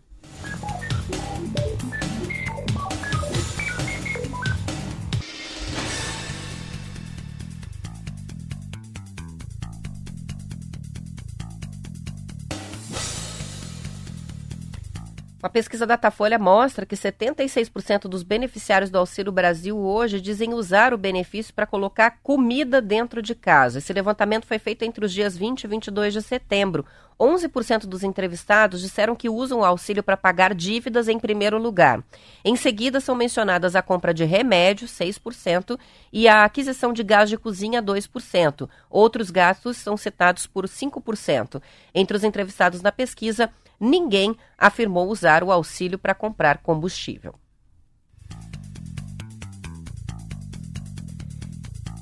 A 15.41 15.47
pesquisa 15.47 15.85
Datafolha 15.85 16.39
mostra 16.39 16.83
que 16.83 16.95
76% 16.95 18.07
dos 18.07 18.23
beneficiários 18.23 18.89
do 18.89 18.97
Auxílio 18.97 19.31
Brasil 19.31 19.77
hoje 19.77 20.19
dizem 20.19 20.51
usar 20.51 20.95
o 20.95 20.97
benefício 20.97 21.53
para 21.53 21.67
colocar 21.67 22.17
comida 22.23 22.81
dentro 22.81 23.21
de 23.21 23.35
casa. 23.35 23.77
Esse 23.77 23.93
levantamento 23.93 24.47
foi 24.47 24.57
feito 24.57 24.81
entre 24.81 25.05
os 25.05 25.13
dias 25.13 25.37
20 25.37 25.63
e 25.63 25.67
22 25.67 26.13
de 26.13 26.23
setembro. 26.23 26.83
11% 27.19 27.85
dos 27.85 28.03
entrevistados 28.03 28.81
disseram 28.81 29.15
que 29.15 29.29
usam 29.29 29.59
o 29.59 29.65
auxílio 29.65 30.01
para 30.01 30.17
pagar 30.17 30.55
dívidas 30.55 31.07
em 31.07 31.19
primeiro 31.19 31.59
lugar. 31.59 32.03
Em 32.43 32.55
seguida, 32.55 32.99
são 32.99 33.13
mencionadas 33.13 33.75
a 33.75 33.81
compra 33.83 34.15
de 34.15 34.23
remédio, 34.23 34.87
6%, 34.87 35.79
e 36.11 36.27
a 36.27 36.45
aquisição 36.45 36.91
de 36.91 37.03
gás 37.03 37.29
de 37.29 37.37
cozinha, 37.37 37.81
2%. 37.81 38.67
Outros 38.89 39.29
gastos 39.29 39.77
são 39.77 39.95
citados 39.95 40.47
por 40.47 40.65
5%. 40.65 41.61
Entre 41.93 42.17
os 42.17 42.23
entrevistados 42.23 42.81
na 42.81 42.91
pesquisa, 42.91 43.51
ninguém 43.79 44.35
afirmou 44.57 45.07
usar 45.09 45.43
o 45.43 45.51
auxílio 45.51 45.97
para 45.97 46.15
comprar 46.15 46.59
combustível. 46.59 47.35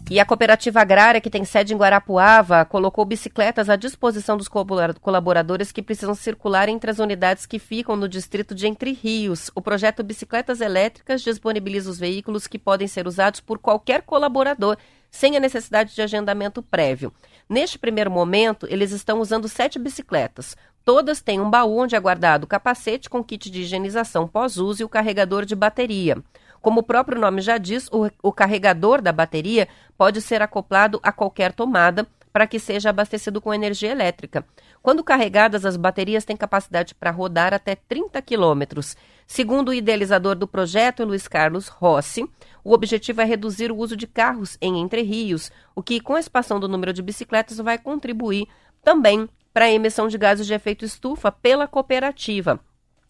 E 0.07 0.19
a 0.19 0.25
cooperativa 0.25 0.81
agrária, 0.81 1.19
que 1.19 1.31
tem 1.31 1.43
sede 1.43 1.73
em 1.73 1.77
Guarapuava, 1.77 2.63
colocou 2.63 3.03
bicicletas 3.05 3.71
à 3.71 3.75
disposição 3.75 4.37
dos 4.37 4.47
colaboradores 4.47 5.71
que 5.71 5.81
precisam 5.81 6.13
circular 6.13 6.69
entre 6.69 6.91
as 6.91 6.99
unidades 6.99 7.47
que 7.47 7.57
ficam 7.57 7.95
no 7.95 8.07
distrito 8.07 8.53
de 8.53 8.67
Entre 8.67 8.93
Rios. 8.93 9.49
O 9.55 9.61
projeto 9.63 10.03
Bicicletas 10.03 10.61
Elétricas 10.61 11.23
disponibiliza 11.23 11.89
os 11.89 11.97
veículos 11.97 12.45
que 12.45 12.59
podem 12.59 12.87
ser 12.87 13.07
usados 13.07 13.39
por 13.39 13.57
qualquer 13.57 14.03
colaborador, 14.03 14.77
sem 15.09 15.35
a 15.37 15.39
necessidade 15.39 15.95
de 15.95 16.01
agendamento 16.03 16.61
prévio. 16.61 17.11
Neste 17.49 17.79
primeiro 17.79 18.11
momento, 18.11 18.67
eles 18.69 18.91
estão 18.91 19.19
usando 19.19 19.47
sete 19.47 19.79
bicicletas. 19.79 20.55
Todas 20.85 21.19
têm 21.19 21.41
um 21.41 21.49
baú 21.49 21.79
onde 21.79 21.95
é 21.95 21.99
guardado 21.99 22.43
o 22.43 22.47
capacete 22.47 23.09
com 23.09 23.23
kit 23.23 23.49
de 23.49 23.61
higienização 23.61 24.27
pós-uso 24.27 24.83
e 24.83 24.85
o 24.85 24.89
carregador 24.89 25.43
de 25.43 25.55
bateria. 25.55 26.15
Como 26.61 26.81
o 26.81 26.83
próprio 26.83 27.19
nome 27.19 27.41
já 27.41 27.57
diz, 27.57 27.89
o, 27.91 28.07
o 28.21 28.31
carregador 28.31 29.01
da 29.01 29.11
bateria 29.11 29.67
pode 29.97 30.21
ser 30.21 30.43
acoplado 30.43 30.99
a 31.01 31.11
qualquer 31.11 31.53
tomada 31.53 32.07
para 32.31 32.45
que 32.45 32.59
seja 32.59 32.91
abastecido 32.91 33.41
com 33.41 33.51
energia 33.51 33.91
elétrica. 33.91 34.45
Quando 34.83 35.03
carregadas, 35.03 35.65
as 35.65 35.75
baterias 35.75 36.23
têm 36.23 36.37
capacidade 36.37 36.93
para 36.93 37.09
rodar 37.09 37.51
até 37.51 37.75
30 37.75 38.21
quilômetros. 38.21 38.95
Segundo 39.25 39.69
o 39.69 39.73
idealizador 39.73 40.35
do 40.35 40.47
projeto, 40.47 41.03
Luiz 41.03 41.27
Carlos 41.27 41.67
Rossi, 41.67 42.29
o 42.63 42.73
objetivo 42.73 43.21
é 43.21 43.25
reduzir 43.25 43.71
o 43.71 43.77
uso 43.77 43.95
de 43.97 44.05
carros 44.05 44.55
em 44.61 44.79
Entre 44.81 45.01
Rios, 45.01 45.51
o 45.73 45.81
que, 45.81 45.99
com 45.99 46.13
a 46.13 46.19
expansão 46.19 46.59
do 46.59 46.67
número 46.67 46.93
de 46.93 47.01
bicicletas, 47.01 47.57
vai 47.57 47.79
contribuir 47.79 48.47
também 48.83 49.27
para 49.55 49.67
a 49.67 49.71
emissão 49.71 50.09
de 50.09 50.17
gases 50.17 50.45
de 50.45 50.53
efeito 50.53 50.83
estufa 50.83 51.31
pela 51.31 51.65
cooperativa. 51.65 52.59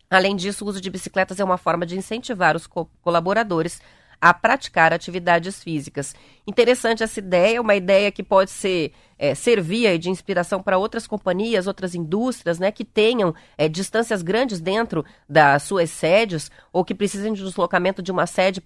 Além 0.08 0.36
disso, 0.36 0.64
o 0.64 0.68
uso 0.68 0.80
de 0.80 0.92
bicicletas 0.92 1.40
é 1.40 1.44
uma 1.44 1.58
forma 1.58 1.88
de 1.88 1.98
incentivar 1.98 2.56
os 2.56 2.68
co 2.68 2.86
colaboradores 3.02 3.82
a 4.22 4.32
praticar 4.32 4.94
atividades 4.94 5.64
físicas. 5.64 6.14
Interessante 6.46 7.02
essa 7.02 7.18
ideia, 7.18 7.60
uma 7.60 7.74
ideia 7.74 8.12
que 8.12 8.22
pode 8.22 8.52
ser 8.52 8.94
é, 9.18 9.34
servir 9.34 9.98
de 9.98 10.10
inspiração 10.10 10.62
para 10.62 10.78
outras 10.78 11.08
companhias, 11.08 11.68
outras 11.68 11.96
indústrias, 11.96 12.60
né, 12.60 12.72
que 12.72 12.84
tenham 12.84 13.34
é, 13.58 13.68
distâncias 13.68 14.22
grandes 14.22 14.60
dentro 14.60 15.06
das 15.28 15.64
suas 15.64 15.90
sedes 15.90 16.52
ou 16.72 16.84
que 16.84 16.94
precisem 16.94 17.34
de 17.34 17.44
deslocamento 17.44 18.02
de 18.02 18.12
uma 18.12 18.26
sede 18.26 18.62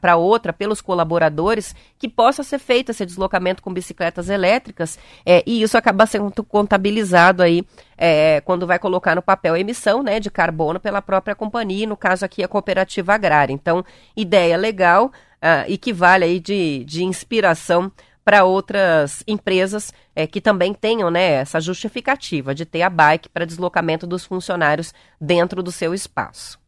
para 0.00 0.16
outra 0.16 0.52
pelos 0.52 0.80
colaboradores, 0.80 1.74
que 1.98 2.08
possa 2.08 2.42
ser 2.42 2.58
feito 2.58 2.90
esse 2.90 3.04
deslocamento 3.06 3.62
com 3.62 3.72
bicicletas 3.72 4.28
elétricas 4.28 4.98
é, 5.24 5.42
e 5.46 5.62
isso 5.62 5.78
acaba 5.78 6.06
sendo 6.06 6.32
contabilizado 6.44 7.42
aí 7.42 7.64
é, 7.96 8.40
quando 8.42 8.66
vai 8.66 8.78
colocar 8.78 9.14
no 9.14 9.22
papel 9.22 9.54
a 9.54 9.60
emissão 9.60 10.02
né, 10.02 10.20
de 10.20 10.30
carbono 10.30 10.80
pela 10.80 11.00
própria 11.00 11.34
companhia, 11.34 11.86
no 11.86 11.96
caso 11.96 12.24
aqui 12.24 12.42
a 12.42 12.48
cooperativa 12.48 13.14
agrária. 13.14 13.52
Então, 13.52 13.84
ideia 14.16 14.56
legal 14.56 15.06
uh, 15.06 15.64
e 15.68 15.76
que 15.78 15.92
vale 15.92 16.24
aí 16.24 16.40
de, 16.40 16.84
de 16.84 17.04
inspiração 17.04 17.92
para 18.24 18.44
outras 18.44 19.22
empresas 19.26 19.92
é, 20.16 20.26
que 20.26 20.40
também 20.40 20.72
tenham 20.72 21.10
né, 21.10 21.32
essa 21.32 21.60
justificativa 21.60 22.54
de 22.54 22.64
ter 22.64 22.82
a 22.82 22.90
bike 22.90 23.28
para 23.28 23.44
deslocamento 23.44 24.06
dos 24.06 24.24
funcionários 24.24 24.94
dentro 25.20 25.62
do 25.62 25.70
seu 25.70 25.92
espaço. 25.92 26.63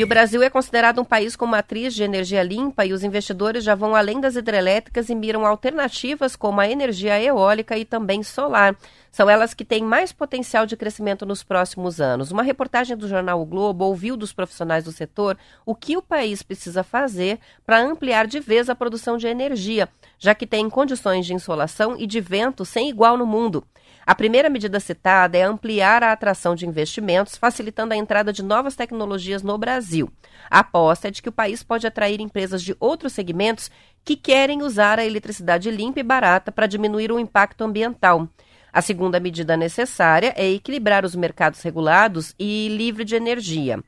E 0.00 0.02
o 0.02 0.06
Brasil 0.06 0.42
é 0.42 0.48
considerado 0.48 0.98
um 0.98 1.04
país 1.04 1.36
com 1.36 1.44
matriz 1.44 1.92
de 1.92 2.02
energia 2.02 2.42
limpa 2.42 2.86
e 2.86 2.92
os 2.94 3.04
investidores 3.04 3.62
já 3.62 3.74
vão 3.74 3.94
além 3.94 4.18
das 4.18 4.34
hidrelétricas 4.34 5.10
e 5.10 5.14
miram 5.14 5.44
alternativas 5.44 6.34
como 6.34 6.58
a 6.58 6.66
energia 6.66 7.22
eólica 7.22 7.76
e 7.76 7.84
também 7.84 8.22
solar. 8.22 8.74
São 9.12 9.28
elas 9.28 9.52
que 9.52 9.62
têm 9.62 9.84
mais 9.84 10.10
potencial 10.10 10.64
de 10.64 10.74
crescimento 10.74 11.26
nos 11.26 11.42
próximos 11.42 12.00
anos. 12.00 12.30
Uma 12.30 12.42
reportagem 12.42 12.96
do 12.96 13.06
jornal 13.06 13.42
o 13.42 13.44
Globo 13.44 13.84
ouviu 13.84 14.16
dos 14.16 14.32
profissionais 14.32 14.84
do 14.84 14.90
setor 14.90 15.36
o 15.66 15.74
que 15.74 15.98
o 15.98 16.02
país 16.02 16.42
precisa 16.42 16.82
fazer 16.82 17.38
para 17.66 17.82
ampliar 17.82 18.26
de 18.26 18.40
vez 18.40 18.70
a 18.70 18.74
produção 18.74 19.18
de 19.18 19.26
energia, 19.26 19.86
já 20.18 20.34
que 20.34 20.46
tem 20.46 20.70
condições 20.70 21.26
de 21.26 21.34
insolação 21.34 21.94
e 21.98 22.06
de 22.06 22.22
vento 22.22 22.64
sem 22.64 22.88
igual 22.88 23.18
no 23.18 23.26
mundo. 23.26 23.62
A 24.10 24.14
primeira 24.16 24.50
medida 24.50 24.80
citada 24.80 25.38
é 25.38 25.42
ampliar 25.42 26.02
a 26.02 26.10
atração 26.10 26.56
de 26.56 26.66
investimentos, 26.66 27.36
facilitando 27.36 27.94
a 27.94 27.96
entrada 27.96 28.32
de 28.32 28.42
novas 28.42 28.74
tecnologias 28.74 29.40
no 29.40 29.56
Brasil. 29.56 30.10
A 30.50 30.58
aposta 30.58 31.06
é 31.06 31.12
de 31.12 31.22
que 31.22 31.28
o 31.28 31.32
país 31.32 31.62
pode 31.62 31.86
atrair 31.86 32.20
empresas 32.20 32.60
de 32.60 32.76
outros 32.80 33.12
segmentos 33.12 33.70
que 34.04 34.16
querem 34.16 34.64
usar 34.64 34.98
a 34.98 35.06
eletricidade 35.06 35.70
limpa 35.70 36.00
e 36.00 36.02
barata 36.02 36.50
para 36.50 36.66
diminuir 36.66 37.12
o 37.12 37.20
impacto 37.20 37.62
ambiental. 37.62 38.28
A 38.72 38.82
segunda 38.82 39.20
medida 39.20 39.56
necessária 39.56 40.34
é 40.36 40.50
equilibrar 40.50 41.04
os 41.04 41.14
mercados 41.14 41.62
regulados 41.62 42.34
e 42.36 42.66
livre 42.68 43.04
de 43.04 43.14
energia. 43.14 43.78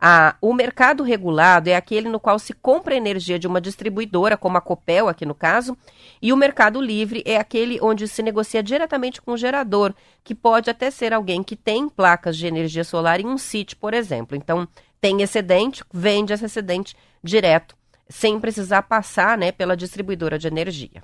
Ah, 0.00 0.34
o 0.40 0.54
mercado 0.54 1.02
regulado 1.02 1.68
é 1.68 1.76
aquele 1.76 2.08
no 2.08 2.18
qual 2.18 2.38
se 2.38 2.54
compra 2.54 2.94
energia 2.94 3.38
de 3.38 3.46
uma 3.46 3.60
distribuidora, 3.60 4.34
como 4.34 4.56
a 4.56 4.60
Copel, 4.60 5.08
aqui 5.08 5.26
no 5.26 5.34
caso, 5.34 5.76
e 6.22 6.32
o 6.32 6.36
mercado 6.36 6.80
livre 6.80 7.22
é 7.26 7.36
aquele 7.36 7.78
onde 7.82 8.08
se 8.08 8.22
negocia 8.22 8.62
diretamente 8.62 9.20
com 9.20 9.32
o 9.32 9.36
gerador, 9.36 9.94
que 10.24 10.34
pode 10.34 10.70
até 10.70 10.90
ser 10.90 11.12
alguém 11.12 11.42
que 11.42 11.54
tem 11.54 11.86
placas 11.86 12.36
de 12.38 12.46
energia 12.46 12.82
solar 12.82 13.20
em 13.20 13.26
um 13.26 13.36
sítio, 13.36 13.76
por 13.76 13.92
exemplo. 13.92 14.34
Então, 14.34 14.66
tem 15.02 15.20
excedente, 15.20 15.84
vende 15.92 16.32
esse 16.32 16.46
excedente 16.46 16.96
direto, 17.22 17.76
sem 18.08 18.40
precisar 18.40 18.82
passar 18.82 19.36
né, 19.36 19.52
pela 19.52 19.76
distribuidora 19.76 20.38
de 20.38 20.46
energia. 20.48 21.02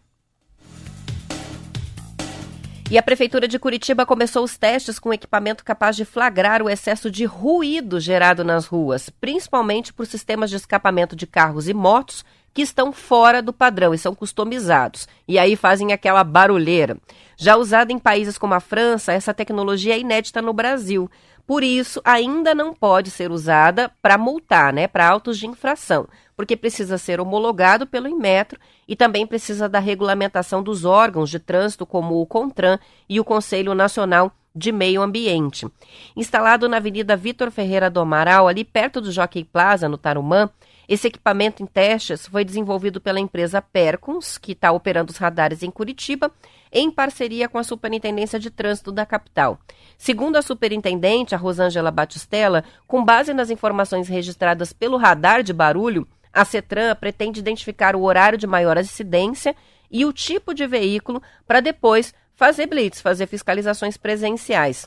E 2.89 2.97
a 2.97 3.03
Prefeitura 3.03 3.49
de 3.49 3.59
Curitiba 3.59 4.07
começou 4.07 4.45
os 4.45 4.57
testes 4.57 4.97
com 5.01 5.13
equipamento 5.13 5.65
capaz 5.65 5.97
de 5.97 6.05
flagrar 6.05 6.63
o 6.63 6.71
excesso 6.71 7.11
de 7.11 7.25
ruído 7.25 7.99
gerado 7.99 8.45
nas 8.45 8.67
ruas, 8.67 9.11
principalmente 9.11 9.93
por 9.93 10.07
sistemas 10.07 10.51
de 10.51 10.57
escapamento 10.57 11.17
de 11.17 11.27
carros 11.27 11.69
e 11.69 11.75
motos 11.75 12.25
que 12.55 12.63
estão 12.63 12.93
fora 12.93 13.43
do 13.43 13.53
padrão 13.53 13.93
e 13.93 13.99
são 13.99 14.15
customizados. 14.15 15.09
E 15.27 15.37
aí 15.37 15.57
fazem 15.57 15.93
aquela 15.93 16.23
barulheira. 16.23 16.97
Já 17.37 17.57
usada 17.57 17.93
em 17.93 17.99
países 17.99 18.39
como 18.39 18.55
a 18.55 18.61
França, 18.61 19.13
essa 19.13 19.35
tecnologia 19.35 19.95
é 19.95 19.99
inédita 19.99 20.41
no 20.41 20.53
Brasil. 20.53 21.11
Por 21.45 21.65
isso, 21.65 22.01
ainda 22.05 22.55
não 22.55 22.73
pode 22.73 23.11
ser 23.11 23.33
usada 23.33 23.91
para 24.01 24.17
multar, 24.17 24.73
né, 24.73 24.87
para 24.87 25.09
autos 25.09 25.39
de 25.39 25.47
infração, 25.47 26.09
porque 26.37 26.57
precisa 26.57 26.99
ser 26.99 27.19
homologado 27.21 27.87
pelo 27.87 28.07
Inmetro 28.07 28.61
e 28.87 28.95
também 28.95 29.27
precisa 29.27 29.69
da 29.69 29.79
regulamentação 29.79 30.63
dos 30.63 30.85
órgãos 30.85 31.31
de 31.31 31.39
trânsito, 31.39 31.87
como 31.87 32.21
o 32.21 32.27
CONTRAN 32.27 32.79
e 33.09 33.19
o 33.19 33.25
Conselho 33.25 33.75
Nacional 33.75 34.31
de 34.55 34.71
Meio 34.71 35.03
Ambiente. 35.03 35.67
Instalado 36.15 36.69
na 36.69 36.77
Avenida 36.77 37.17
Vitor 37.17 37.51
Ferreira 37.51 37.91
do 37.91 38.01
Amaral, 38.01 38.47
ali 38.47 38.65
perto 38.65 39.01
do 39.01 39.11
Jockey 39.11 39.45
Plaza, 39.45 39.89
no 39.89 39.99
Tarumã, 39.99 40.51
esse 40.89 41.09
equipamento 41.09 41.63
em 41.63 41.67
testes 41.67 42.29
foi 42.29 42.45
desenvolvido 42.45 43.01
pela 43.01 43.19
empresa 43.19 43.61
Percons, 43.61 44.39
que 44.39 44.53
está 44.53 44.71
operando 44.71 45.11
os 45.11 45.19
radares 45.19 45.63
em 45.63 45.71
Curitiba, 45.71 46.31
em 46.73 46.91
parceria 46.91 47.49
com 47.49 47.59
a 47.59 47.65
Superintendência 47.65 48.39
de 48.39 48.51
Trânsito 48.51 48.93
da 48.93 49.05
capital. 49.05 49.59
Segundo 49.99 50.37
a 50.37 50.43
superintendente, 50.43 51.35
a 51.35 51.39
Rosângela 51.39 51.91
Batistella, 51.91 52.63
com 52.87 53.05
base 53.05 53.35
nas 53.35 53.51
informações 53.51 54.09
registradas 54.09 54.73
pelo 54.73 54.97
radar 54.97 55.43
de 55.43 55.53
barulho, 55.53 56.07
a 56.37 56.45
CETRAN 56.45 56.95
pretende 56.95 57.41
identificar 57.41 57.97
o 57.97 58.03
horário 58.03 58.37
de 58.37 58.47
maior 58.47 58.77
incidência 58.77 59.57
e 59.91 60.05
o 60.05 60.13
tipo 60.13 60.53
de 60.53 60.67
veículo 60.67 61.23
para 61.47 61.61
depois 61.61 62.15
fazer 62.35 62.67
blitz, 62.67 63.01
fazer 63.01 63.27
fiscalizações 63.27 63.97
presenciais. 63.97 64.87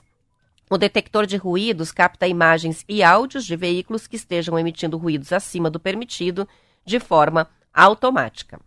O 0.69 0.77
detector 0.77 1.25
de 1.25 1.37
ruídos 1.37 1.91
capta 1.91 2.27
imagens 2.27 2.85
e 2.87 3.01
áudios 3.01 3.45
de 3.45 3.55
veículos 3.55 4.05
que 4.05 4.15
estejam 4.15 4.59
emitindo 4.59 4.95
ruídos 4.95 5.33
acima 5.33 5.71
do 5.71 5.79
permitido 5.79 6.47
de 6.85 6.99
forma 6.99 7.49
automática. 7.73 8.59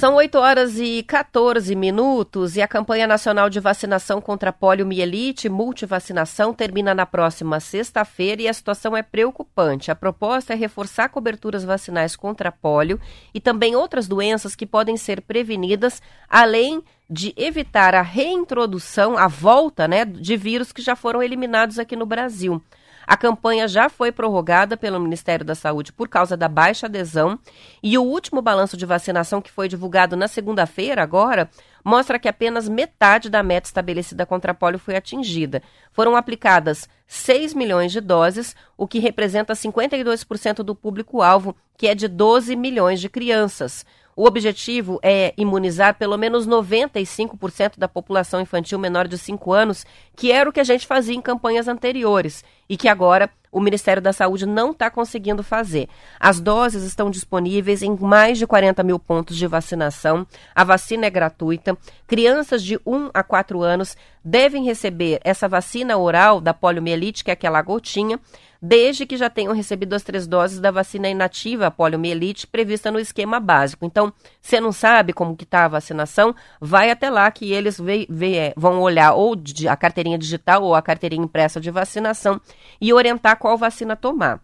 São 0.00 0.14
8 0.14 0.38
horas 0.38 0.78
e 0.78 1.02
14 1.02 1.76
minutos 1.76 2.56
e 2.56 2.62
a 2.62 2.66
campanha 2.66 3.06
nacional 3.06 3.50
de 3.50 3.60
vacinação 3.60 4.18
contra 4.18 4.50
poliomielite 4.50 5.46
multivacinação 5.46 6.54
termina 6.54 6.94
na 6.94 7.04
próxima 7.04 7.60
sexta-feira 7.60 8.40
e 8.40 8.48
a 8.48 8.52
situação 8.54 8.96
é 8.96 9.02
preocupante. 9.02 9.90
A 9.90 9.94
proposta 9.94 10.54
é 10.54 10.56
reforçar 10.56 11.10
coberturas 11.10 11.64
vacinais 11.64 12.16
contra 12.16 12.50
polio 12.50 12.98
e 13.34 13.40
também 13.42 13.76
outras 13.76 14.08
doenças 14.08 14.56
que 14.56 14.64
podem 14.64 14.96
ser 14.96 15.20
prevenidas, 15.20 16.00
além 16.30 16.82
de 17.10 17.34
evitar 17.36 17.94
a 17.94 18.00
reintrodução, 18.00 19.18
a 19.18 19.28
volta 19.28 19.86
né, 19.86 20.06
de 20.06 20.34
vírus 20.34 20.72
que 20.72 20.80
já 20.80 20.96
foram 20.96 21.22
eliminados 21.22 21.78
aqui 21.78 21.94
no 21.94 22.06
Brasil. 22.06 22.62
A 23.10 23.16
campanha 23.16 23.66
já 23.66 23.88
foi 23.88 24.12
prorrogada 24.12 24.76
pelo 24.76 25.00
Ministério 25.00 25.44
da 25.44 25.56
Saúde 25.56 25.92
por 25.92 26.08
causa 26.08 26.36
da 26.36 26.46
baixa 26.46 26.86
adesão 26.86 27.36
e 27.82 27.98
o 27.98 28.04
último 28.04 28.40
balanço 28.40 28.76
de 28.76 28.86
vacinação 28.86 29.42
que 29.42 29.50
foi 29.50 29.66
divulgado 29.66 30.16
na 30.16 30.28
segunda-feira 30.28 31.02
agora 31.02 31.50
mostra 31.84 32.20
que 32.20 32.28
apenas 32.28 32.68
metade 32.68 33.28
da 33.28 33.42
meta 33.42 33.66
estabelecida 33.66 34.24
contra 34.24 34.52
a 34.52 34.54
polio 34.54 34.78
foi 34.78 34.94
atingida. 34.94 35.60
Foram 35.90 36.14
aplicadas 36.14 36.88
6 37.08 37.52
milhões 37.52 37.90
de 37.90 38.00
doses, 38.00 38.54
o 38.76 38.86
que 38.86 39.00
representa 39.00 39.54
52% 39.54 40.62
do 40.62 40.76
público-alvo, 40.76 41.56
que 41.76 41.88
é 41.88 41.96
de 41.96 42.06
12 42.06 42.54
milhões 42.54 43.00
de 43.00 43.08
crianças. 43.08 43.84
O 44.20 44.26
objetivo 44.26 45.00
é 45.02 45.32
imunizar 45.34 45.94
pelo 45.94 46.18
menos 46.18 46.46
95% 46.46 47.78
da 47.78 47.88
população 47.88 48.38
infantil 48.38 48.78
menor 48.78 49.08
de 49.08 49.16
5 49.16 49.50
anos, 49.50 49.86
que 50.14 50.30
era 50.30 50.46
o 50.46 50.52
que 50.52 50.60
a 50.60 50.64
gente 50.64 50.86
fazia 50.86 51.14
em 51.14 51.22
campanhas 51.22 51.68
anteriores 51.68 52.44
e 52.68 52.76
que 52.76 52.86
agora 52.86 53.30
o 53.50 53.58
Ministério 53.58 54.02
da 54.02 54.12
Saúde 54.12 54.44
não 54.44 54.72
está 54.72 54.90
conseguindo 54.90 55.42
fazer. 55.42 55.88
As 56.20 56.38
doses 56.38 56.82
estão 56.82 57.10
disponíveis 57.10 57.82
em 57.82 57.96
mais 57.96 58.36
de 58.36 58.46
40 58.46 58.82
mil 58.82 58.98
pontos 58.98 59.38
de 59.38 59.46
vacinação. 59.46 60.26
A 60.54 60.64
vacina 60.64 61.06
é 61.06 61.10
gratuita. 61.10 61.74
Crianças 62.06 62.62
de 62.62 62.78
1 62.84 63.08
a 63.14 63.22
4 63.22 63.62
anos 63.62 63.96
devem 64.22 64.66
receber 64.66 65.18
essa 65.24 65.48
vacina 65.48 65.96
oral 65.96 66.42
da 66.42 66.52
poliomielite, 66.52 67.24
que 67.24 67.30
é 67.30 67.32
aquela 67.32 67.62
gotinha 67.62 68.20
desde 68.60 69.06
que 69.06 69.16
já 69.16 69.30
tenham 69.30 69.54
recebido 69.54 69.94
as 69.94 70.02
três 70.02 70.26
doses 70.26 70.60
da 70.60 70.70
vacina 70.70 71.08
inativa 71.08 71.70
poliomielite 71.70 72.46
prevista 72.46 72.90
no 72.90 72.98
esquema 72.98 73.40
básico. 73.40 73.84
Então, 73.84 74.12
você 74.40 74.60
não 74.60 74.72
sabe 74.72 75.12
como 75.12 75.36
que 75.36 75.44
está 75.44 75.64
a 75.64 75.68
vacinação, 75.68 76.34
vai 76.60 76.90
até 76.90 77.08
lá 77.08 77.30
que 77.30 77.52
eles 77.52 77.78
é, 77.80 78.52
vão 78.56 78.80
olhar 78.80 79.14
ou 79.14 79.34
a 79.68 79.76
carteirinha 79.76 80.18
digital 80.18 80.62
ou 80.62 80.74
a 80.74 80.82
carteirinha 80.82 81.24
impressa 81.24 81.60
de 81.60 81.70
vacinação 81.70 82.40
e 82.80 82.92
orientar 82.92 83.38
qual 83.38 83.56
vacina 83.56 83.96
tomar. 83.96 84.40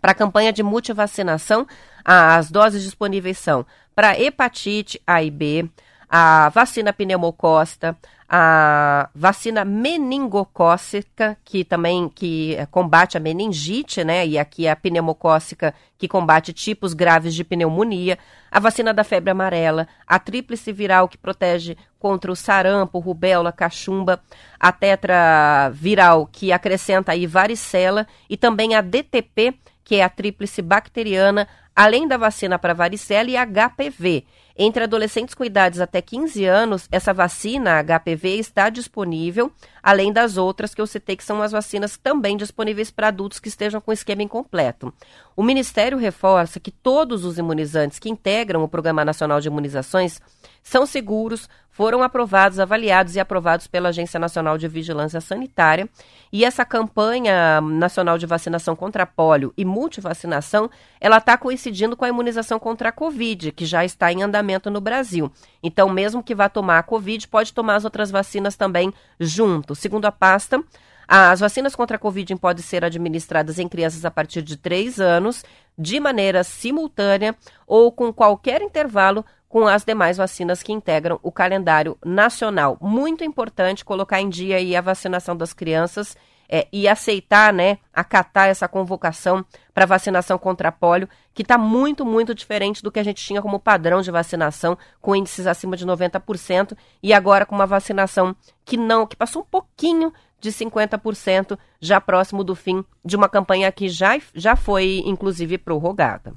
Para 0.00 0.12
a 0.12 0.14
campanha 0.14 0.52
de 0.52 0.62
multivacinação, 0.62 1.66
as 2.04 2.50
doses 2.50 2.82
disponíveis 2.82 3.38
são 3.38 3.66
para 3.94 4.18
hepatite 4.18 5.00
A 5.04 5.22
e 5.22 5.30
B, 5.30 5.68
a 6.08 6.48
vacina 6.50 6.92
pneumocócica, 6.92 7.96
a 8.30 9.08
vacina 9.14 9.64
meningocócica, 9.64 11.38
que 11.42 11.64
também 11.64 12.10
que 12.10 12.58
combate 12.70 13.16
a 13.16 13.20
meningite, 13.20 14.04
né? 14.04 14.26
E 14.26 14.38
aqui 14.38 14.68
a 14.68 14.76
pneumocócica, 14.76 15.74
que 15.96 16.06
combate 16.06 16.52
tipos 16.52 16.92
graves 16.92 17.34
de 17.34 17.42
pneumonia, 17.42 18.18
a 18.50 18.60
vacina 18.60 18.92
da 18.92 19.02
febre 19.02 19.30
amarela, 19.30 19.88
a 20.06 20.18
tríplice 20.18 20.72
viral, 20.72 21.08
que 21.08 21.16
protege 21.16 21.76
contra 21.98 22.30
o 22.30 22.36
sarampo, 22.36 22.98
rubéola, 22.98 23.50
cachumba, 23.50 24.20
a 24.60 24.70
tetraviral, 24.72 26.26
que 26.26 26.52
acrescenta 26.52 27.12
aí 27.12 27.26
varicela, 27.26 28.06
e 28.28 28.36
também 28.36 28.74
a 28.74 28.82
DTP, 28.82 29.54
que 29.82 29.96
é 29.96 30.04
a 30.04 30.08
tríplice 30.08 30.60
bacteriana, 30.60 31.48
além 31.74 32.06
da 32.06 32.18
vacina 32.18 32.58
para 32.58 32.74
varicela 32.74 33.30
e 33.30 33.36
HPV. 33.36 34.26
Entre 34.60 34.82
adolescentes 34.82 35.36
com 35.36 35.44
idades 35.44 35.78
até 35.78 36.02
15 36.02 36.44
anos, 36.44 36.88
essa 36.90 37.14
vacina 37.14 37.80
HPV 37.80 38.40
está 38.40 38.68
disponível, 38.68 39.52
além 39.88 40.12
das 40.12 40.36
outras 40.36 40.74
que 40.74 40.82
eu 40.82 40.86
citei, 40.86 41.16
que 41.16 41.24
são 41.24 41.40
as 41.40 41.50
vacinas 41.50 41.96
também 41.96 42.36
disponíveis 42.36 42.90
para 42.90 43.08
adultos 43.08 43.40
que 43.40 43.48
estejam 43.48 43.80
com 43.80 43.90
esquema 43.90 44.22
incompleto. 44.22 44.92
O 45.34 45.42
Ministério 45.42 45.96
reforça 45.96 46.60
que 46.60 46.70
todos 46.70 47.24
os 47.24 47.38
imunizantes 47.38 47.98
que 47.98 48.10
integram 48.10 48.62
o 48.62 48.68
Programa 48.68 49.02
Nacional 49.02 49.40
de 49.40 49.48
Imunizações 49.48 50.20
são 50.62 50.84
seguros, 50.84 51.48
foram 51.70 52.02
aprovados, 52.02 52.58
avaliados 52.58 53.14
e 53.14 53.20
aprovados 53.20 53.68
pela 53.68 53.90
Agência 53.90 54.18
Nacional 54.18 54.58
de 54.58 54.66
Vigilância 54.66 55.20
Sanitária. 55.20 55.88
E 56.32 56.44
essa 56.44 56.64
campanha 56.64 57.60
nacional 57.60 58.18
de 58.18 58.26
vacinação 58.26 58.74
contra 58.74 59.06
pólio 59.06 59.54
e 59.56 59.64
multivacinação, 59.64 60.68
ela 61.00 61.18
está 61.18 61.38
coincidindo 61.38 61.96
com 61.96 62.04
a 62.04 62.08
imunização 62.08 62.58
contra 62.58 62.88
a 62.88 62.92
Covid, 62.92 63.52
que 63.52 63.64
já 63.64 63.84
está 63.84 64.12
em 64.12 64.24
andamento 64.24 64.68
no 64.68 64.80
Brasil. 64.80 65.30
Então, 65.62 65.88
mesmo 65.88 66.20
que 66.20 66.34
vá 66.34 66.48
tomar 66.48 66.80
a 66.80 66.82
Covid, 66.82 67.28
pode 67.28 67.52
tomar 67.52 67.76
as 67.76 67.84
outras 67.84 68.10
vacinas 68.10 68.56
também 68.56 68.92
junto. 69.20 69.76
Segundo 69.78 70.06
a 70.06 70.12
pasta, 70.12 70.62
as 71.06 71.40
vacinas 71.40 71.74
contra 71.74 71.96
a 71.96 72.00
Covid 72.00 72.36
podem 72.36 72.62
ser 72.62 72.84
administradas 72.84 73.58
em 73.58 73.68
crianças 73.68 74.04
a 74.04 74.10
partir 74.10 74.42
de 74.42 74.56
3 74.56 75.00
anos, 75.00 75.44
de 75.78 75.98
maneira 76.00 76.44
simultânea 76.44 77.34
ou 77.66 77.90
com 77.90 78.12
qualquer 78.12 78.60
intervalo 78.60 79.24
com 79.48 79.66
as 79.66 79.84
demais 79.84 80.18
vacinas 80.18 80.62
que 80.62 80.72
integram 80.72 81.18
o 81.22 81.32
calendário 81.32 81.96
nacional. 82.04 82.76
Muito 82.80 83.24
importante 83.24 83.84
colocar 83.84 84.20
em 84.20 84.28
dia 84.28 84.56
aí 84.56 84.76
a 84.76 84.80
vacinação 84.80 85.34
das 85.34 85.54
crianças 85.54 86.16
é, 86.48 86.66
e 86.72 86.88
aceitar, 86.88 87.52
né, 87.52 87.78
acatar 87.92 88.48
essa 88.48 88.66
convocação 88.66 89.44
para 89.78 89.86
vacinação 89.86 90.36
contra 90.36 90.72
pólio, 90.72 91.08
que 91.32 91.42
está 91.42 91.56
muito, 91.56 92.04
muito 92.04 92.34
diferente 92.34 92.82
do 92.82 92.90
que 92.90 92.98
a 92.98 93.02
gente 93.04 93.24
tinha 93.24 93.40
como 93.40 93.60
padrão 93.60 94.00
de 94.00 94.10
vacinação, 94.10 94.76
com 95.00 95.14
índices 95.14 95.46
acima 95.46 95.76
de 95.76 95.86
90%, 95.86 96.76
e 97.00 97.12
agora 97.12 97.46
com 97.46 97.54
uma 97.54 97.64
vacinação 97.64 98.34
que 98.64 98.76
não, 98.76 99.06
que 99.06 99.14
passou 99.14 99.42
um 99.42 99.44
pouquinho 99.44 100.12
de 100.40 100.50
50%, 100.50 101.56
já 101.80 102.00
próximo 102.00 102.42
do 102.42 102.56
fim 102.56 102.84
de 103.04 103.14
uma 103.14 103.28
campanha 103.28 103.70
que 103.70 103.88
já, 103.88 104.18
já 104.34 104.56
foi, 104.56 105.00
inclusive, 105.06 105.56
prorrogada. 105.58 106.34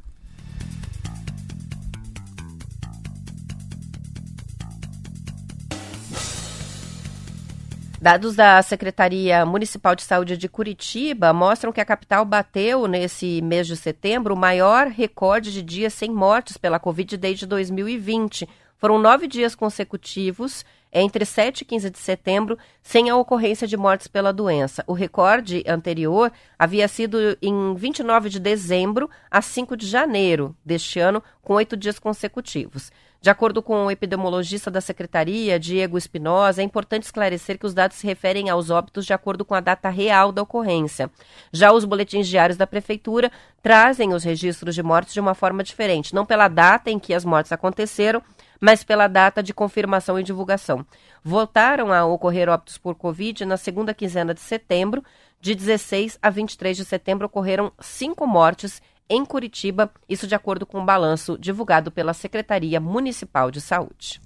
Dados 8.01 8.35
da 8.35 8.59
Secretaria 8.63 9.45
Municipal 9.45 9.93
de 9.93 10.01
Saúde 10.01 10.35
de 10.35 10.49
Curitiba 10.49 11.31
mostram 11.31 11.71
que 11.71 11.79
a 11.79 11.85
capital 11.85 12.25
bateu 12.25 12.87
nesse 12.87 13.43
mês 13.43 13.67
de 13.67 13.77
setembro 13.77 14.33
o 14.33 14.37
maior 14.37 14.87
recorde 14.87 15.53
de 15.53 15.61
dias 15.61 15.93
sem 15.93 16.09
mortes 16.09 16.57
pela 16.57 16.79
Covid 16.79 17.15
desde 17.15 17.45
2020. 17.45 18.49
Foram 18.75 18.97
nove 18.97 19.27
dias 19.27 19.53
consecutivos, 19.53 20.65
entre 20.91 21.23
7 21.23 21.61
e 21.61 21.65
15 21.65 21.91
de 21.91 21.99
setembro, 21.99 22.57
sem 22.81 23.07
a 23.07 23.15
ocorrência 23.15 23.67
de 23.67 23.77
mortes 23.77 24.07
pela 24.07 24.33
doença. 24.33 24.83
O 24.87 24.93
recorde 24.93 25.63
anterior 25.67 26.31
havia 26.57 26.87
sido 26.87 27.37
em 27.39 27.75
29 27.75 28.29
de 28.29 28.39
dezembro 28.39 29.11
a 29.29 29.43
5 29.43 29.77
de 29.77 29.85
janeiro 29.85 30.55
deste 30.65 30.99
ano, 30.99 31.21
com 31.43 31.53
oito 31.53 31.77
dias 31.77 31.99
consecutivos. 31.99 32.91
De 33.21 33.29
acordo 33.29 33.61
com 33.61 33.85
o 33.85 33.91
epidemiologista 33.91 34.71
da 34.71 34.81
Secretaria, 34.81 35.59
Diego 35.59 35.95
Espinosa, 35.95 36.59
é 36.59 36.65
importante 36.65 37.03
esclarecer 37.03 37.59
que 37.59 37.67
os 37.67 37.73
dados 37.73 37.97
se 37.97 38.07
referem 38.07 38.49
aos 38.49 38.71
óbitos 38.71 39.05
de 39.05 39.13
acordo 39.13 39.45
com 39.45 39.53
a 39.53 39.59
data 39.59 39.89
real 39.89 40.31
da 40.31 40.41
ocorrência. 40.41 41.07
Já 41.53 41.71
os 41.71 41.85
boletins 41.85 42.27
diários 42.27 42.57
da 42.57 42.65
Prefeitura 42.65 43.31
trazem 43.61 44.15
os 44.15 44.23
registros 44.23 44.73
de 44.73 44.81
mortes 44.81 45.13
de 45.13 45.19
uma 45.19 45.35
forma 45.35 45.63
diferente, 45.63 46.15
não 46.15 46.25
pela 46.25 46.47
data 46.47 46.89
em 46.89 46.97
que 46.97 47.13
as 47.13 47.23
mortes 47.23 47.51
aconteceram, 47.51 48.23
mas 48.59 48.83
pela 48.83 49.07
data 49.07 49.43
de 49.43 49.53
confirmação 49.53 50.19
e 50.19 50.23
divulgação. 50.23 50.83
Voltaram 51.23 51.93
a 51.93 52.03
ocorrer 52.03 52.49
óbitos 52.49 52.79
por 52.79 52.95
Covid 52.95 53.45
na 53.45 53.55
segunda 53.55 53.93
quinzena 53.93 54.33
de 54.33 54.41
setembro. 54.41 55.03
De 55.39 55.53
16 55.53 56.17
a 56.19 56.29
23 56.31 56.75
de 56.75 56.85
setembro 56.85 57.27
ocorreram 57.27 57.71
cinco 57.79 58.25
mortes 58.25 58.81
em 59.11 59.25
Curitiba, 59.25 59.91
isso 60.07 60.25
de 60.25 60.33
acordo 60.33 60.65
com 60.65 60.81
o 60.81 60.85
balanço 60.85 61.37
divulgado 61.37 61.91
pela 61.91 62.13
Secretaria 62.13 62.79
Municipal 62.79 63.51
de 63.51 63.59
Saúde. 63.59 64.21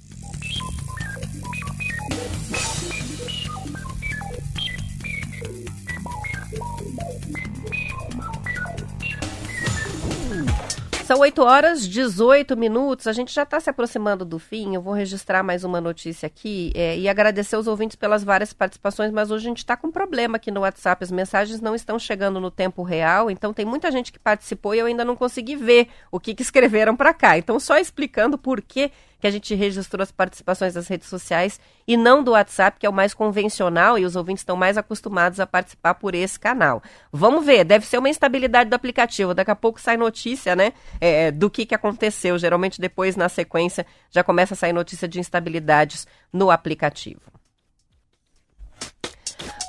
São 11.06 11.20
8 11.20 11.40
horas 11.44 11.88
18 11.88 12.58
minutos. 12.58 13.06
A 13.06 13.14
gente 13.14 13.32
já 13.32 13.44
está 13.44 13.60
se 13.60 13.70
aproximando 13.70 14.26
do 14.26 14.40
fim. 14.40 14.74
Eu 14.74 14.82
vou 14.82 14.92
registrar 14.92 15.44
mais 15.44 15.64
uma 15.64 15.80
notícia 15.80 16.26
aqui 16.26 16.72
é, 16.74 16.98
e 16.98 17.08
agradecer 17.08 17.56
os 17.56 17.68
ouvintes 17.68 17.96
pelas 17.96 18.24
várias 18.24 18.54
participações, 18.54 19.12
mas 19.12 19.30
hoje 19.30 19.46
a 19.46 19.50
gente 19.50 19.60
está 19.60 19.78
com 19.78 19.86
um 19.86 19.92
problema 19.92 20.38
aqui 20.38 20.50
no 20.50 20.62
WhatsApp. 20.62 21.04
As 21.04 21.12
mensagens 21.12 21.62
não 21.62 21.76
estão 21.76 22.00
chegando 22.00 22.40
no 22.40 22.50
tempo 22.50 22.82
real, 22.82 23.30
então 23.30 23.54
tem 23.54 23.68
muita 23.68 23.92
gente 23.92 24.12
que 24.12 24.18
participou 24.18 24.74
e 24.74 24.80
eu 24.80 24.88
ainda 24.88 25.06
não 25.06 25.16
consegui 25.16 25.56
ver 25.56 25.90
o 26.12 26.20
que, 26.20 26.34
que 26.34 26.42
escreveram 26.42 26.96
para 26.96 27.14
cá. 27.14 27.38
Então, 27.38 27.60
só 27.60 27.78
explicando 27.78 28.36
por 28.36 28.60
que 28.60 28.90
que 29.26 29.30
a 29.30 29.32
gente 29.32 29.56
registrou 29.56 30.04
as 30.04 30.12
participações 30.12 30.76
das 30.76 30.88
redes 30.88 31.10
sociais 31.10 31.60
e 31.88 31.98
não 31.98 32.24
do 32.24 32.34
WhatsApp, 32.34 32.78
que 32.80 32.86
é 32.86 32.90
o 32.90 32.94
mais 32.94 33.12
convencional 33.12 33.98
e 33.98 34.06
os 34.06 34.16
ouvintes 34.16 34.42
estão 34.42 34.56
mais 34.56 34.78
acostumados 34.78 35.40
a 35.40 35.48
participar 35.48 35.96
por 35.96 36.14
esse 36.14 36.40
canal. 36.40 36.84
Vamos 37.12 37.44
ver, 37.44 37.64
deve 37.64 37.88
ser 37.88 37.98
uma 37.98 38.08
instabilidade 38.08 38.70
do 38.70 38.76
aplicativo. 38.76 39.34
Daqui 39.34 39.50
a 39.50 39.56
pouco 39.56 39.82
sai 39.82 39.98
notícia, 39.98 40.56
né, 40.56 40.74
é, 41.02 41.32
do 41.32 41.50
que, 41.50 41.66
que 41.66 41.74
aconteceu. 41.74 42.38
Geralmente 42.38 42.80
depois, 42.80 43.16
na 43.16 43.28
sequência, 43.28 43.84
já 44.12 44.24
começa 44.24 44.54
a 44.54 44.58
sair 44.58 44.74
notícia 44.74 45.08
de 45.08 45.20
instabilidades 45.20 46.06
no 46.32 46.52
aplicativo. 46.52 47.35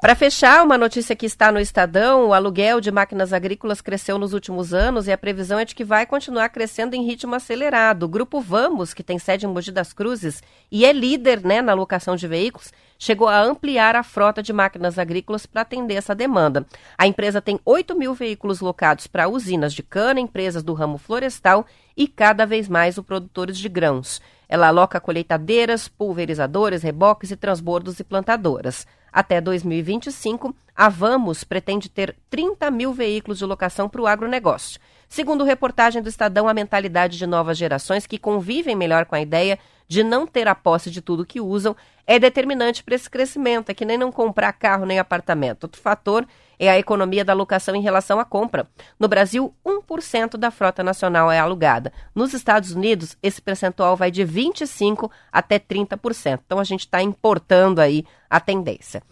Para 0.01 0.15
fechar, 0.15 0.63
uma 0.63 0.79
notícia 0.79 1.17
que 1.17 1.27
está 1.27 1.51
no 1.51 1.59
Estadão: 1.59 2.29
o 2.29 2.35
aluguel 2.35 2.81
de 2.81 2.93
máquinas 2.93 3.33
agrícolas 3.33 3.81
cresceu 3.81 4.19
nos 4.19 4.33
últimos 4.33 4.73
anos 4.73 5.07
e 5.07 5.13
a 5.13 5.19
previsão 5.19 5.59
é 5.59 5.65
de 5.65 5.75
que 5.75 5.85
vai 5.85 6.07
continuar 6.07 6.51
crescendo 6.51 6.95
em 6.95 7.05
ritmo 7.05 7.35
acelerado. 7.35 8.05
O 8.05 8.09
grupo 8.09 8.41
Vamos, 8.41 8.95
que 8.95 9.03
tem 9.03 9.19
sede 9.19 9.47
em 9.47 9.49
Mogi 9.49 9.73
das 9.73 9.93
Cruzes 9.93 10.43
e 10.71 10.85
é 10.85 10.93
líder 10.93 11.43
né, 11.45 11.63
na 11.63 11.75
locação 11.75 12.15
de 12.15 12.29
veículos, 12.29 12.73
chegou 12.99 13.27
a 13.27 13.41
ampliar 13.41 13.97
a 13.97 14.03
frota 14.03 14.43
de 14.43 14.53
máquinas 14.53 14.99
agrícolas 14.99 15.47
para 15.47 15.63
atender 15.63 15.95
essa 15.95 16.15
demanda. 16.15 16.67
A 16.97 17.07
empresa 17.07 17.41
tem 17.41 17.59
8 17.65 17.97
mil 17.99 18.15
veículos 18.15 18.61
locados 18.61 19.07
para 19.07 19.29
usinas 19.29 19.73
de 19.73 19.83
cana, 19.83 20.21
empresas 20.21 20.63
do 20.63 20.75
ramo 20.75 20.99
florestal 20.99 21.67
e 21.97 22.07
cada 22.07 22.45
vez 22.45 22.69
mais 22.69 22.99
o 22.99 23.03
produtores 23.03 23.59
de 23.59 23.69
grãos. 23.69 24.21
Ela 24.49 24.69
aloca 24.69 25.01
colheitadeiras, 25.01 25.89
pulverizadores, 25.89 26.83
reboques 26.83 27.31
e 27.31 27.37
transbordos 27.37 27.99
e 27.99 28.05
plantadoras. 28.05 28.87
Até 29.17 29.41
2025, 29.41 30.55
a 30.77 30.91
Vamos 30.91 31.43
pretende 31.43 31.89
ter 31.89 32.15
30 32.29 32.71
mil 32.71 32.93
veículos 32.93 33.39
de 33.39 33.47
locação 33.47 33.89
para 33.89 34.03
o 34.03 34.07
agronegócio. 34.07 34.79
Segundo 35.09 35.43
reportagem 35.43 36.03
do 36.03 36.09
Estadão, 36.11 36.47
a 36.47 36.53
mentalidade 36.53 37.17
de 37.17 37.27
novas 37.27 37.57
gerações 37.57 38.07
que 38.07 38.19
convivem 38.19 38.77
melhor 38.77 39.07
com 39.07 39.15
a 39.15 39.21
ideia 39.23 39.59
de 39.89 40.03
não 40.03 40.27
ter 40.27 40.49
a 40.49 40.55
posse 40.55 40.91
de 40.91 41.01
tudo 41.01 41.27
que 41.27 41.41
usam 41.41 41.77
é 42.07 42.19
determinante 42.19 42.85
para 42.85 42.95
esse 42.95 43.11
crescimento. 43.11 43.71
É 43.71 43.75
que 43.75 43.85
nem 43.85 43.99
não 43.99 44.13
comprar 44.13 44.53
carro 44.53 44.87
nem 44.87 44.99
apartamento. 44.99 45.65
Outro 45.65 45.81
fator 45.81 46.27
é 46.59 46.71
a 46.71 46.79
economia 46.79 47.25
da 47.25 47.35
locação 47.35 47.75
em 47.75 47.83
relação 47.83 48.19
à 48.19 48.25
compra. 48.25 48.67
No 48.99 49.09
Brasil, 49.09 49.55
1% 49.65 50.37
da 50.37 50.51
frota 50.51 50.83
nacional 50.83 51.31
é 51.31 51.39
alugada. 51.39 51.93
Nos 52.15 52.33
Estados 52.33 52.73
Unidos, 52.73 53.17
esse 53.23 53.43
percentual 53.43 53.97
vai 53.97 54.11
de 54.11 54.25
25% 54.25 55.11
até 55.31 55.59
30%. 55.59 56.41
Então, 56.47 56.59
a 56.59 56.65
gente 56.65 56.81
está 56.81 57.03
importando 57.03 57.81
aí 57.81 58.05
a 58.31 58.41
tendência. 58.41 59.03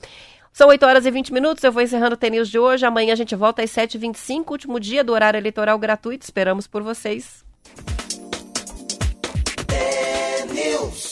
São 0.53 0.69
8 0.69 0.87
horas 0.87 1.05
e 1.05 1.11
20 1.11 1.33
minutos, 1.33 1.65
eu 1.65 1.73
vou 1.73 1.83
encerrando 1.83 2.15
o 2.15 2.17
TNews 2.17 2.49
de 2.49 2.61
hoje. 2.61 2.87
Amanhã 2.87 3.13
a 3.13 3.17
gente 3.17 3.35
volta 3.35 3.61
às 3.61 3.71
7h25, 3.71 4.53
último 4.53 4.79
dia 4.79 5.03
do 5.03 5.13
horário 5.13 5.37
eleitoral 5.37 5.77
gratuito. 5.77 6.23
Esperamos 6.23 6.69
por 6.69 6.81
vocês. 6.81 7.45
News. 10.55 11.05